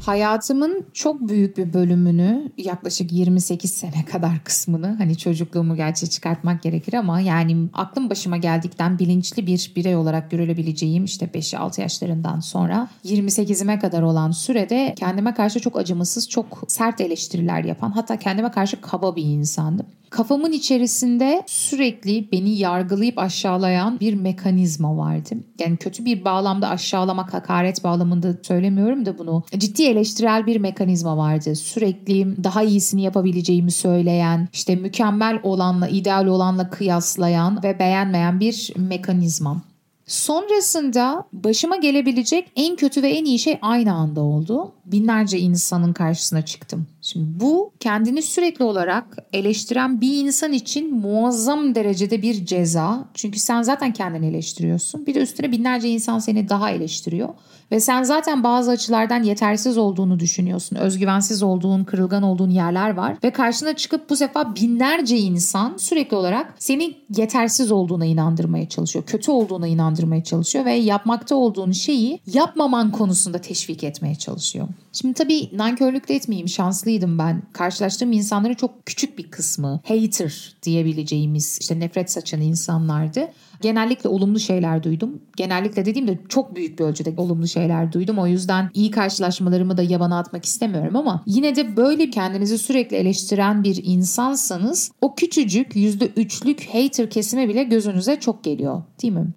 Hayatımın 0.00 0.86
çok 0.92 1.28
büyük 1.28 1.56
bir 1.56 1.72
bölümünü 1.72 2.52
yaklaşık 2.58 3.12
28 3.12 3.70
sene 3.70 4.04
kadar 4.04 4.44
kısmını 4.44 4.96
hani 4.98 5.18
çocukluğumu 5.18 5.76
gerçi 5.76 6.10
çıkartmak 6.10 6.62
gerekir 6.62 6.94
ama 6.94 7.20
yani 7.20 7.68
aklım 7.72 8.10
başıma 8.10 8.36
geldikten 8.36 8.98
bilinçli 8.98 9.46
bir 9.46 9.72
birey 9.76 9.96
olarak 9.96 10.30
görülebileceğim 10.30 11.04
işte 11.04 11.26
5-6 11.26 11.80
yaşlarından 11.80 12.40
sonra 12.40 12.88
28'ime 13.04 13.80
kadar 13.80 14.02
olan 14.02 14.30
sürede 14.30 14.94
kendime 14.96 15.34
karşı 15.34 15.60
çok 15.60 15.76
acımasız 15.76 16.28
çok 16.28 16.64
sert 16.68 17.00
eleştiriler 17.00 17.64
yapan 17.64 17.90
hatta 17.90 18.16
kendime 18.18 18.50
karşı 18.50 18.80
kaba 18.80 19.16
bir 19.16 19.24
insandım. 19.24 19.86
Kafamın 20.10 20.52
içerisinde 20.52 21.42
sürekli 21.46 22.32
beni 22.32 22.58
yargılayıp 22.58 23.18
aşağılayan 23.18 24.00
bir 24.00 24.14
mekanizma 24.14 24.96
vardı. 24.96 25.30
Yani 25.58 25.76
kötü 25.76 26.04
bir 26.04 26.24
bağlamda 26.24 26.68
aşağılamak, 26.68 27.34
hakaret 27.34 27.84
bağlamında 27.84 28.34
söylemiyorum 28.42 29.06
da 29.06 29.18
bunu. 29.18 29.44
Ciddi 29.58 29.82
eleştirel 29.82 30.46
bir 30.46 30.56
mekanizma 30.56 31.16
vardı. 31.16 31.56
Sürekli 31.56 32.44
daha 32.44 32.62
iyisini 32.62 33.02
yapabileceğimi 33.02 33.70
söyleyen, 33.70 34.48
işte 34.52 34.76
mükemmel 34.76 35.40
olanla, 35.42 35.88
ideal 35.88 36.26
olanla 36.26 36.70
kıyaslayan 36.70 37.62
ve 37.62 37.78
beğenmeyen 37.78 38.40
bir 38.40 38.72
mekanizma. 38.76 39.62
Sonrasında 40.08 41.24
başıma 41.32 41.76
gelebilecek 41.76 42.52
en 42.56 42.76
kötü 42.76 43.02
ve 43.02 43.08
en 43.08 43.24
iyi 43.24 43.38
şey 43.38 43.58
aynı 43.62 43.92
anda 43.92 44.20
oldu. 44.20 44.72
Binlerce 44.84 45.38
insanın 45.38 45.92
karşısına 45.92 46.42
çıktım. 46.42 46.86
Şimdi 47.12 47.40
bu 47.40 47.72
kendini 47.80 48.22
sürekli 48.22 48.64
olarak 48.64 49.18
eleştiren 49.32 50.00
bir 50.00 50.24
insan 50.24 50.52
için 50.52 50.94
muazzam 50.94 51.74
derecede 51.74 52.22
bir 52.22 52.46
ceza. 52.46 53.08
Çünkü 53.14 53.38
sen 53.38 53.62
zaten 53.62 53.92
kendini 53.92 54.26
eleştiriyorsun. 54.26 55.06
Bir 55.06 55.14
de 55.14 55.22
üstüne 55.22 55.52
binlerce 55.52 55.88
insan 55.88 56.18
seni 56.18 56.48
daha 56.48 56.70
eleştiriyor. 56.70 57.28
Ve 57.72 57.80
sen 57.80 58.02
zaten 58.02 58.44
bazı 58.44 58.70
açılardan 58.70 59.22
yetersiz 59.22 59.78
olduğunu 59.78 60.20
düşünüyorsun. 60.20 60.76
Özgüvensiz 60.76 61.42
olduğun, 61.42 61.84
kırılgan 61.84 62.22
olduğun 62.22 62.50
yerler 62.50 62.90
var. 62.90 63.16
Ve 63.24 63.30
karşına 63.30 63.76
çıkıp 63.76 64.10
bu 64.10 64.16
sefer 64.16 64.56
binlerce 64.56 65.18
insan 65.18 65.76
sürekli 65.76 66.16
olarak 66.16 66.54
seni 66.58 66.94
yetersiz 67.16 67.72
olduğuna 67.72 68.06
inandırmaya 68.06 68.68
çalışıyor. 68.68 69.04
Kötü 69.04 69.30
olduğuna 69.30 69.66
inandırmaya 69.66 70.24
çalışıyor. 70.24 70.64
Ve 70.64 70.72
yapmakta 70.72 71.34
olduğun 71.34 71.72
şeyi 71.72 72.20
yapmaman 72.26 72.92
konusunda 72.92 73.38
teşvik 73.38 73.84
etmeye 73.84 74.14
çalışıyor. 74.14 74.68
Şimdi 74.92 75.14
tabii 75.14 75.50
nankörlük 75.52 76.08
de 76.08 76.14
etmeyeyim 76.14 76.48
şanslıydım 76.48 77.18
ben. 77.18 77.42
Karşılaştığım 77.52 78.12
insanların 78.12 78.54
çok 78.54 78.86
küçük 78.86 79.18
bir 79.18 79.30
kısmı 79.30 79.80
hater 79.88 80.54
diyebileceğimiz 80.62 81.58
işte 81.60 81.80
nefret 81.80 82.10
saçan 82.10 82.40
insanlardı. 82.40 83.28
Genellikle 83.60 84.08
olumlu 84.08 84.40
şeyler 84.40 84.82
duydum. 84.82 85.22
Genellikle 85.36 85.84
dediğimde 85.84 86.18
çok 86.28 86.56
büyük 86.56 86.78
bir 86.78 86.84
ölçüde 86.84 87.14
olumlu 87.16 87.48
şeyler 87.48 87.92
duydum. 87.92 88.18
O 88.18 88.26
yüzden 88.26 88.70
iyi 88.74 88.90
karşılaşmalarımı 88.90 89.76
da 89.76 89.82
yabana 89.82 90.18
atmak 90.18 90.44
istemiyorum 90.44 90.96
ama 90.96 91.22
yine 91.26 91.56
de 91.56 91.76
böyle 91.76 92.10
kendinizi 92.10 92.58
sürekli 92.58 92.96
eleştiren 92.96 93.64
bir 93.64 93.80
insansanız 93.84 94.92
o 95.00 95.14
küçücük 95.14 95.76
%3'lük 95.76 96.66
hater 96.66 97.10
kesime 97.10 97.48
bile 97.48 97.64
gözünüze 97.64 98.20
çok 98.20 98.44
geliyor 98.44 98.82
değil 99.02 99.12
mi? 99.12 99.34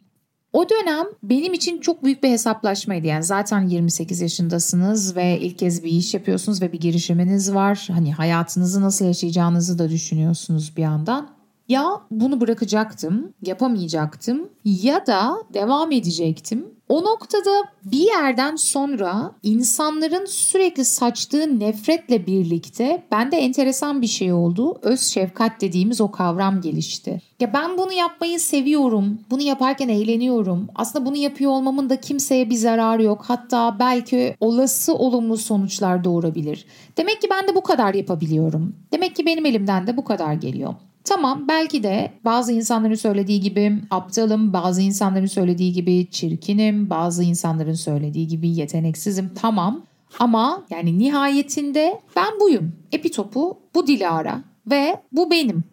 O 0.54 0.70
dönem 0.70 1.06
benim 1.24 1.54
için 1.54 1.80
çok 1.80 2.04
büyük 2.04 2.24
bir 2.24 2.30
hesaplaşmaydı. 2.30 3.08
Yani 3.08 3.24
zaten 3.24 3.68
28 3.68 4.22
yaşındasınız 4.22 5.16
ve 5.16 5.40
ilk 5.40 5.58
kez 5.58 5.84
bir 5.84 5.92
iş 5.92 6.14
yapıyorsunuz 6.14 6.62
ve 6.62 6.72
bir 6.74 6.80
girişiminiz 6.80 7.54
var. 7.54 7.88
Hani 7.92 8.14
hayatınızı 8.14 8.82
nasıl 8.82 9.06
yaşayacağınızı 9.06 9.80
da 9.80 9.90
düşünüyorsunuz 9.90 10.78
bir 10.78 10.82
yandan. 10.82 11.41
Ya 11.72 12.02
bunu 12.12 12.42
bırakacaktım, 12.42 13.34
yapamayacaktım 13.46 14.50
ya 14.66 15.08
da 15.08 15.38
devam 15.54 15.92
edecektim. 15.92 16.66
O 16.90 17.04
noktada 17.04 17.50
bir 17.86 18.08
yerden 18.08 18.56
sonra 18.56 19.32
insanların 19.44 20.26
sürekli 20.26 20.86
saçtığı 20.86 21.60
nefretle 21.60 22.28
birlikte 22.28 23.04
bende 23.12 23.38
enteresan 23.38 24.02
bir 24.02 24.08
şey 24.08 24.34
oldu. 24.34 24.80
Öz 24.82 25.02
şefkat 25.02 25.62
dediğimiz 25.62 26.02
o 26.02 26.12
kavram 26.12 26.62
gelişti. 26.62 27.22
Ya 27.40 27.54
ben 27.54 27.78
bunu 27.78 27.94
yapmayı 27.94 28.40
seviyorum. 28.40 29.20
Bunu 29.30 29.42
yaparken 29.42 29.90
eğleniyorum. 29.90 30.68
Aslında 30.76 31.06
bunu 31.06 31.18
yapıyor 31.18 31.52
olmamın 31.52 31.90
da 31.90 32.00
kimseye 32.00 32.50
bir 32.50 32.56
zararı 32.56 33.04
yok. 33.04 33.24
Hatta 33.28 33.80
belki 33.80 34.36
olası 34.40 34.96
olumlu 34.96 35.38
sonuçlar 35.38 36.04
doğurabilir. 36.04 36.66
Demek 36.98 37.22
ki 37.22 37.28
ben 37.32 37.48
de 37.48 37.56
bu 37.56 37.64
kadar 37.64 37.94
yapabiliyorum. 37.94 38.76
Demek 38.94 39.16
ki 39.16 39.26
benim 39.26 39.46
elimden 39.46 39.88
de 39.88 39.98
bu 39.98 40.04
kadar 40.04 40.34
geliyor. 40.34 40.74
Tamam 41.04 41.48
belki 41.48 41.84
de 41.84 42.12
bazı 42.26 42.52
insanların 42.52 42.96
söylediği 42.96 43.42
gibi 43.42 43.82
aptalım, 43.90 44.54
bazı 44.54 44.82
insanların 44.82 45.26
söylediği 45.26 45.74
gibi 45.74 46.08
çirkinim, 46.12 46.90
bazı 46.90 47.24
insanların 47.24 47.74
söylediği 47.74 48.28
gibi 48.28 48.50
yeteneksizim 48.50 49.32
tamam. 49.36 49.86
Ama 50.20 50.64
yani 50.70 51.00
nihayetinde 51.00 52.02
ben 52.16 52.40
buyum. 52.40 52.74
Epitopu 52.92 53.60
bu 53.76 53.88
Dilara 53.88 54.44
ve 54.68 55.02
bu 55.12 55.32
benim. 55.32 55.64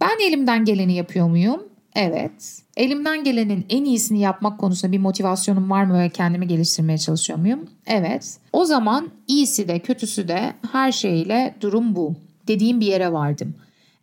Ben 0.00 0.28
elimden 0.28 0.64
geleni 0.64 0.94
yapıyor 0.94 1.28
muyum? 1.28 1.62
Evet. 1.94 2.62
Elimden 2.76 3.24
gelenin 3.24 3.66
en 3.68 3.84
iyisini 3.84 4.20
yapmak 4.20 4.60
konusunda 4.60 4.92
bir 4.92 4.98
motivasyonum 4.98 5.70
var 5.70 5.84
mı 5.84 5.98
ve 5.98 6.08
kendimi 6.08 6.48
geliştirmeye 6.48 6.98
çalışıyor 6.98 7.38
muyum? 7.38 7.68
Evet. 7.86 8.38
O 8.52 8.64
zaman 8.64 9.08
iyisi 9.28 9.68
de 9.68 9.78
kötüsü 9.78 10.28
de 10.28 10.54
her 10.72 10.92
şeyle 10.92 11.54
durum 11.60 11.96
bu. 11.96 12.14
Dediğim 12.48 12.80
bir 12.80 12.86
yere 12.86 13.12
vardım. 13.12 13.54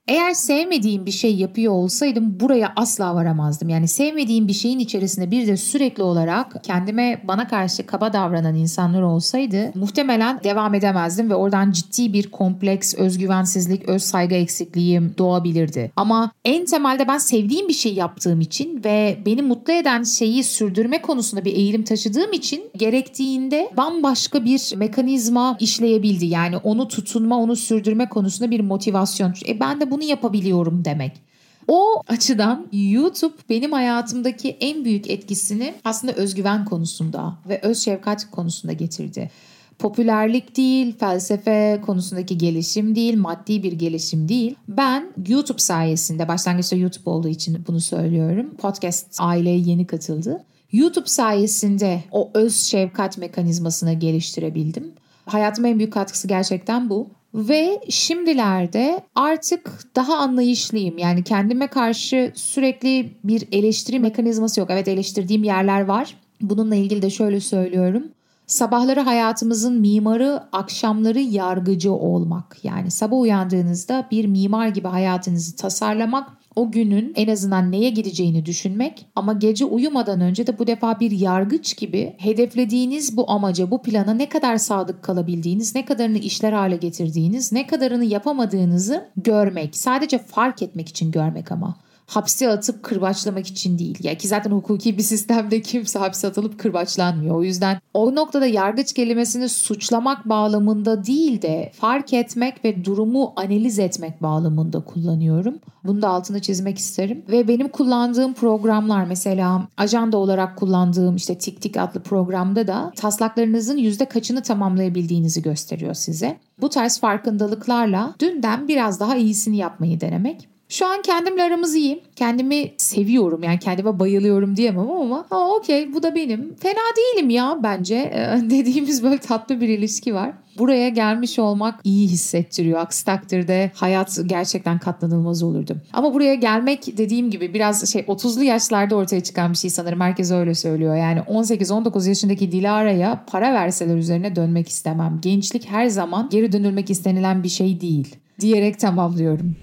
Eğer 0.07 0.33
sevmediğim 0.33 1.05
bir 1.05 1.11
şey 1.11 1.35
yapıyor 1.35 1.73
olsaydım 1.73 2.39
buraya 2.39 2.73
asla 2.75 3.15
varamazdım. 3.15 3.69
Yani 3.69 3.87
sevmediğim 3.87 4.47
bir 4.47 4.53
şeyin 4.53 4.79
içerisinde 4.79 5.31
bir 5.31 5.47
de 5.47 5.57
sürekli 5.57 6.03
olarak 6.03 6.63
kendime 6.63 7.21
bana 7.27 7.47
karşı 7.47 7.85
kaba 7.85 8.13
davranan 8.13 8.55
insanlar 8.55 9.01
olsaydı 9.01 9.71
muhtemelen 9.75 10.43
devam 10.43 10.73
edemezdim 10.73 11.29
ve 11.29 11.35
oradan 11.35 11.71
ciddi 11.71 12.13
bir 12.13 12.31
kompleks, 12.31 12.95
özgüvensizlik, 12.95 13.89
öz 13.89 14.03
saygı 14.03 14.35
eksikliği 14.35 15.01
doğabilirdi. 15.17 15.91
Ama 15.95 16.31
en 16.45 16.65
temelde 16.65 17.07
ben 17.07 17.17
sevdiğim 17.17 17.67
bir 17.67 17.73
şey 17.73 17.93
yaptığım 17.93 18.41
için 18.41 18.81
ve 18.85 19.17
beni 19.25 19.41
mutlu 19.41 19.73
eden 19.73 20.03
şeyi 20.03 20.43
sürdürme 20.43 21.01
konusunda 21.01 21.45
bir 21.45 21.53
eğilim 21.53 21.83
taşıdığım 21.83 22.33
için 22.33 22.63
gerektiğinde 22.77 23.71
bambaşka 23.77 24.45
bir 24.45 24.75
mekanizma 24.75 25.57
işleyebildi. 25.59 26.25
Yani 26.25 26.57
onu 26.57 26.87
tutunma, 26.87 27.37
onu 27.37 27.55
sürdürme 27.55 28.09
konusunda 28.09 28.51
bir 28.51 28.59
motivasyon. 28.59 29.33
E 29.47 29.59
ben 29.59 29.81
de 29.81 29.91
bunu 29.91 30.00
yapabiliyorum 30.05 30.85
demek. 30.85 31.21
O 31.67 32.01
açıdan 32.07 32.67
YouTube 32.71 33.33
benim 33.49 33.71
hayatımdaki 33.71 34.49
en 34.49 34.85
büyük 34.85 35.09
etkisini 35.09 35.73
aslında 35.83 36.13
özgüven 36.13 36.65
konusunda 36.65 37.37
ve 37.49 37.59
öz 37.61 37.79
şefkat 37.79 38.31
konusunda 38.31 38.73
getirdi. 38.73 39.31
Popülerlik 39.79 40.57
değil, 40.57 40.95
felsefe 40.99 41.81
konusundaki 41.85 42.37
gelişim 42.37 42.95
değil, 42.95 43.17
maddi 43.17 43.63
bir 43.63 43.71
gelişim 43.71 44.29
değil. 44.29 44.55
Ben 44.67 45.13
YouTube 45.27 45.59
sayesinde, 45.59 46.27
başlangıçta 46.27 46.75
YouTube 46.75 47.09
olduğu 47.09 47.27
için 47.27 47.63
bunu 47.67 47.81
söylüyorum. 47.81 48.55
Podcast 48.57 49.17
aileye 49.19 49.57
yeni 49.57 49.87
katıldı. 49.87 50.43
YouTube 50.71 51.07
sayesinde 51.07 52.03
o 52.11 52.31
öz 52.33 52.55
şefkat 52.55 53.17
mekanizmasını 53.17 53.93
geliştirebildim. 53.93 54.91
Hayatımın 55.25 55.69
en 55.69 55.79
büyük 55.79 55.93
katkısı 55.93 56.27
gerçekten 56.27 56.89
bu. 56.89 57.09
Ve 57.33 57.81
şimdilerde 57.89 59.01
artık 59.15 59.95
daha 59.95 60.17
anlayışlıyım. 60.17 60.97
Yani 60.97 61.23
kendime 61.23 61.67
karşı 61.67 62.31
sürekli 62.35 63.13
bir 63.23 63.47
eleştiri 63.51 63.99
mekanizması 63.99 64.59
yok. 64.59 64.69
Evet 64.71 64.87
eleştirdiğim 64.87 65.43
yerler 65.43 65.81
var. 65.81 66.15
Bununla 66.41 66.75
ilgili 66.75 67.01
de 67.01 67.09
şöyle 67.09 67.39
söylüyorum. 67.39 68.03
Sabahları 68.47 68.99
hayatımızın 68.99 69.79
mimarı, 69.79 70.43
akşamları 70.51 71.19
yargıcı 71.19 71.93
olmak. 71.93 72.57
Yani 72.63 72.91
sabah 72.91 73.17
uyandığınızda 73.19 74.07
bir 74.11 74.25
mimar 74.25 74.67
gibi 74.67 74.87
hayatınızı 74.87 75.55
tasarlamak 75.55 76.29
o 76.55 76.71
günün 76.71 77.13
en 77.15 77.27
azından 77.27 77.71
neye 77.71 77.89
gideceğini 77.89 78.45
düşünmek 78.45 79.05
ama 79.15 79.33
gece 79.33 79.65
uyumadan 79.65 80.21
önce 80.21 80.47
de 80.47 80.59
bu 80.59 80.67
defa 80.67 80.99
bir 80.99 81.11
yargıç 81.11 81.77
gibi 81.77 82.15
hedeflediğiniz 82.17 83.17
bu 83.17 83.31
amaca, 83.31 83.71
bu 83.71 83.81
plana 83.81 84.13
ne 84.13 84.29
kadar 84.29 84.57
sadık 84.57 85.03
kalabildiğiniz, 85.03 85.75
ne 85.75 85.85
kadarını 85.85 86.17
işler 86.17 86.53
hale 86.53 86.75
getirdiğiniz, 86.75 87.51
ne 87.51 87.67
kadarını 87.67 88.05
yapamadığınızı 88.05 89.09
görmek. 89.17 89.75
Sadece 89.75 90.17
fark 90.17 90.61
etmek 90.61 90.89
için 90.89 91.11
görmek 91.11 91.51
ama 91.51 91.75
hapse 92.07 92.49
atıp 92.49 92.83
kırbaçlamak 92.83 93.47
için 93.47 93.79
değil. 93.79 93.97
Ya 94.03 94.17
ki 94.17 94.27
zaten 94.27 94.51
hukuki 94.51 94.97
bir 94.97 95.03
sistemde 95.03 95.61
kimse 95.61 95.99
hapse 95.99 96.27
atılıp 96.27 96.59
kırbaçlanmıyor. 96.59 97.35
O 97.35 97.43
yüzden 97.43 97.79
o 97.93 98.15
noktada 98.15 98.45
yargıç 98.45 98.93
kelimesini 98.93 99.49
suçlamak 99.49 100.29
bağlamında 100.29 101.05
değil 101.05 101.41
de 101.41 101.71
fark 101.75 102.13
etmek 102.13 102.65
ve 102.65 102.85
durumu 102.85 103.33
analiz 103.35 103.79
etmek 103.79 104.21
bağlamında 104.21 104.79
kullanıyorum. 104.79 105.55
Bunu 105.83 106.01
da 106.01 106.09
altını 106.09 106.41
çizmek 106.41 106.77
isterim. 106.77 107.25
Ve 107.29 107.47
benim 107.47 107.69
kullandığım 107.69 108.33
programlar 108.33 109.05
mesela 109.05 109.67
ajanda 109.77 110.17
olarak 110.17 110.57
kullandığım 110.57 111.15
işte 111.15 111.37
Tik 111.37 111.61
Tik 111.61 111.77
adlı 111.77 112.03
programda 112.03 112.67
da 112.67 112.91
taslaklarınızın 112.95 113.77
yüzde 113.77 114.05
kaçını 114.05 114.43
tamamlayabildiğinizi 114.43 115.41
gösteriyor 115.41 115.93
size. 115.93 116.39
Bu 116.61 116.69
tarz 116.69 116.99
farkındalıklarla 116.99 118.15
dünden 118.19 118.67
biraz 118.67 118.99
daha 118.99 119.15
iyisini 119.15 119.57
yapmayı 119.57 120.01
denemek. 120.01 120.50
Şu 120.71 120.87
an 120.87 121.01
kendimle 121.01 121.43
aramız 121.43 121.75
iyi. 121.75 122.03
Kendimi 122.15 122.71
seviyorum 122.77 123.43
yani 123.43 123.59
kendime 123.59 123.99
bayılıyorum 123.99 124.57
diyemem 124.57 124.89
ama 124.91 125.25
ha 125.29 125.49
okey 125.49 125.93
bu 125.93 126.03
da 126.03 126.15
benim. 126.15 126.55
Fena 126.59 126.81
değilim 126.97 127.29
ya 127.29 127.59
bence 127.63 127.95
ee, 127.95 128.37
dediğimiz 128.49 129.03
böyle 129.03 129.17
tatlı 129.17 129.61
bir 129.61 129.69
ilişki 129.69 130.13
var. 130.13 130.33
Buraya 130.57 130.89
gelmiş 130.89 131.39
olmak 131.39 131.79
iyi 131.83 132.07
hissettiriyor. 132.07 132.79
Aksi 132.79 133.05
takdirde 133.05 133.71
hayat 133.75 134.19
gerçekten 134.25 134.79
katlanılmaz 134.79 135.43
olurdu. 135.43 135.77
Ama 135.93 136.13
buraya 136.13 136.35
gelmek 136.35 136.97
dediğim 136.97 137.31
gibi 137.31 137.53
biraz 137.53 137.91
şey 137.91 138.01
30'lu 138.01 138.43
yaşlarda 138.43 138.95
ortaya 138.95 139.23
çıkan 139.23 139.51
bir 139.51 139.57
şey 139.57 139.69
sanırım. 139.69 140.01
Herkes 140.01 140.31
öyle 140.31 140.55
söylüyor. 140.55 140.95
Yani 140.95 141.19
18-19 141.19 142.09
yaşındaki 142.09 142.51
Dilara'ya 142.51 143.25
para 143.27 143.53
verseler 143.53 143.95
üzerine 143.95 144.35
dönmek 144.35 144.69
istemem. 144.69 145.19
Gençlik 145.21 145.69
her 145.69 145.87
zaman 145.87 146.29
geri 146.29 146.51
dönülmek 146.51 146.89
istenilen 146.89 147.43
bir 147.43 147.49
şey 147.49 147.81
değil 147.81 148.15
diyerek 148.39 148.79
tamamlıyorum. 148.79 149.55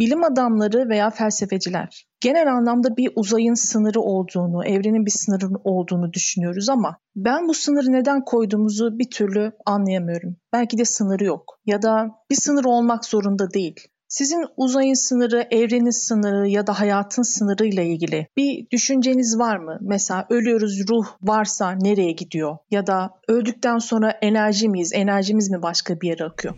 Bilim 0.00 0.24
adamları 0.24 0.88
veya 0.88 1.10
felsefeciler 1.10 2.06
genel 2.20 2.52
anlamda 2.52 2.96
bir 2.96 3.10
uzayın 3.16 3.54
sınırı 3.54 4.00
olduğunu, 4.00 4.64
evrenin 4.64 5.06
bir 5.06 5.10
sınırı 5.10 5.46
olduğunu 5.64 6.12
düşünüyoruz 6.12 6.68
ama 6.68 6.96
ben 7.16 7.48
bu 7.48 7.54
sınırı 7.54 7.92
neden 7.92 8.24
koyduğumuzu 8.24 8.98
bir 8.98 9.10
türlü 9.10 9.52
anlayamıyorum. 9.66 10.36
Belki 10.52 10.78
de 10.78 10.84
sınırı 10.84 11.24
yok 11.24 11.58
ya 11.66 11.82
da 11.82 12.10
bir 12.30 12.36
sınır 12.36 12.64
olmak 12.64 13.04
zorunda 13.04 13.50
değil. 13.50 13.80
Sizin 14.08 14.46
uzayın 14.56 14.94
sınırı, 14.94 15.46
evrenin 15.50 15.90
sınırı 15.90 16.48
ya 16.48 16.66
da 16.66 16.80
hayatın 16.80 17.22
sınırı 17.22 17.66
ile 17.66 17.86
ilgili 17.86 18.26
bir 18.36 18.70
düşünceniz 18.70 19.38
var 19.38 19.56
mı? 19.56 19.78
Mesela 19.80 20.26
ölüyoruz, 20.30 20.88
ruh 20.88 21.06
varsa 21.22 21.70
nereye 21.70 22.12
gidiyor? 22.12 22.56
Ya 22.70 22.86
da 22.86 23.10
öldükten 23.28 23.78
sonra 23.78 24.10
enerji 24.10 24.68
miyiz? 24.68 24.92
Enerjimiz 24.94 25.50
mi 25.50 25.62
başka 25.62 26.00
bir 26.00 26.08
yere 26.08 26.24
akıyor? 26.24 26.54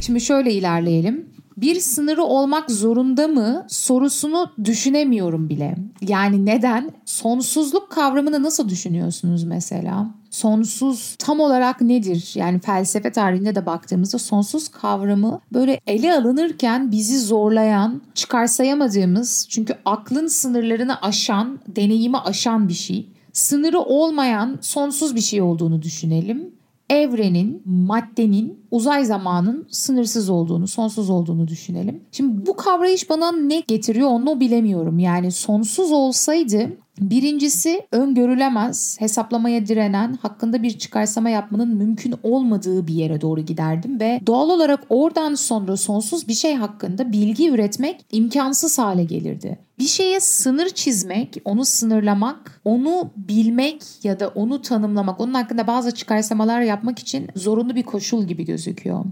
Şimdi 0.00 0.20
şöyle 0.20 0.52
ilerleyelim 0.52 1.33
bir 1.56 1.80
sınırı 1.80 2.24
olmak 2.24 2.70
zorunda 2.70 3.28
mı 3.28 3.66
sorusunu 3.68 4.50
düşünemiyorum 4.64 5.48
bile. 5.48 5.76
Yani 6.00 6.46
neden? 6.46 6.90
Sonsuzluk 7.04 7.90
kavramını 7.90 8.42
nasıl 8.42 8.68
düşünüyorsunuz 8.68 9.44
mesela? 9.44 10.14
Sonsuz 10.30 11.16
tam 11.18 11.40
olarak 11.40 11.80
nedir? 11.80 12.32
Yani 12.34 12.58
felsefe 12.58 13.12
tarihinde 13.12 13.54
de 13.54 13.66
baktığımızda 13.66 14.18
sonsuz 14.18 14.68
kavramı 14.68 15.40
böyle 15.52 15.80
ele 15.86 16.14
alınırken 16.14 16.90
bizi 16.90 17.18
zorlayan, 17.18 18.02
çıkarsayamadığımız 18.14 19.46
çünkü 19.50 19.74
aklın 19.84 20.26
sınırlarını 20.26 21.02
aşan, 21.02 21.58
deneyimi 21.68 22.18
aşan 22.18 22.68
bir 22.68 22.74
şey. 22.74 23.08
Sınırı 23.32 23.80
olmayan 23.80 24.58
sonsuz 24.60 25.14
bir 25.14 25.20
şey 25.20 25.42
olduğunu 25.42 25.82
düşünelim 25.82 26.54
evrenin, 26.90 27.62
maddenin, 27.64 28.63
uzay 28.74 29.04
zamanın 29.04 29.66
sınırsız 29.70 30.30
olduğunu, 30.30 30.68
sonsuz 30.68 31.10
olduğunu 31.10 31.48
düşünelim. 31.48 32.02
Şimdi 32.12 32.46
bu 32.46 32.56
kavrayış 32.56 33.10
bana 33.10 33.32
ne 33.32 33.60
getiriyor 33.60 34.08
onu 34.08 34.40
bilemiyorum. 34.40 34.98
Yani 34.98 35.32
sonsuz 35.32 35.92
olsaydı 35.92 36.70
Birincisi 37.00 37.86
öngörülemez, 37.92 39.00
hesaplamaya 39.00 39.66
direnen, 39.66 40.18
hakkında 40.22 40.62
bir 40.62 40.78
çıkarsama 40.78 41.30
yapmanın 41.30 41.76
mümkün 41.76 42.14
olmadığı 42.22 42.86
bir 42.86 42.94
yere 42.94 43.20
doğru 43.20 43.40
giderdim 43.40 44.00
ve 44.00 44.20
doğal 44.26 44.50
olarak 44.50 44.80
oradan 44.88 45.34
sonra 45.34 45.76
sonsuz 45.76 46.28
bir 46.28 46.34
şey 46.34 46.54
hakkında 46.54 47.12
bilgi 47.12 47.50
üretmek 47.50 48.06
imkansız 48.12 48.78
hale 48.78 49.04
gelirdi. 49.04 49.58
Bir 49.78 49.86
şeye 49.86 50.20
sınır 50.20 50.68
çizmek, 50.68 51.36
onu 51.44 51.64
sınırlamak, 51.64 52.60
onu 52.64 53.10
bilmek 53.16 53.82
ya 54.02 54.20
da 54.20 54.28
onu 54.28 54.62
tanımlamak, 54.62 55.20
onun 55.20 55.34
hakkında 55.34 55.66
bazı 55.66 55.94
çıkarsamalar 55.94 56.60
yapmak 56.60 56.98
için 56.98 57.28
zorunlu 57.36 57.74
bir 57.74 57.82
koşul 57.82 58.24
gibi 58.24 58.44
gözüküyor. 58.44 59.04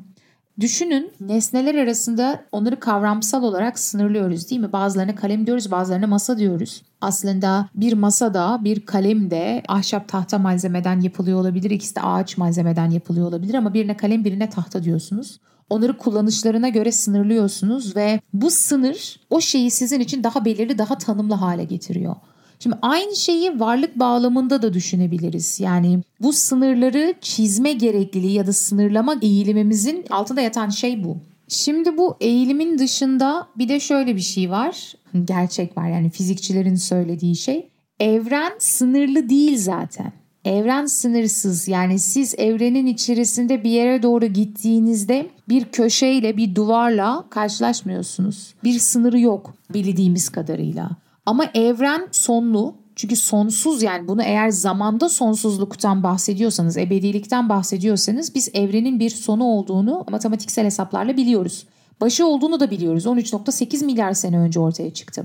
Düşünün 0.63 1.13
nesneler 1.21 1.75
arasında 1.75 2.45
onları 2.53 2.81
kavramsal 2.81 3.43
olarak 3.43 3.79
sınırlıyoruz 3.79 4.51
değil 4.51 4.61
mi? 4.61 4.73
Bazılarına 4.73 5.15
kalem 5.15 5.47
diyoruz 5.47 5.71
bazılarına 5.71 6.07
masa 6.07 6.39
diyoruz. 6.39 6.83
Aslında 7.01 7.69
bir 7.75 7.93
masa 7.93 8.35
da 8.35 8.61
bir 8.65 8.87
kalem 8.87 9.31
de 9.31 9.63
ahşap 9.69 10.09
tahta 10.09 10.39
malzemeden 10.39 11.01
yapılıyor 11.01 11.41
olabilir. 11.41 11.71
İkisi 11.71 11.97
de 11.97 12.01
ağaç 12.01 12.39
malzemeden 12.39 12.91
yapılıyor 12.91 13.27
olabilir 13.27 13.55
ama 13.55 13.75
birine 13.75 13.97
kalem 13.97 14.25
birine 14.25 14.51
tahta 14.51 14.85
diyorsunuz. 14.85 15.41
Onları 15.71 15.99
kullanışlarına 15.99 16.69
göre 16.69 16.93
sınırlıyorsunuz 16.93 17.97
ve 17.97 18.21
bu 18.33 18.51
sınır 18.51 19.21
o 19.31 19.41
şeyi 19.41 19.71
sizin 19.71 20.01
için 20.01 20.25
daha 20.25 20.45
belirli, 20.45 20.79
daha 20.79 20.99
tanımlı 20.99 21.35
hale 21.35 21.65
getiriyor. 21.65 22.17
Şimdi 22.63 22.77
aynı 22.83 23.17
şeyi 23.17 23.61
varlık 23.61 23.99
bağlamında 23.99 24.63
da 24.63 24.75
düşünebiliriz. 24.75 25.61
Yani 25.61 26.01
bu 26.21 26.33
sınırları 26.33 27.15
çizme 27.21 27.73
gerekliliği 27.73 28.33
ya 28.33 28.47
da 28.47 28.53
sınırlama 28.53 29.15
eğilimimizin 29.23 30.05
altında 30.11 30.41
yatan 30.41 30.69
şey 30.69 31.05
bu. 31.05 31.17
Şimdi 31.49 31.97
bu 31.97 32.17
eğilimin 32.21 32.79
dışında 32.79 33.47
bir 33.59 33.69
de 33.69 33.81
şöyle 33.81 34.17
bir 34.17 34.21
şey 34.21 34.51
var. 34.51 34.95
Gerçek 35.25 35.79
var 35.79 35.89
yani 35.89 36.11
fizikçilerin 36.11 36.75
söylediği 36.75 37.37
şey. 37.37 37.69
Evren 38.01 38.53
sınırlı 38.59 39.29
değil 39.29 39.59
zaten. 39.59 40.13
Evren 40.45 40.87
sınırsız 40.87 41.69
yani 41.69 41.99
siz 41.99 42.35
evrenin 42.39 42.87
içerisinde 42.87 43.65
bir 43.65 43.71
yere 43.71 44.03
doğru 44.03 44.27
gittiğinizde 44.27 45.27
bir 45.49 45.65
köşeyle 45.65 46.37
bir 46.37 46.55
duvarla 46.55 47.25
karşılaşmıyorsunuz. 47.31 48.55
Bir 48.65 48.79
sınırı 48.79 49.21
yok 49.21 49.55
bildiğimiz 49.75 50.29
kadarıyla. 50.29 51.02
Ama 51.27 51.45
evren 51.55 52.09
sonlu. 52.11 52.83
Çünkü 52.97 53.17
sonsuz 53.17 53.83
yani 53.83 54.09
bunu 54.09 54.23
eğer 54.23 54.49
zamanda 54.49 55.09
sonsuzluktan 55.09 56.03
bahsediyorsanız, 56.03 56.77
ebedilikten 56.77 57.49
bahsediyorsanız 57.49 58.35
biz 58.35 58.51
evrenin 58.55 59.01
bir 59.01 59.11
sonu 59.11 59.45
olduğunu 59.45 60.05
matematiksel 60.11 60.65
hesaplarla 60.65 61.17
biliyoruz. 61.17 61.67
Başı 62.01 62.27
olduğunu 62.27 62.61
da 62.61 62.71
biliyoruz. 62.71 63.07
13.8 63.07 63.85
milyar 63.85 64.13
sene 64.13 64.39
önce 64.39 64.61
ortaya 64.61 64.95
çıktı. 64.95 65.25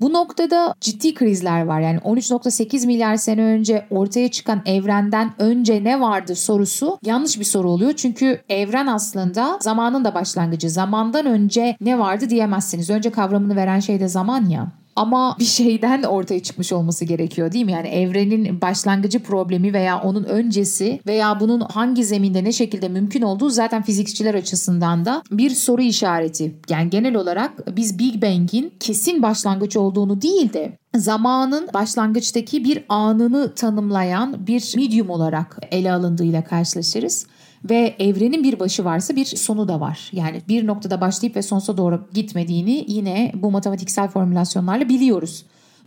Bu 0.00 0.12
noktada 0.12 0.74
ciddi 0.80 1.14
krizler 1.14 1.64
var. 1.64 1.80
Yani 1.80 1.98
13.8 1.98 2.86
milyar 2.86 3.16
sene 3.16 3.42
önce 3.42 3.86
ortaya 3.90 4.30
çıkan 4.30 4.62
evrenden 4.66 5.32
önce 5.38 5.84
ne 5.84 6.00
vardı 6.00 6.34
sorusu 6.34 6.98
yanlış 7.02 7.40
bir 7.40 7.44
soru 7.44 7.70
oluyor. 7.70 7.92
Çünkü 7.96 8.40
evren 8.48 8.86
aslında 8.86 9.58
zamanın 9.60 10.04
da 10.04 10.14
başlangıcı. 10.14 10.70
Zamandan 10.70 11.26
önce 11.26 11.76
ne 11.80 11.98
vardı 11.98 12.30
diyemezsiniz. 12.30 12.90
Önce 12.90 13.10
kavramını 13.10 13.56
veren 13.56 13.80
şey 13.80 14.00
de 14.00 14.08
zaman 14.08 14.44
ya. 14.44 14.81
Ama 14.96 15.36
bir 15.38 15.44
şeyden 15.44 16.02
ortaya 16.02 16.42
çıkmış 16.42 16.72
olması 16.72 17.04
gerekiyor 17.04 17.52
değil 17.52 17.64
mi? 17.64 17.72
Yani 17.72 17.88
evrenin 17.88 18.60
başlangıcı 18.60 19.22
problemi 19.22 19.72
veya 19.72 20.02
onun 20.02 20.24
öncesi 20.24 21.00
veya 21.06 21.40
bunun 21.40 21.60
hangi 21.60 22.04
zeminde 22.04 22.44
ne 22.44 22.52
şekilde 22.52 22.88
mümkün 22.88 23.22
olduğu 23.22 23.50
zaten 23.50 23.82
fizikçiler 23.82 24.34
açısından 24.34 25.04
da 25.04 25.22
bir 25.30 25.50
soru 25.50 25.82
işareti. 25.82 26.54
Yani 26.68 26.90
genel 26.90 27.14
olarak 27.14 27.76
biz 27.76 27.98
Big 27.98 28.22
Bang'in 28.22 28.72
kesin 28.80 29.22
başlangıç 29.22 29.76
olduğunu 29.76 30.22
değil 30.22 30.52
de 30.52 30.78
zamanın 30.96 31.68
başlangıçtaki 31.74 32.64
bir 32.64 32.84
anını 32.88 33.54
tanımlayan 33.54 34.46
bir 34.46 34.72
medium 34.76 35.10
olarak 35.10 35.58
ele 35.70 35.92
alındığıyla 35.92 36.44
karşılaşırız 36.44 37.26
ve 37.70 37.96
evrenin 37.98 38.44
bir 38.44 38.60
başı 38.60 38.84
varsa 38.84 39.16
bir 39.16 39.24
sonu 39.24 39.68
da 39.68 39.80
var. 39.80 40.10
Yani 40.12 40.42
bir 40.48 40.66
noktada 40.66 41.00
başlayıp 41.00 41.36
ve 41.36 41.42
sonsuza 41.42 41.76
doğru 41.76 42.04
gitmediğini 42.14 42.84
yine 42.88 43.32
bu 43.34 43.50
matematiksel 43.50 44.08
formülasyonlarla 44.08 44.88
biliyoruz. 44.88 45.44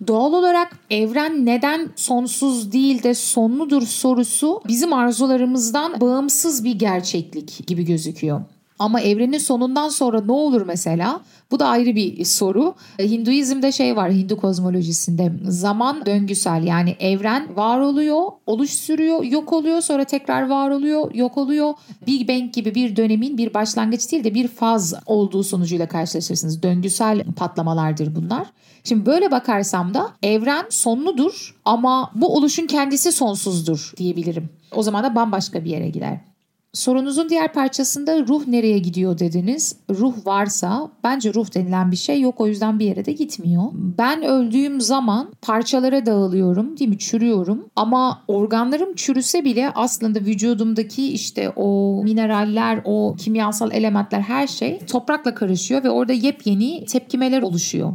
Doğal 0.08 0.34
olarak 0.34 0.80
evren 0.90 1.46
neden 1.46 1.90
sonsuz 1.96 2.72
değil 2.72 3.04
de 3.04 3.14
sonludur 3.14 3.82
sorusu 3.82 4.62
bizim 4.68 4.94
arzularımızdan 4.94 6.02
bağımsız 6.02 6.64
bir 6.64 6.80
gerçeklik 6.80 7.68
gibi 7.68 7.86
gözüküyor. 7.86 8.42
Ama 8.80 9.02
evrenin 9.02 9.38
sonundan 9.38 9.90
sonra 9.90 10.22
ne 10.22 10.32
olur 10.32 10.62
mesela? 10.66 11.22
Bu 11.52 11.60
da 11.60 11.68
ayrı 11.68 11.96
bir 11.96 12.26
soru. 12.26 12.76
Hinduizm'de 13.00 13.72
şey 13.72 13.96
var 13.96 14.12
Hindu 14.12 14.38
kozmolojisinde 14.38 15.32
zaman 15.44 16.06
döngüsel 16.06 16.64
yani 16.64 16.96
evren 17.00 17.56
var 17.56 17.80
oluyor, 17.80 18.24
oluş 18.46 18.70
sürüyor, 18.70 19.24
yok 19.24 19.54
oluyor 19.54 19.82
sonra 19.82 20.04
tekrar 20.04 20.50
var 20.50 20.70
oluyor, 20.70 21.16
yok 21.16 21.38
oluyor. 21.38 21.74
Big 22.08 22.30
Bang 22.30 22.54
gibi 22.54 22.76
bir 22.76 22.96
dönemin 22.96 23.38
bir 23.38 23.54
başlangıç 23.54 24.12
değil 24.12 24.24
de 24.24 24.34
bir 24.34 24.48
faz 24.48 24.94
olduğu 25.06 25.44
sonucuyla 25.44 25.88
karşılaşırsınız. 25.88 26.64
Döngüsel 26.64 27.24
patlamalardır 27.36 28.16
bunlar. 28.16 28.48
Şimdi 28.84 29.06
böyle 29.06 29.32
bakarsam 29.32 29.94
da 29.94 30.12
evren 30.24 30.66
sonludur 30.70 31.56
ama 31.66 32.12
bu 32.16 32.36
oluşun 32.36 32.68
kendisi 32.68 33.12
sonsuzdur 33.12 33.94
diyebilirim. 33.98 34.50
O 34.72 34.84
zaman 34.84 35.04
da 35.04 35.16
bambaşka 35.16 35.66
bir 35.66 35.70
yere 35.70 35.90
gider. 35.90 36.35
Sorunuzun 36.76 37.30
diğer 37.30 37.54
parçasında 37.54 38.28
ruh 38.28 38.48
nereye 38.48 38.80
gidiyor 38.80 39.20
dediniz. 39.20 39.76
Ruh 39.90 40.14
varsa 40.26 40.92
bence 41.04 41.34
ruh 41.34 41.56
denilen 41.56 41.92
bir 41.92 41.96
şey 41.96 42.22
yok 42.22 42.42
o 42.42 42.48
yüzden 42.48 42.80
bir 42.80 42.86
yere 42.86 43.06
de 43.06 43.12
gitmiyor. 43.12 43.64
Ben 43.74 44.24
öldüğüm 44.24 44.82
zaman 44.82 45.30
parçalara 45.42 46.06
dağılıyorum 46.06 46.78
değil 46.78 46.90
mi 46.90 46.98
çürüyorum 46.98 47.66
ama 47.76 48.24
organlarım 48.28 48.96
çürüse 48.96 49.46
bile 49.46 49.72
aslında 49.76 50.20
vücudumdaki 50.20 51.14
işte 51.14 51.50
o 51.56 52.02
mineraller 52.04 52.82
o 52.86 53.16
kimyasal 53.20 53.72
elementler 53.72 54.22
her 54.22 54.48
şey 54.48 54.80
toprakla 54.80 55.36
karışıyor 55.36 55.84
ve 55.84 55.90
orada 55.90 56.14
yepyeni 56.14 56.86
tepkimeler 56.86 57.42
oluşuyor. 57.42 57.94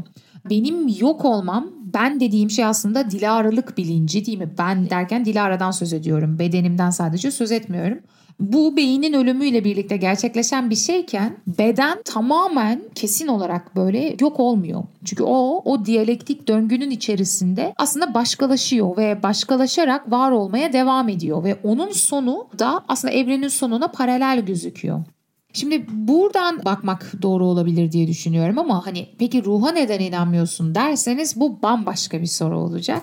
Benim 0.50 0.88
yok 1.00 1.24
olmam 1.24 1.66
ben 1.94 2.20
dediğim 2.20 2.50
şey 2.50 2.64
aslında 2.64 3.10
Dilara'lık 3.10 3.78
bilinci 3.78 4.26
değil 4.26 4.38
mi? 4.38 4.54
Ben 4.58 4.90
derken 4.90 5.24
Dilara'dan 5.24 5.70
söz 5.70 5.92
ediyorum. 5.92 6.38
Bedenimden 6.38 6.90
sadece 6.90 7.30
söz 7.30 7.52
etmiyorum 7.52 7.98
bu 8.40 8.76
beynin 8.76 9.12
ölümüyle 9.12 9.64
birlikte 9.64 9.96
gerçekleşen 9.96 10.70
bir 10.70 10.76
şeyken 10.76 11.36
beden 11.46 12.02
tamamen 12.04 12.82
kesin 12.94 13.26
olarak 13.28 13.76
böyle 13.76 14.16
yok 14.20 14.40
olmuyor. 14.40 14.82
Çünkü 15.04 15.22
o 15.22 15.62
o 15.64 15.84
diyalektik 15.84 16.48
döngünün 16.48 16.90
içerisinde 16.90 17.74
aslında 17.76 18.14
başkalaşıyor 18.14 18.96
ve 18.96 19.22
başkalaşarak 19.22 20.10
var 20.10 20.30
olmaya 20.30 20.72
devam 20.72 21.08
ediyor 21.08 21.44
ve 21.44 21.56
onun 21.64 21.90
sonu 21.90 22.46
da 22.58 22.84
aslında 22.88 23.14
evrenin 23.14 23.48
sonuna 23.48 23.88
paralel 23.88 24.40
gözüküyor. 24.46 25.04
Şimdi 25.52 25.86
buradan 25.92 26.64
bakmak 26.64 27.12
doğru 27.22 27.46
olabilir 27.46 27.92
diye 27.92 28.06
düşünüyorum 28.06 28.58
ama 28.58 28.86
hani 28.86 29.06
peki 29.18 29.44
ruha 29.44 29.72
neden 29.72 30.00
inanmıyorsun 30.00 30.74
derseniz 30.74 31.40
bu 31.40 31.62
bambaşka 31.62 32.20
bir 32.20 32.26
soru 32.26 32.58
olacak. 32.58 33.02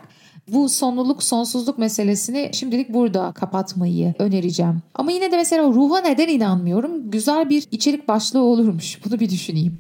Bu 0.54 0.70
sonluluk, 0.70 1.24
sonsuzluk 1.24 1.78
meselesini 1.78 2.50
şimdilik 2.54 2.94
burada 2.94 3.32
kapatmayı 3.32 4.14
önereceğim. 4.20 4.82
Ama 4.94 5.12
yine 5.12 5.32
de 5.32 5.38
mesela 5.38 5.64
ruha 5.64 6.02
neden 6.02 6.28
inanmıyorum? 6.28 7.12
Güzel 7.12 7.50
bir 7.50 7.68
içerik 7.72 8.08
başlığı 8.08 8.42
olurmuş. 8.42 9.06
Bunu 9.06 9.20
bir 9.20 9.30
düşüneyim. 9.30 9.78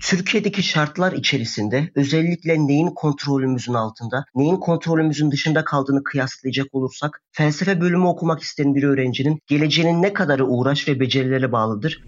Türkiye'deki 0.00 0.62
şartlar 0.62 1.12
içerisinde 1.12 1.90
özellikle 1.94 2.66
neyin 2.66 2.90
kontrolümüzün 2.90 3.74
altında, 3.74 4.24
neyin 4.34 4.56
kontrolümüzün 4.56 5.30
dışında 5.30 5.64
kaldığını 5.64 6.04
kıyaslayacak 6.04 6.66
olursak 6.72 7.22
felsefe 7.32 7.80
bölümü 7.80 8.06
okumak 8.06 8.40
isteyen 8.40 8.74
bir 8.74 8.82
öğrencinin 8.82 9.38
geleceğinin 9.46 10.02
ne 10.02 10.12
kadarı 10.12 10.46
uğraş 10.46 10.88
ve 10.88 11.00
becerilere 11.00 11.52
bağlıdır? 11.52 12.04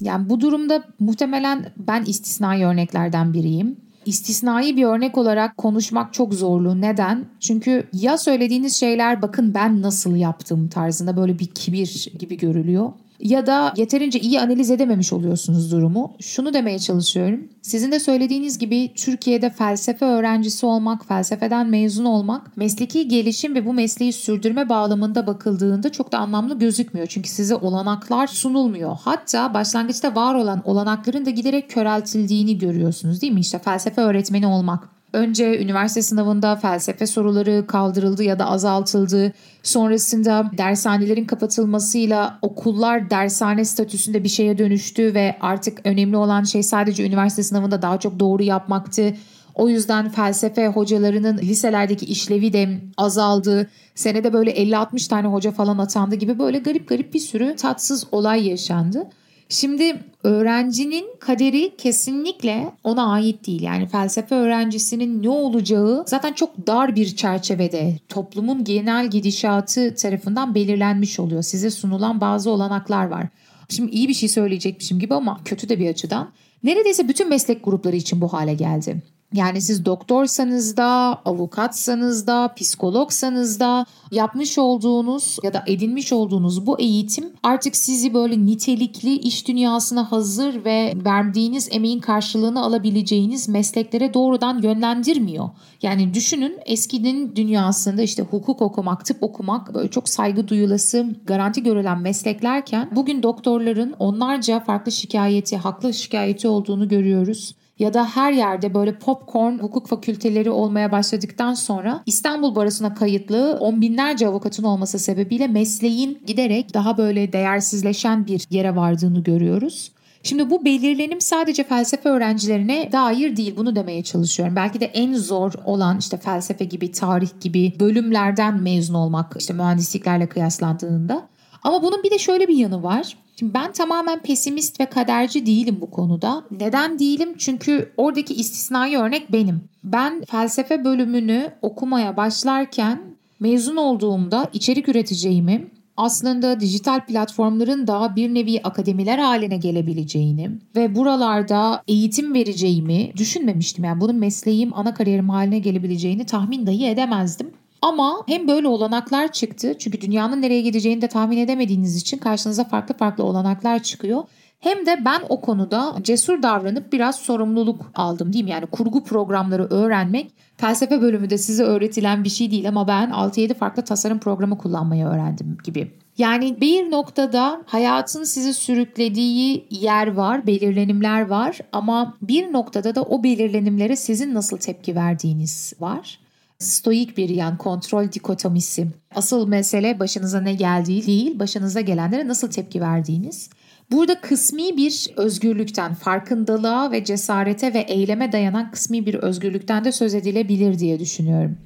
Yani 0.00 0.28
bu 0.28 0.40
durumda 0.40 0.84
muhtemelen 0.98 1.72
ben 1.76 2.04
istisnai 2.04 2.64
örneklerden 2.64 3.34
biriyim. 3.34 3.76
İstisnai 4.06 4.76
bir 4.76 4.84
örnek 4.84 5.18
olarak 5.18 5.56
konuşmak 5.56 6.14
çok 6.14 6.34
zorlu. 6.34 6.80
Neden? 6.80 7.24
Çünkü 7.40 7.86
ya 7.92 8.18
söylediğiniz 8.18 8.76
şeyler 8.76 9.22
bakın 9.22 9.54
ben 9.54 9.82
nasıl 9.82 10.16
yaptım 10.16 10.68
tarzında 10.68 11.16
böyle 11.16 11.38
bir 11.38 11.46
kibir 11.46 12.12
gibi 12.18 12.36
görülüyor 12.36 12.92
ya 13.22 13.46
da 13.46 13.72
yeterince 13.76 14.20
iyi 14.20 14.40
analiz 14.40 14.70
edememiş 14.70 15.12
oluyorsunuz 15.12 15.72
durumu. 15.72 16.12
Şunu 16.20 16.54
demeye 16.54 16.78
çalışıyorum. 16.78 17.48
Sizin 17.62 17.92
de 17.92 18.00
söylediğiniz 18.00 18.58
gibi 18.58 18.92
Türkiye'de 18.94 19.50
felsefe 19.50 20.04
öğrencisi 20.04 20.66
olmak, 20.66 21.06
felsefeden 21.08 21.66
mezun 21.66 22.04
olmak, 22.04 22.56
mesleki 22.56 23.08
gelişim 23.08 23.54
ve 23.54 23.66
bu 23.66 23.72
mesleği 23.72 24.12
sürdürme 24.12 24.68
bağlamında 24.68 25.26
bakıldığında 25.26 25.92
çok 25.92 26.12
da 26.12 26.18
anlamlı 26.18 26.58
gözükmüyor. 26.58 27.06
Çünkü 27.06 27.28
size 27.28 27.54
olanaklar 27.54 28.26
sunulmuyor. 28.26 28.96
Hatta 29.00 29.54
başlangıçta 29.54 30.14
var 30.14 30.34
olan 30.34 30.62
olanakların 30.64 31.26
da 31.26 31.30
giderek 31.30 31.70
köreltildiğini 31.70 32.58
görüyorsunuz 32.58 33.22
değil 33.22 33.32
mi? 33.32 33.40
İşte 33.40 33.58
felsefe 33.58 34.00
öğretmeni 34.00 34.46
olmak, 34.46 34.88
Önce 35.12 35.62
üniversite 35.62 36.02
sınavında 36.02 36.56
felsefe 36.56 37.06
soruları 37.06 37.66
kaldırıldı 37.66 38.22
ya 38.22 38.38
da 38.38 38.46
azaltıldı. 38.46 39.32
Sonrasında 39.62 40.50
dershanelerin 40.58 41.24
kapatılmasıyla 41.24 42.38
okullar 42.42 43.10
dershane 43.10 43.64
statüsünde 43.64 44.24
bir 44.24 44.28
şeye 44.28 44.58
dönüştü 44.58 45.14
ve 45.14 45.36
artık 45.40 45.80
önemli 45.84 46.16
olan 46.16 46.42
şey 46.42 46.62
sadece 46.62 47.06
üniversite 47.06 47.42
sınavında 47.42 47.82
daha 47.82 48.00
çok 48.00 48.20
doğru 48.20 48.42
yapmaktı. 48.42 49.14
O 49.54 49.68
yüzden 49.68 50.08
felsefe 50.08 50.68
hocalarının 50.68 51.38
liselerdeki 51.38 52.06
işlevi 52.06 52.52
de 52.52 52.80
azaldı. 52.96 53.70
Senede 53.94 54.32
böyle 54.32 54.50
50-60 54.50 55.08
tane 55.08 55.28
hoca 55.28 55.50
falan 55.50 55.78
atandı 55.78 56.14
gibi 56.14 56.38
böyle 56.38 56.58
garip 56.58 56.88
garip 56.88 57.14
bir 57.14 57.18
sürü 57.18 57.56
tatsız 57.56 58.06
olay 58.12 58.48
yaşandı. 58.48 59.08
Şimdi 59.52 59.96
öğrencinin 60.24 61.06
kaderi 61.20 61.76
kesinlikle 61.78 62.72
ona 62.84 63.12
ait 63.12 63.46
değil. 63.46 63.62
Yani 63.62 63.88
felsefe 63.88 64.34
öğrencisinin 64.34 65.22
ne 65.22 65.30
olacağı 65.30 66.04
zaten 66.06 66.32
çok 66.32 66.66
dar 66.66 66.96
bir 66.96 67.16
çerçevede 67.16 67.98
toplumun 68.08 68.64
genel 68.64 69.10
gidişatı 69.10 69.94
tarafından 69.94 70.54
belirlenmiş 70.54 71.20
oluyor. 71.20 71.42
Size 71.42 71.70
sunulan 71.70 72.20
bazı 72.20 72.50
olanaklar 72.50 73.06
var. 73.06 73.26
Şimdi 73.68 73.90
iyi 73.90 74.08
bir 74.08 74.14
şey 74.14 74.28
söyleyecekmişim 74.28 74.98
gibi 74.98 75.14
ama 75.14 75.40
kötü 75.44 75.68
de 75.68 75.78
bir 75.78 75.88
açıdan. 75.90 76.30
Neredeyse 76.64 77.08
bütün 77.08 77.28
meslek 77.28 77.64
grupları 77.64 77.96
için 77.96 78.20
bu 78.20 78.32
hale 78.32 78.54
geldi. 78.54 79.02
Yani 79.32 79.60
siz 79.60 79.84
doktorsanız 79.84 80.76
da, 80.76 81.20
avukatsanız 81.24 82.26
da, 82.26 82.54
psikologsanız 82.56 83.60
da 83.60 83.86
yapmış 84.10 84.58
olduğunuz 84.58 85.38
ya 85.42 85.54
da 85.54 85.64
edinmiş 85.66 86.12
olduğunuz 86.12 86.66
bu 86.66 86.80
eğitim 86.80 87.32
artık 87.42 87.76
sizi 87.76 88.14
böyle 88.14 88.46
nitelikli 88.46 89.18
iş 89.18 89.48
dünyasına 89.48 90.12
hazır 90.12 90.64
ve 90.64 90.94
verdiğiniz 91.04 91.68
emeğin 91.72 92.00
karşılığını 92.00 92.62
alabileceğiniz 92.62 93.48
mesleklere 93.48 94.14
doğrudan 94.14 94.62
yönlendirmiyor. 94.62 95.50
Yani 95.82 96.14
düşünün 96.14 96.58
eskinin 96.66 97.36
dünyasında 97.36 98.02
işte 98.02 98.22
hukuk 98.22 98.62
okumak, 98.62 99.04
tıp 99.04 99.22
okumak 99.22 99.74
böyle 99.74 99.90
çok 99.90 100.08
saygı 100.08 100.48
duyulası, 100.48 101.06
garanti 101.24 101.62
görülen 101.62 102.00
mesleklerken 102.00 102.88
bugün 102.92 103.22
doktorların 103.22 103.94
onlarca 103.98 104.60
farklı 104.60 104.92
şikayeti, 104.92 105.56
haklı 105.56 105.94
şikayeti 105.94 106.48
olduğunu 106.48 106.88
görüyoruz 106.88 107.54
ya 107.78 107.94
da 107.94 108.06
her 108.06 108.32
yerde 108.32 108.74
böyle 108.74 108.98
popcorn 108.98 109.58
hukuk 109.58 109.86
fakülteleri 109.86 110.50
olmaya 110.50 110.92
başladıktan 110.92 111.54
sonra 111.54 112.02
İstanbul 112.06 112.54
Barosu'na 112.54 112.94
kayıtlı 112.94 113.56
on 113.60 113.80
binlerce 113.80 114.26
avukatın 114.28 114.64
olması 114.64 114.98
sebebiyle 114.98 115.46
mesleğin 115.48 116.22
giderek 116.26 116.74
daha 116.74 116.98
böyle 116.98 117.32
değersizleşen 117.32 118.26
bir 118.26 118.46
yere 118.50 118.76
vardığını 118.76 119.22
görüyoruz. 119.22 119.92
Şimdi 120.22 120.50
bu 120.50 120.64
belirlenim 120.64 121.20
sadece 121.20 121.64
felsefe 121.64 122.08
öğrencilerine 122.08 122.92
dair 122.92 123.36
değil 123.36 123.54
bunu 123.56 123.76
demeye 123.76 124.02
çalışıyorum. 124.02 124.56
Belki 124.56 124.80
de 124.80 124.84
en 124.84 125.14
zor 125.14 125.52
olan 125.64 125.98
işte 125.98 126.16
felsefe 126.16 126.64
gibi, 126.64 126.92
tarih 126.92 127.28
gibi 127.40 127.72
bölümlerden 127.80 128.62
mezun 128.62 128.94
olmak 128.94 129.34
işte 129.38 129.54
mühendisliklerle 129.54 130.28
kıyaslandığında. 130.28 131.28
Ama 131.62 131.82
bunun 131.82 132.02
bir 132.02 132.10
de 132.10 132.18
şöyle 132.18 132.48
bir 132.48 132.56
yanı 132.56 132.82
var. 132.82 133.16
Şimdi 133.38 133.54
ben 133.54 133.72
tamamen 133.72 134.22
pesimist 134.22 134.80
ve 134.80 134.86
kaderci 134.86 135.46
değilim 135.46 135.78
bu 135.80 135.90
konuda. 135.90 136.44
Neden 136.50 136.98
değilim? 136.98 137.34
Çünkü 137.38 137.92
oradaki 137.96 138.34
istisnai 138.34 138.96
örnek 138.96 139.32
benim. 139.32 139.60
Ben 139.84 140.24
felsefe 140.24 140.84
bölümünü 140.84 141.52
okumaya 141.62 142.16
başlarken 142.16 143.00
mezun 143.40 143.76
olduğumda 143.76 144.48
içerik 144.52 144.88
üreteceğimi, 144.88 145.66
aslında 145.96 146.60
dijital 146.60 147.00
platformların 147.06 147.86
da 147.86 148.16
bir 148.16 148.34
nevi 148.34 148.60
akademiler 148.62 149.18
haline 149.18 149.56
gelebileceğini 149.56 150.50
ve 150.76 150.94
buralarda 150.94 151.82
eğitim 151.88 152.34
vereceğimi 152.34 153.12
düşünmemiştim. 153.16 153.84
Yani 153.84 154.00
bunun 154.00 154.16
mesleğim, 154.16 154.74
ana 154.74 154.94
kariyerim 154.94 155.28
haline 155.28 155.58
gelebileceğini 155.58 156.26
tahmin 156.26 156.66
dahi 156.66 156.86
edemezdim. 156.86 157.50
Ama 157.82 158.22
hem 158.26 158.48
böyle 158.48 158.68
olanaklar 158.68 159.32
çıktı 159.32 159.76
çünkü 159.78 160.00
dünyanın 160.00 160.42
nereye 160.42 160.60
gideceğini 160.60 161.02
de 161.02 161.08
tahmin 161.08 161.38
edemediğiniz 161.38 161.96
için 161.96 162.18
karşınıza 162.18 162.64
farklı 162.64 162.96
farklı 162.96 163.24
olanaklar 163.24 163.82
çıkıyor. 163.82 164.24
Hem 164.60 164.86
de 164.86 165.04
ben 165.04 165.20
o 165.28 165.40
konuda 165.40 165.94
cesur 166.02 166.42
davranıp 166.42 166.92
biraz 166.92 167.16
sorumluluk 167.16 167.92
aldım 167.94 168.32
diyeyim. 168.32 168.46
Yani 168.46 168.66
kurgu 168.66 169.04
programları 169.04 169.64
öğrenmek 169.64 170.30
felsefe 170.56 171.00
bölümü 171.00 171.30
de 171.30 171.38
size 171.38 171.64
öğretilen 171.64 172.24
bir 172.24 172.28
şey 172.28 172.50
değil 172.50 172.68
ama 172.68 172.88
ben 172.88 173.10
6-7 173.10 173.54
farklı 173.54 173.84
tasarım 173.84 174.18
programı 174.18 174.58
kullanmayı 174.58 175.06
öğrendim 175.06 175.58
gibi. 175.64 175.92
Yani 176.18 176.60
bir 176.60 176.90
noktada 176.90 177.62
hayatın 177.66 178.24
sizi 178.24 178.54
sürüklediği 178.54 179.66
yer 179.70 180.12
var, 180.12 180.46
belirlenimler 180.46 181.26
var 181.26 181.58
ama 181.72 182.14
bir 182.22 182.52
noktada 182.52 182.94
da 182.94 183.02
o 183.02 183.22
belirlenimlere 183.22 183.96
sizin 183.96 184.34
nasıl 184.34 184.56
tepki 184.56 184.94
verdiğiniz 184.94 185.72
var 185.80 186.21
stoik 186.62 187.16
bir 187.16 187.28
yan 187.28 187.58
kontrol 187.58 188.12
dikotomisi. 188.12 188.86
Asıl 189.14 189.48
mesele 189.48 189.98
başınıza 189.98 190.40
ne 190.40 190.54
geldiği 190.54 191.06
değil, 191.06 191.38
başınıza 191.38 191.80
gelenlere 191.80 192.28
nasıl 192.28 192.50
tepki 192.50 192.80
verdiğiniz. 192.80 193.50
Burada 193.90 194.20
kısmi 194.20 194.76
bir 194.76 195.06
özgürlükten, 195.16 195.94
farkındalığa 195.94 196.92
ve 196.92 197.04
cesarete 197.04 197.74
ve 197.74 197.78
eyleme 197.78 198.32
dayanan 198.32 198.70
kısmi 198.70 199.06
bir 199.06 199.14
özgürlükten 199.14 199.84
de 199.84 199.92
söz 199.92 200.14
edilebilir 200.14 200.78
diye 200.78 201.00
düşünüyorum. 201.00 201.56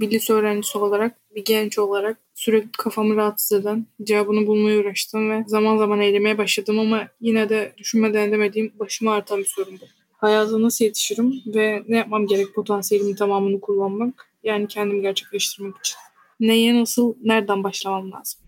Bir 0.00 0.10
lise 0.10 0.32
öğrencisi 0.32 0.78
olarak, 0.78 1.34
bir 1.34 1.44
genç 1.44 1.78
olarak 1.78 2.18
sürekli 2.34 2.70
kafamı 2.78 3.16
rahatsız 3.16 3.60
eden 3.60 3.86
cevabını 4.02 4.46
bulmaya 4.46 4.80
uğraştım 4.80 5.30
ve 5.30 5.44
zaman 5.46 5.76
zaman 5.76 6.00
eylemeye 6.00 6.38
başladım 6.38 6.78
ama 6.78 7.08
yine 7.20 7.48
de 7.48 7.72
düşünmeden 7.78 8.28
edemediğim 8.28 8.72
başıma 8.78 9.14
artan 9.14 9.38
bir 9.38 9.44
sorun 9.44 9.80
bu 9.80 9.97
hayata 10.18 10.62
nasıl 10.62 10.84
yetişirim 10.84 11.42
ve 11.46 11.82
ne 11.88 11.96
yapmam 11.96 12.26
gerek 12.26 12.54
potansiyelimin 12.54 13.14
tamamını 13.14 13.60
kullanmak 13.60 14.28
yani 14.44 14.66
kendimi 14.68 15.02
gerçekleştirmek 15.02 15.74
için. 15.76 15.96
Neye 16.40 16.80
nasıl, 16.80 17.14
nereden 17.22 17.64
başlamam 17.64 18.12
lazım? 18.12 18.40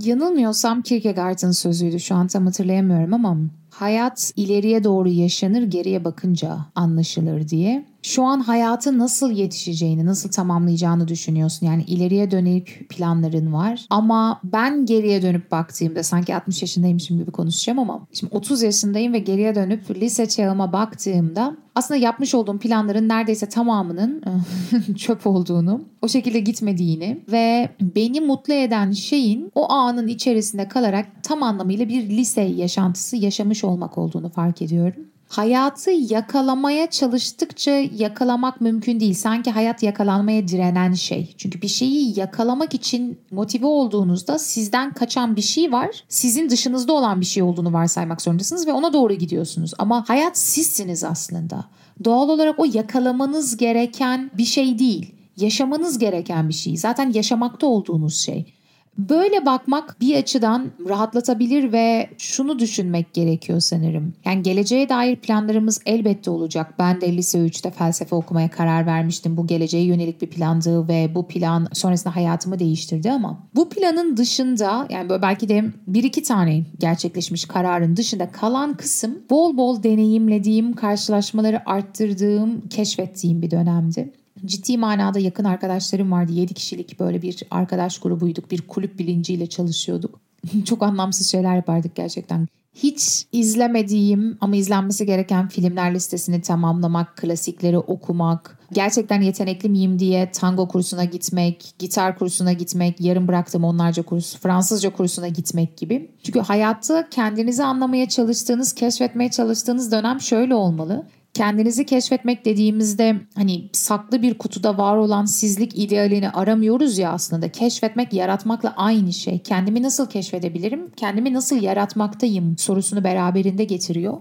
Yanılmıyorsam 0.00 0.82
Kierkegaard'ın 0.82 1.50
sözüydü 1.50 2.00
şu 2.00 2.14
an 2.14 2.26
tam 2.26 2.46
hatırlayamıyorum 2.46 3.14
ama 3.14 3.36
hayat 3.70 4.32
ileriye 4.36 4.84
doğru 4.84 5.08
yaşanır 5.08 5.62
geriye 5.62 6.04
bakınca 6.04 6.58
anlaşılır 6.74 7.48
diye 7.48 7.86
şu 8.06 8.22
an 8.22 8.40
hayatı 8.40 8.98
nasıl 8.98 9.30
yetişeceğini, 9.30 10.06
nasıl 10.06 10.30
tamamlayacağını 10.30 11.08
düşünüyorsun. 11.08 11.66
Yani 11.66 11.82
ileriye 11.82 12.30
dönük 12.30 12.86
planların 12.88 13.52
var. 13.52 13.86
Ama 13.90 14.40
ben 14.44 14.86
geriye 14.86 15.22
dönüp 15.22 15.50
baktığımda 15.50 16.02
sanki 16.02 16.36
60 16.36 16.62
yaşındaymışım 16.62 17.18
gibi 17.18 17.30
konuşacağım 17.30 17.78
ama 17.78 18.06
şimdi 18.12 18.36
30 18.36 18.62
yaşındayım 18.62 19.12
ve 19.12 19.18
geriye 19.18 19.54
dönüp 19.54 19.90
lise 19.90 20.28
çağıma 20.28 20.72
baktığımda 20.72 21.56
aslında 21.74 22.00
yapmış 22.00 22.34
olduğum 22.34 22.58
planların 22.58 23.08
neredeyse 23.08 23.48
tamamının 23.48 24.22
çöp 24.96 25.26
olduğunu, 25.26 25.80
o 26.02 26.08
şekilde 26.08 26.40
gitmediğini 26.40 27.20
ve 27.32 27.68
beni 27.80 28.20
mutlu 28.20 28.54
eden 28.54 28.92
şeyin 28.92 29.50
o 29.54 29.72
anın 29.72 30.08
içerisinde 30.08 30.68
kalarak 30.68 31.06
tam 31.22 31.42
anlamıyla 31.42 31.88
bir 31.88 32.10
lise 32.10 32.40
yaşantısı 32.40 33.16
yaşamış 33.16 33.64
olmak 33.64 33.98
olduğunu 33.98 34.30
fark 34.30 34.62
ediyorum 34.62 35.15
hayatı 35.28 35.90
yakalamaya 35.90 36.90
çalıştıkça 36.90 37.70
yakalamak 37.96 38.60
mümkün 38.60 39.00
değil. 39.00 39.14
Sanki 39.14 39.50
hayat 39.50 39.82
yakalanmaya 39.82 40.48
direnen 40.48 40.92
şey. 40.92 41.34
Çünkü 41.38 41.62
bir 41.62 41.68
şeyi 41.68 42.18
yakalamak 42.18 42.74
için 42.74 43.18
motive 43.30 43.66
olduğunuzda 43.66 44.38
sizden 44.38 44.92
kaçan 44.92 45.36
bir 45.36 45.42
şey 45.42 45.72
var. 45.72 46.04
Sizin 46.08 46.50
dışınızda 46.50 46.92
olan 46.92 47.20
bir 47.20 47.26
şey 47.26 47.42
olduğunu 47.42 47.72
varsaymak 47.72 48.22
zorundasınız 48.22 48.66
ve 48.66 48.72
ona 48.72 48.92
doğru 48.92 49.14
gidiyorsunuz. 49.14 49.72
Ama 49.78 50.08
hayat 50.08 50.38
sizsiniz 50.38 51.04
aslında. 51.04 51.64
Doğal 52.04 52.28
olarak 52.28 52.58
o 52.58 52.64
yakalamanız 52.72 53.56
gereken 53.56 54.30
bir 54.38 54.44
şey 54.44 54.78
değil. 54.78 55.12
Yaşamanız 55.36 55.98
gereken 55.98 56.48
bir 56.48 56.54
şey. 56.54 56.76
Zaten 56.76 57.12
yaşamakta 57.12 57.66
olduğunuz 57.66 58.16
şey. 58.16 58.55
Böyle 58.98 59.46
bakmak 59.46 60.00
bir 60.00 60.16
açıdan 60.16 60.70
rahatlatabilir 60.88 61.72
ve 61.72 62.10
şunu 62.18 62.58
düşünmek 62.58 63.14
gerekiyor 63.14 63.60
sanırım. 63.60 64.14
Yani 64.24 64.42
geleceğe 64.42 64.88
dair 64.88 65.16
planlarımız 65.16 65.80
elbette 65.86 66.30
olacak. 66.30 66.74
Ben 66.78 67.00
de 67.00 67.16
lise 67.16 67.38
3'te 67.38 67.70
felsefe 67.70 68.16
okumaya 68.16 68.50
karar 68.50 68.86
vermiştim. 68.86 69.36
Bu 69.36 69.46
geleceğe 69.46 69.84
yönelik 69.84 70.22
bir 70.22 70.26
plandı 70.26 70.88
ve 70.88 71.14
bu 71.14 71.28
plan 71.28 71.68
sonrasında 71.72 72.16
hayatımı 72.16 72.58
değiştirdi 72.58 73.10
ama 73.10 73.38
bu 73.54 73.68
planın 73.68 74.16
dışında 74.16 74.86
yani 74.90 75.10
belki 75.22 75.48
de 75.48 75.64
bir 75.86 76.04
iki 76.04 76.22
tane 76.22 76.64
gerçekleşmiş 76.78 77.44
kararın 77.44 77.96
dışında 77.96 78.30
kalan 78.30 78.76
kısım 78.76 79.18
bol 79.30 79.56
bol 79.56 79.82
deneyimlediğim, 79.82 80.72
karşılaşmaları 80.72 81.70
arttırdığım, 81.70 82.68
keşfettiğim 82.68 83.42
bir 83.42 83.50
dönemdi 83.50 84.12
ciddi 84.44 84.78
manada 84.78 85.18
yakın 85.18 85.44
arkadaşlarım 85.44 86.12
vardı. 86.12 86.32
7 86.32 86.54
kişilik 86.54 87.00
böyle 87.00 87.22
bir 87.22 87.42
arkadaş 87.50 87.98
grubuyduk. 87.98 88.50
Bir 88.50 88.62
kulüp 88.62 88.98
bilinciyle 88.98 89.46
çalışıyorduk. 89.46 90.20
Çok 90.64 90.82
anlamsız 90.82 91.26
şeyler 91.26 91.56
yapardık 91.56 91.94
gerçekten. 91.94 92.48
Hiç 92.74 93.26
izlemediğim 93.32 94.38
ama 94.40 94.56
izlenmesi 94.56 95.06
gereken 95.06 95.48
filmler 95.48 95.94
listesini 95.94 96.42
tamamlamak, 96.42 97.16
klasikleri 97.16 97.78
okumak, 97.78 98.58
gerçekten 98.72 99.20
yetenekli 99.20 99.68
miyim 99.68 99.98
diye 99.98 100.30
tango 100.30 100.68
kursuna 100.68 101.04
gitmek, 101.04 101.74
gitar 101.78 102.18
kursuna 102.18 102.52
gitmek, 102.52 103.00
yarım 103.00 103.28
bıraktım 103.28 103.64
onlarca 103.64 104.02
kurs, 104.02 104.36
Fransızca 104.36 104.90
kursuna 104.90 105.28
gitmek 105.28 105.76
gibi. 105.76 106.10
Çünkü 106.22 106.40
hayatta 106.40 107.08
kendinizi 107.10 107.64
anlamaya 107.64 108.08
çalıştığınız, 108.08 108.72
keşfetmeye 108.72 109.30
çalıştığınız 109.30 109.92
dönem 109.92 110.20
şöyle 110.20 110.54
olmalı 110.54 111.06
kendinizi 111.36 111.86
keşfetmek 111.86 112.44
dediğimizde 112.44 113.16
hani 113.34 113.68
saklı 113.72 114.22
bir 114.22 114.38
kutuda 114.38 114.78
var 114.78 114.96
olan 114.96 115.24
sizlik 115.24 115.78
idealini 115.78 116.30
aramıyoruz 116.30 116.98
ya 116.98 117.12
aslında. 117.12 117.48
Keşfetmek 117.48 118.12
yaratmakla 118.12 118.74
aynı 118.76 119.12
şey. 119.12 119.38
Kendimi 119.38 119.82
nasıl 119.82 120.06
keşfedebilirim? 120.06 120.90
Kendimi 120.96 121.34
nasıl 121.34 121.62
yaratmaktayım 121.62 122.58
sorusunu 122.58 123.04
beraberinde 123.04 123.64
getiriyor. 123.64 124.16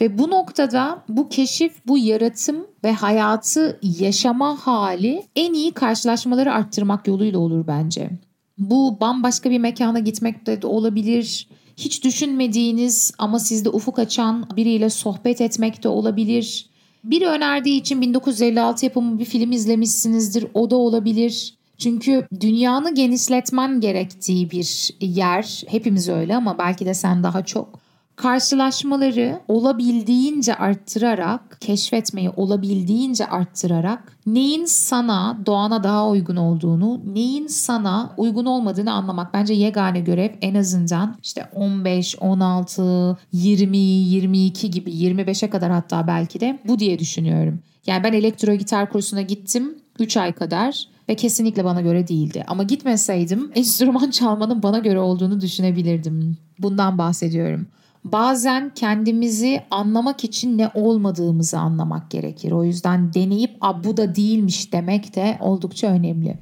Ve 0.00 0.18
bu 0.18 0.30
noktada 0.30 1.02
bu 1.08 1.28
keşif, 1.28 1.72
bu 1.86 1.98
yaratım 1.98 2.66
ve 2.84 2.92
hayatı 2.92 3.80
yaşama 3.82 4.56
hali 4.56 5.22
en 5.36 5.52
iyi 5.52 5.72
karşılaşmaları 5.72 6.52
arttırmak 6.52 7.06
yoluyla 7.06 7.38
olur 7.38 7.66
bence. 7.66 8.10
Bu 8.58 9.00
bambaşka 9.00 9.50
bir 9.50 9.58
mekana 9.58 9.98
gitmek 9.98 10.46
de 10.46 10.66
olabilir 10.66 11.48
hiç 11.80 12.04
düşünmediğiniz 12.04 13.12
ama 13.18 13.38
sizde 13.38 13.68
ufuk 13.68 13.98
açan 13.98 14.48
biriyle 14.56 14.90
sohbet 14.90 15.40
etmek 15.40 15.82
de 15.82 15.88
olabilir. 15.88 16.66
Biri 17.04 17.26
önerdiği 17.26 17.80
için 17.80 18.00
1956 18.00 18.84
yapımı 18.84 19.18
bir 19.18 19.24
film 19.24 19.52
izlemişsinizdir. 19.52 20.46
O 20.54 20.70
da 20.70 20.76
olabilir. 20.76 21.54
Çünkü 21.78 22.26
dünyanı 22.40 22.94
genişletmen 22.94 23.80
gerektiği 23.80 24.50
bir 24.50 24.90
yer. 25.00 25.62
Hepimiz 25.68 26.08
öyle 26.08 26.36
ama 26.36 26.58
belki 26.58 26.86
de 26.86 26.94
sen 26.94 27.22
daha 27.22 27.44
çok 27.44 27.80
karşılaşmaları 28.20 29.40
olabildiğince 29.48 30.54
arttırarak, 30.54 31.60
keşfetmeyi 31.60 32.30
olabildiğince 32.30 33.26
arttırarak 33.26 34.16
neyin 34.26 34.64
sana, 34.64 35.38
doğana 35.46 35.82
daha 35.82 36.08
uygun 36.08 36.36
olduğunu, 36.36 37.00
neyin 37.14 37.46
sana 37.46 38.14
uygun 38.16 38.44
olmadığını 38.44 38.92
anlamak. 38.92 39.34
Bence 39.34 39.54
yegane 39.54 40.00
görev 40.00 40.30
en 40.40 40.54
azından 40.54 41.16
işte 41.22 41.50
15, 41.54 42.16
16, 42.20 43.18
20, 43.32 43.76
22 43.76 44.70
gibi 44.70 44.90
25'e 44.90 45.50
kadar 45.50 45.72
hatta 45.72 46.06
belki 46.06 46.40
de 46.40 46.58
bu 46.64 46.78
diye 46.78 46.98
düşünüyorum. 46.98 47.60
Yani 47.86 48.04
ben 48.04 48.12
elektro 48.12 48.54
gitar 48.54 48.90
kursuna 48.90 49.22
gittim 49.22 49.78
3 49.98 50.16
ay 50.16 50.32
kadar 50.32 50.84
ve 51.08 51.14
kesinlikle 51.14 51.64
bana 51.64 51.80
göre 51.80 52.08
değildi. 52.08 52.44
Ama 52.46 52.62
gitmeseydim 52.62 53.50
enstrüman 53.54 54.10
çalmanın 54.10 54.62
bana 54.62 54.78
göre 54.78 54.98
olduğunu 55.00 55.40
düşünebilirdim. 55.40 56.36
Bundan 56.58 56.98
bahsediyorum 56.98 57.66
bazen 58.04 58.74
kendimizi 58.74 59.62
anlamak 59.70 60.24
için 60.24 60.58
ne 60.58 60.70
olmadığımızı 60.74 61.58
anlamak 61.58 62.10
gerekir. 62.10 62.52
O 62.52 62.64
yüzden 62.64 63.14
deneyip 63.14 63.50
A, 63.60 63.84
bu 63.84 63.96
da 63.96 64.14
değilmiş 64.14 64.72
demek 64.72 65.16
de 65.16 65.38
oldukça 65.40 65.86
önemli. 65.86 66.38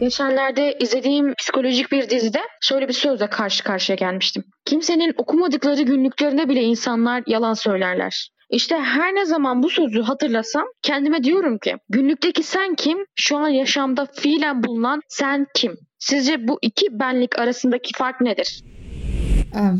Geçenlerde 0.00 0.76
izlediğim 0.80 1.34
psikolojik 1.34 1.92
bir 1.92 2.10
dizide 2.10 2.40
şöyle 2.60 2.88
bir 2.88 2.92
sözle 2.92 3.26
karşı 3.26 3.64
karşıya 3.64 3.96
gelmiştim. 3.96 4.44
Kimsenin 4.64 5.14
okumadıkları 5.16 5.82
günlüklerinde 5.82 6.48
bile 6.48 6.62
insanlar 6.62 7.22
yalan 7.26 7.54
söylerler. 7.54 8.30
İşte 8.50 8.76
her 8.76 9.14
ne 9.14 9.24
zaman 9.24 9.62
bu 9.62 9.70
sözü 9.70 10.02
hatırlasam 10.02 10.64
kendime 10.82 11.24
diyorum 11.24 11.58
ki 11.58 11.76
günlükteki 11.88 12.42
sen 12.42 12.74
kim? 12.74 12.98
Şu 13.14 13.36
an 13.36 13.48
yaşamda 13.48 14.06
fiilen 14.14 14.64
bulunan 14.64 15.00
sen 15.08 15.46
kim? 15.54 15.76
Sizce 15.98 16.48
bu 16.48 16.58
iki 16.62 16.86
benlik 16.90 17.38
arasındaki 17.38 17.90
fark 17.96 18.20
nedir? 18.20 18.62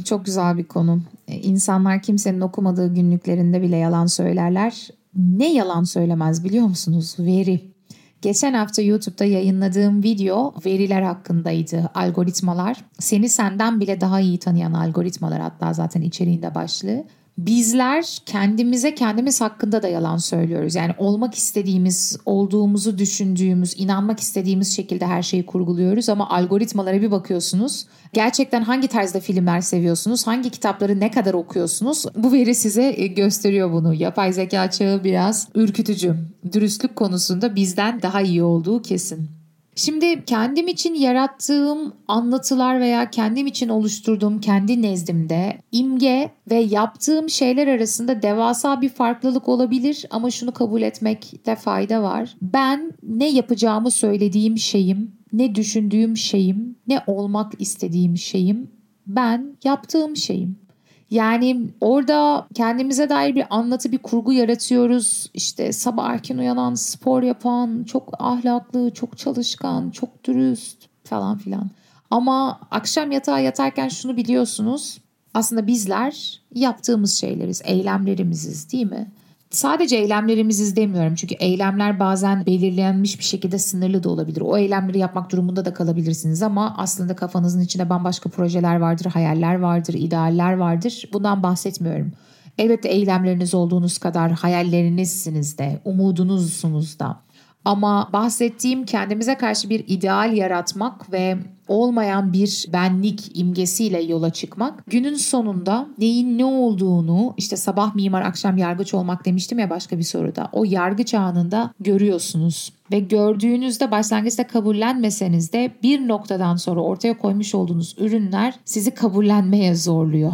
Çok 0.05 0.25
güzel 0.25 0.59
bir 0.59 0.65
konu. 0.65 1.01
E, 1.29 1.35
insanlar 1.35 2.03
kimsenin 2.03 2.41
okumadığı 2.41 2.95
günlüklerinde 2.95 3.63
bile 3.63 3.77
yalan 3.77 4.07
söylerler. 4.07 4.89
Ne 5.15 5.53
yalan 5.53 5.85
söylemez 5.85 6.45
biliyor 6.45 6.67
musunuz? 6.67 7.17
Veri. 7.19 7.77
Geçen 8.23 8.55
hafta 8.55 8.83
YouTube'da 8.83 9.25
yayınladığım 9.25 10.03
video 10.03 10.55
veriler 10.67 11.03
hakkındaydı. 11.03 11.91
Algoritmalar. 11.95 12.85
Seni 12.99 13.29
senden 13.29 13.81
bile 13.81 14.01
daha 14.01 14.21
iyi 14.21 14.39
tanıyan 14.39 14.73
algoritmalar 14.73 15.41
hatta 15.41 15.73
zaten 15.73 16.01
içeriğinde 16.01 16.55
başlığı 16.55 17.05
bizler 17.39 18.19
kendimize 18.27 18.95
kendimiz 18.95 19.41
hakkında 19.41 19.83
da 19.83 19.89
yalan 19.89 20.17
söylüyoruz. 20.17 20.75
Yani 20.75 20.93
olmak 20.99 21.35
istediğimiz, 21.35 22.19
olduğumuzu 22.27 22.99
düşündüğümüz, 22.99 23.75
inanmak 23.81 24.21
istediğimiz 24.21 24.77
şekilde 24.77 25.07
her 25.07 25.23
şeyi 25.23 25.47
kurguluyoruz 25.47 26.09
ama 26.09 26.31
algoritmalara 26.31 27.03
bir 27.03 27.11
bakıyorsunuz. 27.11 27.87
Gerçekten 28.13 28.63
hangi 28.63 28.89
tarzda 28.89 29.21
filmler 29.21 29.61
seviyorsunuz? 29.61 30.27
Hangi 30.27 30.51
kitapları 30.51 31.01
ne 31.01 31.11
kadar 31.11 31.35
okuyorsunuz? 31.35 32.05
Bu 32.17 32.33
veri 32.33 32.55
size 32.55 32.95
e, 32.97 33.07
gösteriyor 33.07 33.73
bunu. 33.73 33.95
Yapay 33.95 34.33
zeka 34.33 34.71
çağı 34.71 35.05
biraz 35.05 35.49
ürkütücü. 35.55 36.17
Dürüstlük 36.53 36.97
konusunda 36.97 37.57
bizden 37.57 38.03
daha 38.03 38.23
iyi 38.23 38.43
olduğu 38.43 38.83
kesin. 38.83 39.36
Şimdi 39.77 40.25
kendim 40.25 40.69
için 40.69 40.95
yarattığım 40.95 41.93
anlatılar 42.09 42.81
veya 42.81 43.11
kendim 43.11 43.47
için 43.47 43.69
oluşturduğum 43.69 44.41
kendi 44.41 44.83
nezdimde 44.83 45.59
imge 45.73 46.31
ve 46.51 46.55
yaptığım 46.55 47.31
şeyler 47.31 47.67
arasında 47.67 48.23
devasa 48.23 48.81
bir 48.81 48.89
farklılık 48.89 49.49
olabilir 49.49 50.07
ama 50.11 50.31
şunu 50.31 50.53
kabul 50.53 50.83
etmekte 50.83 51.57
fayda 51.57 52.03
var. 52.03 52.37
Ben 52.43 52.93
ne 53.03 53.29
yapacağımı 53.29 53.91
söylediğim 53.91 54.59
şeyim, 54.59 55.13
ne 55.33 55.55
düşündüğüm 55.55 56.17
şeyim, 56.17 56.77
ne 56.89 57.01
olmak 57.07 57.53
istediğim 57.59 58.17
şeyim, 58.17 58.71
ben 59.07 59.57
yaptığım 59.65 60.17
şeyim. 60.17 60.66
Yani 61.11 61.71
orada 61.81 62.47
kendimize 62.55 63.09
dair 63.09 63.35
bir 63.35 63.45
anlatı, 63.51 63.93
bir 63.93 63.99
kurgu 63.99 64.33
yaratıyoruz. 64.33 65.31
İşte 65.35 65.73
sabah 65.73 66.11
erken 66.11 66.39
uyanan, 66.39 66.75
spor 66.75 67.23
yapan, 67.23 67.85
çok 67.85 68.13
ahlaklı, 68.19 68.91
çok 68.91 69.19
çalışkan, 69.19 69.91
çok 69.91 70.25
dürüst 70.25 70.89
falan 71.05 71.39
filan. 71.39 71.71
Ama 72.11 72.61
akşam 72.71 73.13
yatağa 73.13 73.39
yatarken 73.39 73.89
şunu 73.89 74.17
biliyorsunuz. 74.17 74.99
Aslında 75.35 75.67
bizler 75.67 76.41
yaptığımız 76.55 77.15
şeyleriz, 77.15 77.63
eylemlerimiziz 77.65 78.73
değil 78.73 78.87
mi? 78.87 79.11
Sadece 79.51 79.97
eylemlerimizi 79.97 80.63
izlemiyorum 80.63 81.15
çünkü 81.15 81.35
eylemler 81.35 82.01
bazen 82.01 82.47
belirlenmiş 82.47 83.19
bir 83.19 83.25
şekilde 83.25 83.59
sınırlı 83.59 84.03
da 84.03 84.11
olabilir. 84.11 84.41
O 84.41 84.59
eylemleri 84.59 84.99
yapmak 84.99 85.33
durumunda 85.33 85.65
da 85.65 85.75
kalabilirsiniz 85.75 86.43
ama 86.43 86.75
aslında 86.79 87.17
kafanızın 87.17 87.61
içinde 87.61 87.89
bambaşka 87.91 88.31
projeler 88.31 88.77
vardır, 88.77 89.07
hayaller 89.07 89.55
vardır, 89.55 89.95
idealler 89.95 90.53
vardır. 90.53 91.09
Bundan 91.13 91.43
bahsetmiyorum. 91.43 92.13
Elbette 92.59 92.89
eylemleriniz 92.89 93.55
olduğunuz 93.55 93.99
kadar 93.99 94.33
hayallerinizsiniz 94.33 95.59
de, 95.59 95.81
umudunuzsunuz 95.85 96.99
da. 96.99 97.26
Ama 97.67 98.11
bahsettiğim 98.13 98.85
kendimize 98.85 99.35
karşı 99.35 99.71
bir 99.71 99.85
ideal 99.89 100.37
yaratmak 100.37 101.13
ve 101.13 101.37
olmayan 101.69 102.33
bir 102.33 102.67
benlik 102.73 103.39
imgesiyle 103.39 104.03
yola 104.03 104.31
çıkmak 104.31 104.87
günün 104.87 105.15
sonunda 105.15 105.89
neyin 105.99 106.39
ne 106.39 106.45
olduğunu 106.45 107.35
işte 107.37 107.57
sabah 107.57 107.95
mimar 107.95 108.23
akşam 108.23 108.57
yargıç 108.57 108.95
olmak 108.95 109.25
demiştim 109.25 109.59
ya 109.59 109.71
başka 109.71 109.99
bir 109.99 110.03
soruda 110.03 110.49
o 110.53 110.65
yargıç 110.65 111.15
anında 111.15 111.75
görüyorsunuz 111.81 112.73
ve 112.93 112.99
gördüğünüzde 112.99 113.91
başlangıçta 113.91 114.47
kabullenmeseniz 114.47 115.53
de 115.53 115.71
bir 115.83 116.09
noktadan 116.09 116.57
sonra 116.57 116.81
ortaya 116.81 117.19
koymuş 117.19 117.55
olduğunuz 117.55 117.95
ürünler 117.99 118.55
sizi 118.65 118.91
kabullenmeye 118.91 119.75
zorluyor. 119.75 120.33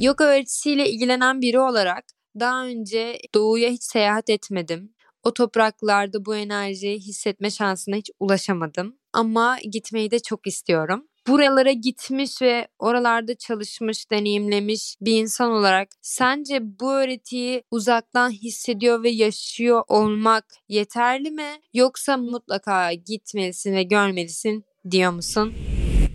Yoga 0.00 0.24
öğretisiyle 0.24 0.90
ilgilenen 0.90 1.40
biri 1.40 1.58
olarak 1.58 2.04
daha 2.40 2.64
önce 2.64 3.18
doğuya 3.34 3.70
hiç 3.70 3.82
seyahat 3.82 4.30
etmedim 4.30 4.90
o 5.28 5.32
topraklarda 5.32 6.24
bu 6.24 6.36
enerjiyi 6.36 6.98
hissetme 6.98 7.50
şansına 7.50 7.96
hiç 7.96 8.10
ulaşamadım. 8.20 8.96
Ama 9.12 9.58
gitmeyi 9.72 10.10
de 10.10 10.18
çok 10.18 10.46
istiyorum. 10.46 11.04
Buralara 11.28 11.72
gitmiş 11.72 12.42
ve 12.42 12.68
oralarda 12.78 13.34
çalışmış, 13.34 14.10
deneyimlemiş 14.10 14.96
bir 15.00 15.20
insan 15.20 15.50
olarak 15.50 15.88
sence 16.02 16.60
bu 16.80 16.92
öğretiyi 16.92 17.62
uzaktan 17.70 18.30
hissediyor 18.30 19.02
ve 19.02 19.10
yaşıyor 19.10 19.82
olmak 19.88 20.44
yeterli 20.68 21.30
mi? 21.30 21.50
Yoksa 21.74 22.16
mutlaka 22.16 22.92
gitmelisin 22.92 23.72
ve 23.72 23.82
görmelisin 23.82 24.64
diyor 24.90 25.12
musun? 25.12 25.52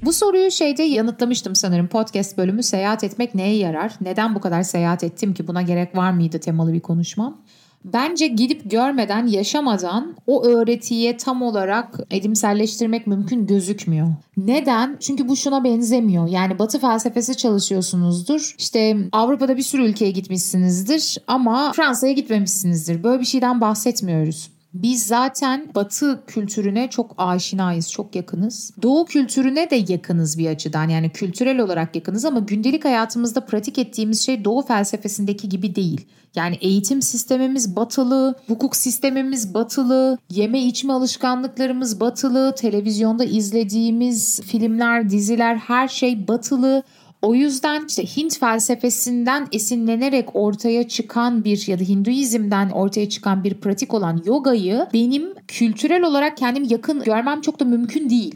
Bu 0.05 0.13
soruyu 0.13 0.51
şeyde 0.51 0.83
yanıtlamıştım 0.83 1.55
sanırım. 1.55 1.87
Podcast 1.87 2.37
bölümü 2.37 2.63
seyahat 2.63 3.03
etmek 3.03 3.35
neye 3.35 3.57
yarar? 3.57 3.93
Neden 4.01 4.35
bu 4.35 4.41
kadar 4.41 4.63
seyahat 4.63 5.03
ettim 5.03 5.33
ki 5.33 5.47
buna 5.47 5.61
gerek 5.61 5.95
var 5.95 6.11
mıydı 6.11 6.39
temalı 6.39 6.73
bir 6.73 6.79
konuşmam. 6.79 7.41
Bence 7.85 8.27
gidip 8.27 8.71
görmeden, 8.71 9.27
yaşamadan 9.27 10.15
o 10.27 10.45
öğretiye 10.45 11.17
tam 11.17 11.41
olarak 11.41 11.99
edimselleştirmek 12.11 13.07
mümkün 13.07 13.47
gözükmüyor. 13.47 14.07
Neden? 14.37 14.97
Çünkü 14.99 15.27
bu 15.27 15.35
şuna 15.35 15.63
benzemiyor. 15.63 16.27
Yani 16.27 16.59
Batı 16.59 16.79
felsefesi 16.79 17.37
çalışıyorsunuzdur. 17.37 18.55
İşte 18.57 18.97
Avrupa'da 19.11 19.57
bir 19.57 19.61
sürü 19.61 19.83
ülkeye 19.83 20.11
gitmişsinizdir 20.11 21.17
ama 21.27 21.71
Fransa'ya 21.71 22.13
gitmemişsinizdir. 22.13 23.03
Böyle 23.03 23.19
bir 23.19 23.25
şeyden 23.25 23.61
bahsetmiyoruz. 23.61 24.49
Biz 24.73 25.07
zaten 25.07 25.67
batı 25.75 26.23
kültürüne 26.27 26.89
çok 26.89 27.15
aşinayız, 27.17 27.91
çok 27.91 28.15
yakınız. 28.15 28.71
Doğu 28.81 29.05
kültürüne 29.05 29.69
de 29.69 29.85
yakınız 29.87 30.37
bir 30.37 30.47
açıdan. 30.47 30.89
Yani 30.89 31.09
kültürel 31.09 31.59
olarak 31.59 31.95
yakınız 31.95 32.25
ama 32.25 32.39
gündelik 32.39 32.85
hayatımızda 32.85 33.45
pratik 33.45 33.77
ettiğimiz 33.77 34.25
şey 34.25 34.45
doğu 34.45 34.61
felsefesindeki 34.61 35.49
gibi 35.49 35.75
değil. 35.75 36.05
Yani 36.35 36.57
eğitim 36.61 37.01
sistemimiz 37.01 37.75
batılı, 37.75 38.35
hukuk 38.47 38.75
sistemimiz 38.75 39.53
batılı, 39.53 40.17
yeme 40.29 40.59
içme 40.59 40.93
alışkanlıklarımız 40.93 41.99
batılı, 41.99 42.55
televizyonda 42.57 43.23
izlediğimiz 43.23 44.41
filmler, 44.41 45.09
diziler 45.09 45.55
her 45.55 45.87
şey 45.87 46.27
batılı. 46.27 46.83
O 47.23 47.35
yüzden 47.35 47.85
işte 47.87 48.03
Hint 48.03 48.39
felsefesinden 48.39 49.47
esinlenerek 49.51 50.35
ortaya 50.35 50.87
çıkan 50.87 51.43
bir 51.43 51.67
ya 51.67 51.79
da 51.79 51.83
Hinduizm'den 51.83 52.69
ortaya 52.69 53.09
çıkan 53.09 53.43
bir 53.43 53.53
pratik 53.53 53.93
olan 53.93 54.21
yogayı 54.25 54.87
benim 54.93 55.33
kültürel 55.47 56.03
olarak 56.03 56.37
kendim 56.37 56.63
yakın 56.63 57.03
görmem 57.03 57.41
çok 57.41 57.59
da 57.59 57.65
mümkün 57.65 58.09
değil. 58.09 58.35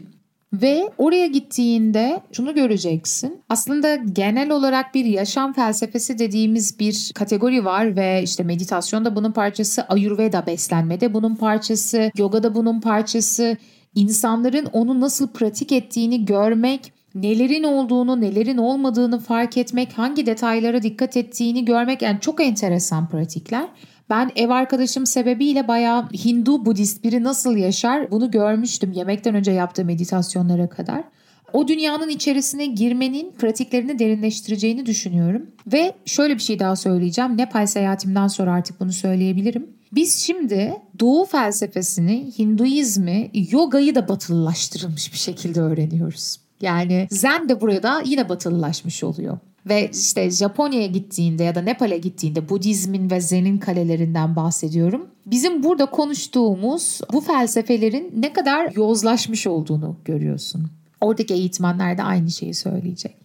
Ve 0.52 0.90
oraya 0.98 1.26
gittiğinde 1.26 2.20
şunu 2.32 2.54
göreceksin. 2.54 3.40
Aslında 3.48 3.96
genel 3.96 4.50
olarak 4.50 4.94
bir 4.94 5.04
yaşam 5.04 5.52
felsefesi 5.52 6.18
dediğimiz 6.18 6.78
bir 6.78 7.12
kategori 7.14 7.64
var 7.64 7.96
ve 7.96 8.22
işte 8.22 8.42
meditasyon 8.42 9.04
da 9.04 9.16
bunun 9.16 9.32
parçası, 9.32 9.82
Ayurveda 9.82 10.46
beslenme 10.46 11.00
de 11.00 11.14
bunun 11.14 11.34
parçası, 11.34 12.10
yoga 12.16 12.42
da 12.42 12.54
bunun 12.54 12.80
parçası. 12.80 13.56
İnsanların 13.94 14.66
onu 14.72 15.00
nasıl 15.00 15.28
pratik 15.28 15.72
ettiğini 15.72 16.24
görmek 16.24 16.97
nelerin 17.14 17.62
olduğunu, 17.62 18.20
nelerin 18.20 18.58
olmadığını 18.58 19.20
fark 19.20 19.56
etmek, 19.56 19.92
hangi 19.92 20.26
detaylara 20.26 20.82
dikkat 20.82 21.16
ettiğini 21.16 21.64
görmek 21.64 22.02
yani 22.02 22.20
çok 22.20 22.40
enteresan 22.40 23.08
pratikler. 23.08 23.68
Ben 24.10 24.30
ev 24.36 24.50
arkadaşım 24.50 25.06
sebebiyle 25.06 25.68
bayağı 25.68 26.08
Hindu 26.24 26.66
Budist 26.66 27.04
biri 27.04 27.24
nasıl 27.24 27.56
yaşar 27.56 28.10
bunu 28.10 28.30
görmüştüm 28.30 28.92
yemekten 28.92 29.34
önce 29.34 29.50
yaptığı 29.50 29.84
meditasyonlara 29.84 30.68
kadar. 30.68 31.04
O 31.52 31.68
dünyanın 31.68 32.08
içerisine 32.08 32.66
girmenin 32.66 33.32
pratiklerini 33.38 33.98
derinleştireceğini 33.98 34.86
düşünüyorum. 34.86 35.46
Ve 35.72 35.94
şöyle 36.04 36.34
bir 36.34 36.42
şey 36.42 36.58
daha 36.58 36.76
söyleyeceğim. 36.76 37.36
Nepal 37.36 37.66
seyahatimden 37.66 38.28
sonra 38.28 38.52
artık 38.52 38.80
bunu 38.80 38.92
söyleyebilirim. 38.92 39.66
Biz 39.92 40.18
şimdi 40.18 40.72
Doğu 41.00 41.24
felsefesini, 41.24 42.32
Hinduizmi, 42.38 43.30
yogayı 43.50 43.94
da 43.94 44.08
batılılaştırılmış 44.08 45.12
bir 45.12 45.18
şekilde 45.18 45.60
öğreniyoruz. 45.60 46.47
Yani 46.60 47.08
Zen 47.10 47.48
de 47.48 47.60
burada 47.60 48.02
yine 48.04 48.28
batılılaşmış 48.28 49.04
oluyor. 49.04 49.38
Ve 49.66 49.90
işte 49.92 50.30
Japonya'ya 50.30 50.86
gittiğinde 50.86 51.44
ya 51.44 51.54
da 51.54 51.62
Nepal'e 51.62 51.98
gittiğinde 51.98 52.48
Budizmin 52.48 53.10
ve 53.10 53.20
Zen'in 53.20 53.58
kalelerinden 53.58 54.36
bahsediyorum. 54.36 55.06
Bizim 55.26 55.62
burada 55.62 55.86
konuştuğumuz 55.86 57.00
bu 57.12 57.20
felsefelerin 57.20 58.12
ne 58.16 58.32
kadar 58.32 58.72
yozlaşmış 58.76 59.46
olduğunu 59.46 59.96
görüyorsun. 60.04 60.66
Oradaki 61.00 61.34
eğitmenler 61.34 61.98
de 61.98 62.02
aynı 62.02 62.30
şeyi 62.30 62.54
söyleyecek. 62.54 63.17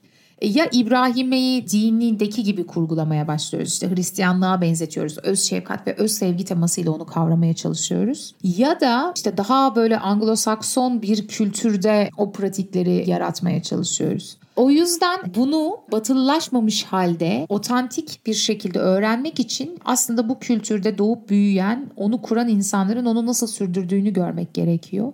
Ya 0.44 0.70
İbrahim'i 0.72 1.68
dinindeki 1.72 2.44
gibi 2.44 2.66
kurgulamaya 2.68 3.28
başlıyoruz. 3.28 3.74
İşte 3.74 3.96
Hristiyanlığa 3.96 4.62
benzetiyoruz. 4.62 5.18
Öz 5.24 5.42
şefkat 5.42 5.88
ve 5.88 5.96
öz 5.96 6.12
sevgi 6.12 6.46
temasıyla 6.46 6.92
onu 6.92 7.06
kavramaya 7.06 7.54
çalışıyoruz. 7.54 8.36
Ya 8.44 8.80
da 8.80 9.14
işte 9.16 9.38
daha 9.38 9.76
böyle 9.76 9.96
Anglo-Sakson 9.96 11.02
bir 11.02 11.28
kültürde 11.28 12.10
o 12.18 12.32
pratikleri 12.32 13.10
yaratmaya 13.10 13.64
çalışıyoruz. 13.64 14.38
O 14.56 14.70
yüzden 14.70 15.20
bunu 15.36 15.78
batılılaşmamış 15.92 16.84
halde 16.84 17.46
otantik 17.50 18.20
bir 18.26 18.34
şekilde 18.34 18.80
öğrenmek 18.80 19.40
için 19.40 19.80
aslında 19.86 20.30
bu 20.30 20.40
kültürde 20.40 20.98
doğup 20.98 21.30
büyüyen, 21.30 21.90
onu 21.96 22.22
kuran 22.22 22.48
insanların 22.48 23.06
onu 23.06 23.26
nasıl 23.26 23.48
sürdürdüğünü 23.48 24.14
görmek 24.14 24.54
gerekiyor. 24.54 25.14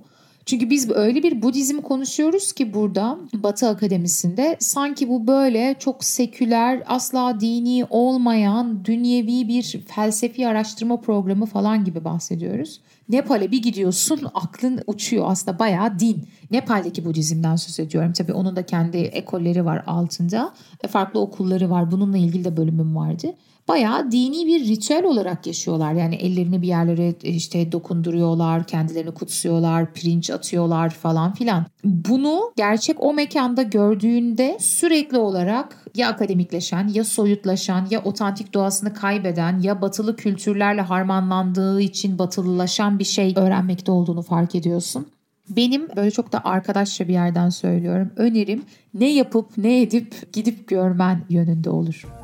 Çünkü 0.50 0.70
biz 0.70 0.90
öyle 0.90 1.24
bir 1.24 1.42
Budizm 1.42 1.82
konuşuyoruz 1.82 2.54
ki 2.54 2.74
burada 2.74 3.18
Batı 3.34 3.68
Akademisi'nde 3.68 4.58
sanki 4.60 5.10
bu 5.10 5.28
böyle 5.28 5.76
çok 5.80 6.04
seküler, 6.04 6.84
asla 6.88 7.40
dini 7.40 7.86
olmayan, 7.90 8.86
dünyevi 8.86 9.48
bir 9.48 9.82
felsefi 9.88 10.48
araştırma 10.48 11.02
programı 11.02 11.46
falan 11.46 11.86
gibi 11.86 12.04
bahsediyoruz. 12.04 12.82
Nepal'e 13.10 13.52
bir 13.52 13.62
gidiyorsun 13.62 14.20
aklın 14.34 14.82
uçuyor 14.88 15.26
aslında 15.28 15.60
bayağı 15.60 16.00
din. 16.00 16.28
Nepal'deki 16.52 17.06
Budizm'den 17.06 17.56
söz 17.56 17.80
ediyorum. 17.80 18.14
Tabii 18.14 18.34
onun 18.34 18.56
da 18.56 18.66
kendi 18.66 18.98
ekolleri 18.98 19.66
var 19.66 19.84
altında. 19.88 20.54
E, 20.84 20.88
farklı 20.88 21.20
okulları 21.20 21.70
var. 21.70 21.92
Bununla 21.92 22.18
ilgili 22.18 22.46
de 22.46 22.58
bölümüm 22.58 22.96
vardı 22.96 23.36
bayağı 23.70 24.12
dini 24.12 24.48
bir 24.48 24.68
ritüel 24.68 25.04
olarak 25.04 25.48
yaşıyorlar. 25.48 25.94
Yani 25.94 26.16
ellerini 26.16 26.62
bir 26.62 26.68
yerlere 26.68 27.08
e, 27.24 27.30
işte 27.30 27.72
dokunduruyorlar, 27.72 28.68
kendilerini 28.68 29.12
kutsuyorlar, 29.12 29.94
pirinç 29.94 30.30
atıyorlar 30.30 30.90
falan 30.90 31.34
filan. 31.34 31.66
Bunu 31.84 32.52
gerçek 32.58 33.04
o 33.04 33.14
mekanda 33.14 33.62
gördüğünde 33.62 34.58
sürekli 34.60 35.18
olarak 35.18 35.86
ya 35.96 36.10
akademikleşen 36.10 36.88
ya 36.88 37.04
soyutlaşan 37.04 37.88
ya 37.90 38.04
otantik 38.04 38.54
doğasını 38.54 38.94
kaybeden 38.94 39.60
ya 39.60 39.82
batılı 39.82 40.16
kültürlerle 40.16 40.82
harmanlandığı 40.82 41.82
için 41.82 42.20
batılılaşan 42.20 43.00
bir 43.00 43.04
şey 43.04 43.34
öğrenmekte 43.36 43.92
olduğunu 43.92 44.22
fark 44.22 44.56
ediyorsun. 44.56 45.08
Benim 45.50 45.88
böyle 45.96 46.12
çok 46.12 46.32
da 46.32 46.42
arkadaşça 46.44 47.08
bir 47.08 47.14
yerden 47.14 47.50
söylüyorum. 47.50 48.12
Önerim 48.16 48.64
ne 48.94 49.14
yapıp 49.14 49.58
ne 49.58 49.82
edip 49.82 50.34
gidip 50.34 50.68
görmen 50.68 51.22
yönünde 51.30 51.70
olur. 51.70 52.19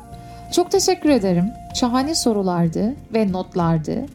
Çok 0.52 0.70
teşekkür 0.70 1.10
ederim. 1.10 1.44
Şahane 1.74 2.14
sorulardı 2.14 2.94
ve 3.14 3.32
notlardı. 3.32 4.06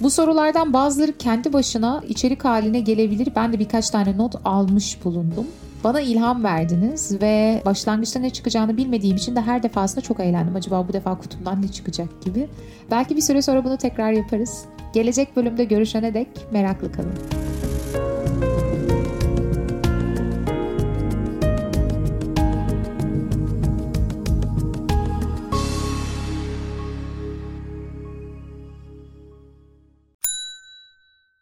Bu 0.00 0.10
sorulardan 0.10 0.72
bazıları 0.72 1.18
kendi 1.18 1.52
başına 1.52 2.02
içerik 2.08 2.44
haline 2.44 2.80
gelebilir. 2.80 3.28
Ben 3.36 3.52
de 3.52 3.58
birkaç 3.58 3.90
tane 3.90 4.18
not 4.18 4.34
almış 4.44 5.04
bulundum. 5.04 5.46
Bana 5.84 6.00
ilham 6.00 6.44
verdiniz 6.44 7.22
ve 7.22 7.62
başlangıçta 7.64 8.20
ne 8.20 8.30
çıkacağını 8.30 8.76
bilmediğim 8.76 9.16
için 9.16 9.36
de 9.36 9.40
her 9.40 9.62
defasında 9.62 10.00
çok 10.00 10.20
eğlendim. 10.20 10.56
Acaba 10.56 10.88
bu 10.88 10.92
defa 10.92 11.18
kutumdan 11.18 11.62
ne 11.62 11.68
çıkacak 11.68 12.22
gibi. 12.22 12.48
Belki 12.90 13.16
bir 13.16 13.20
süre 13.20 13.42
sonra 13.42 13.64
bunu 13.64 13.76
tekrar 13.76 14.12
yaparız. 14.12 14.64
Gelecek 14.92 15.36
bölümde 15.36 15.64
görüşene 15.64 16.14
dek 16.14 16.28
meraklı 16.52 16.92
kalın. 16.92 17.14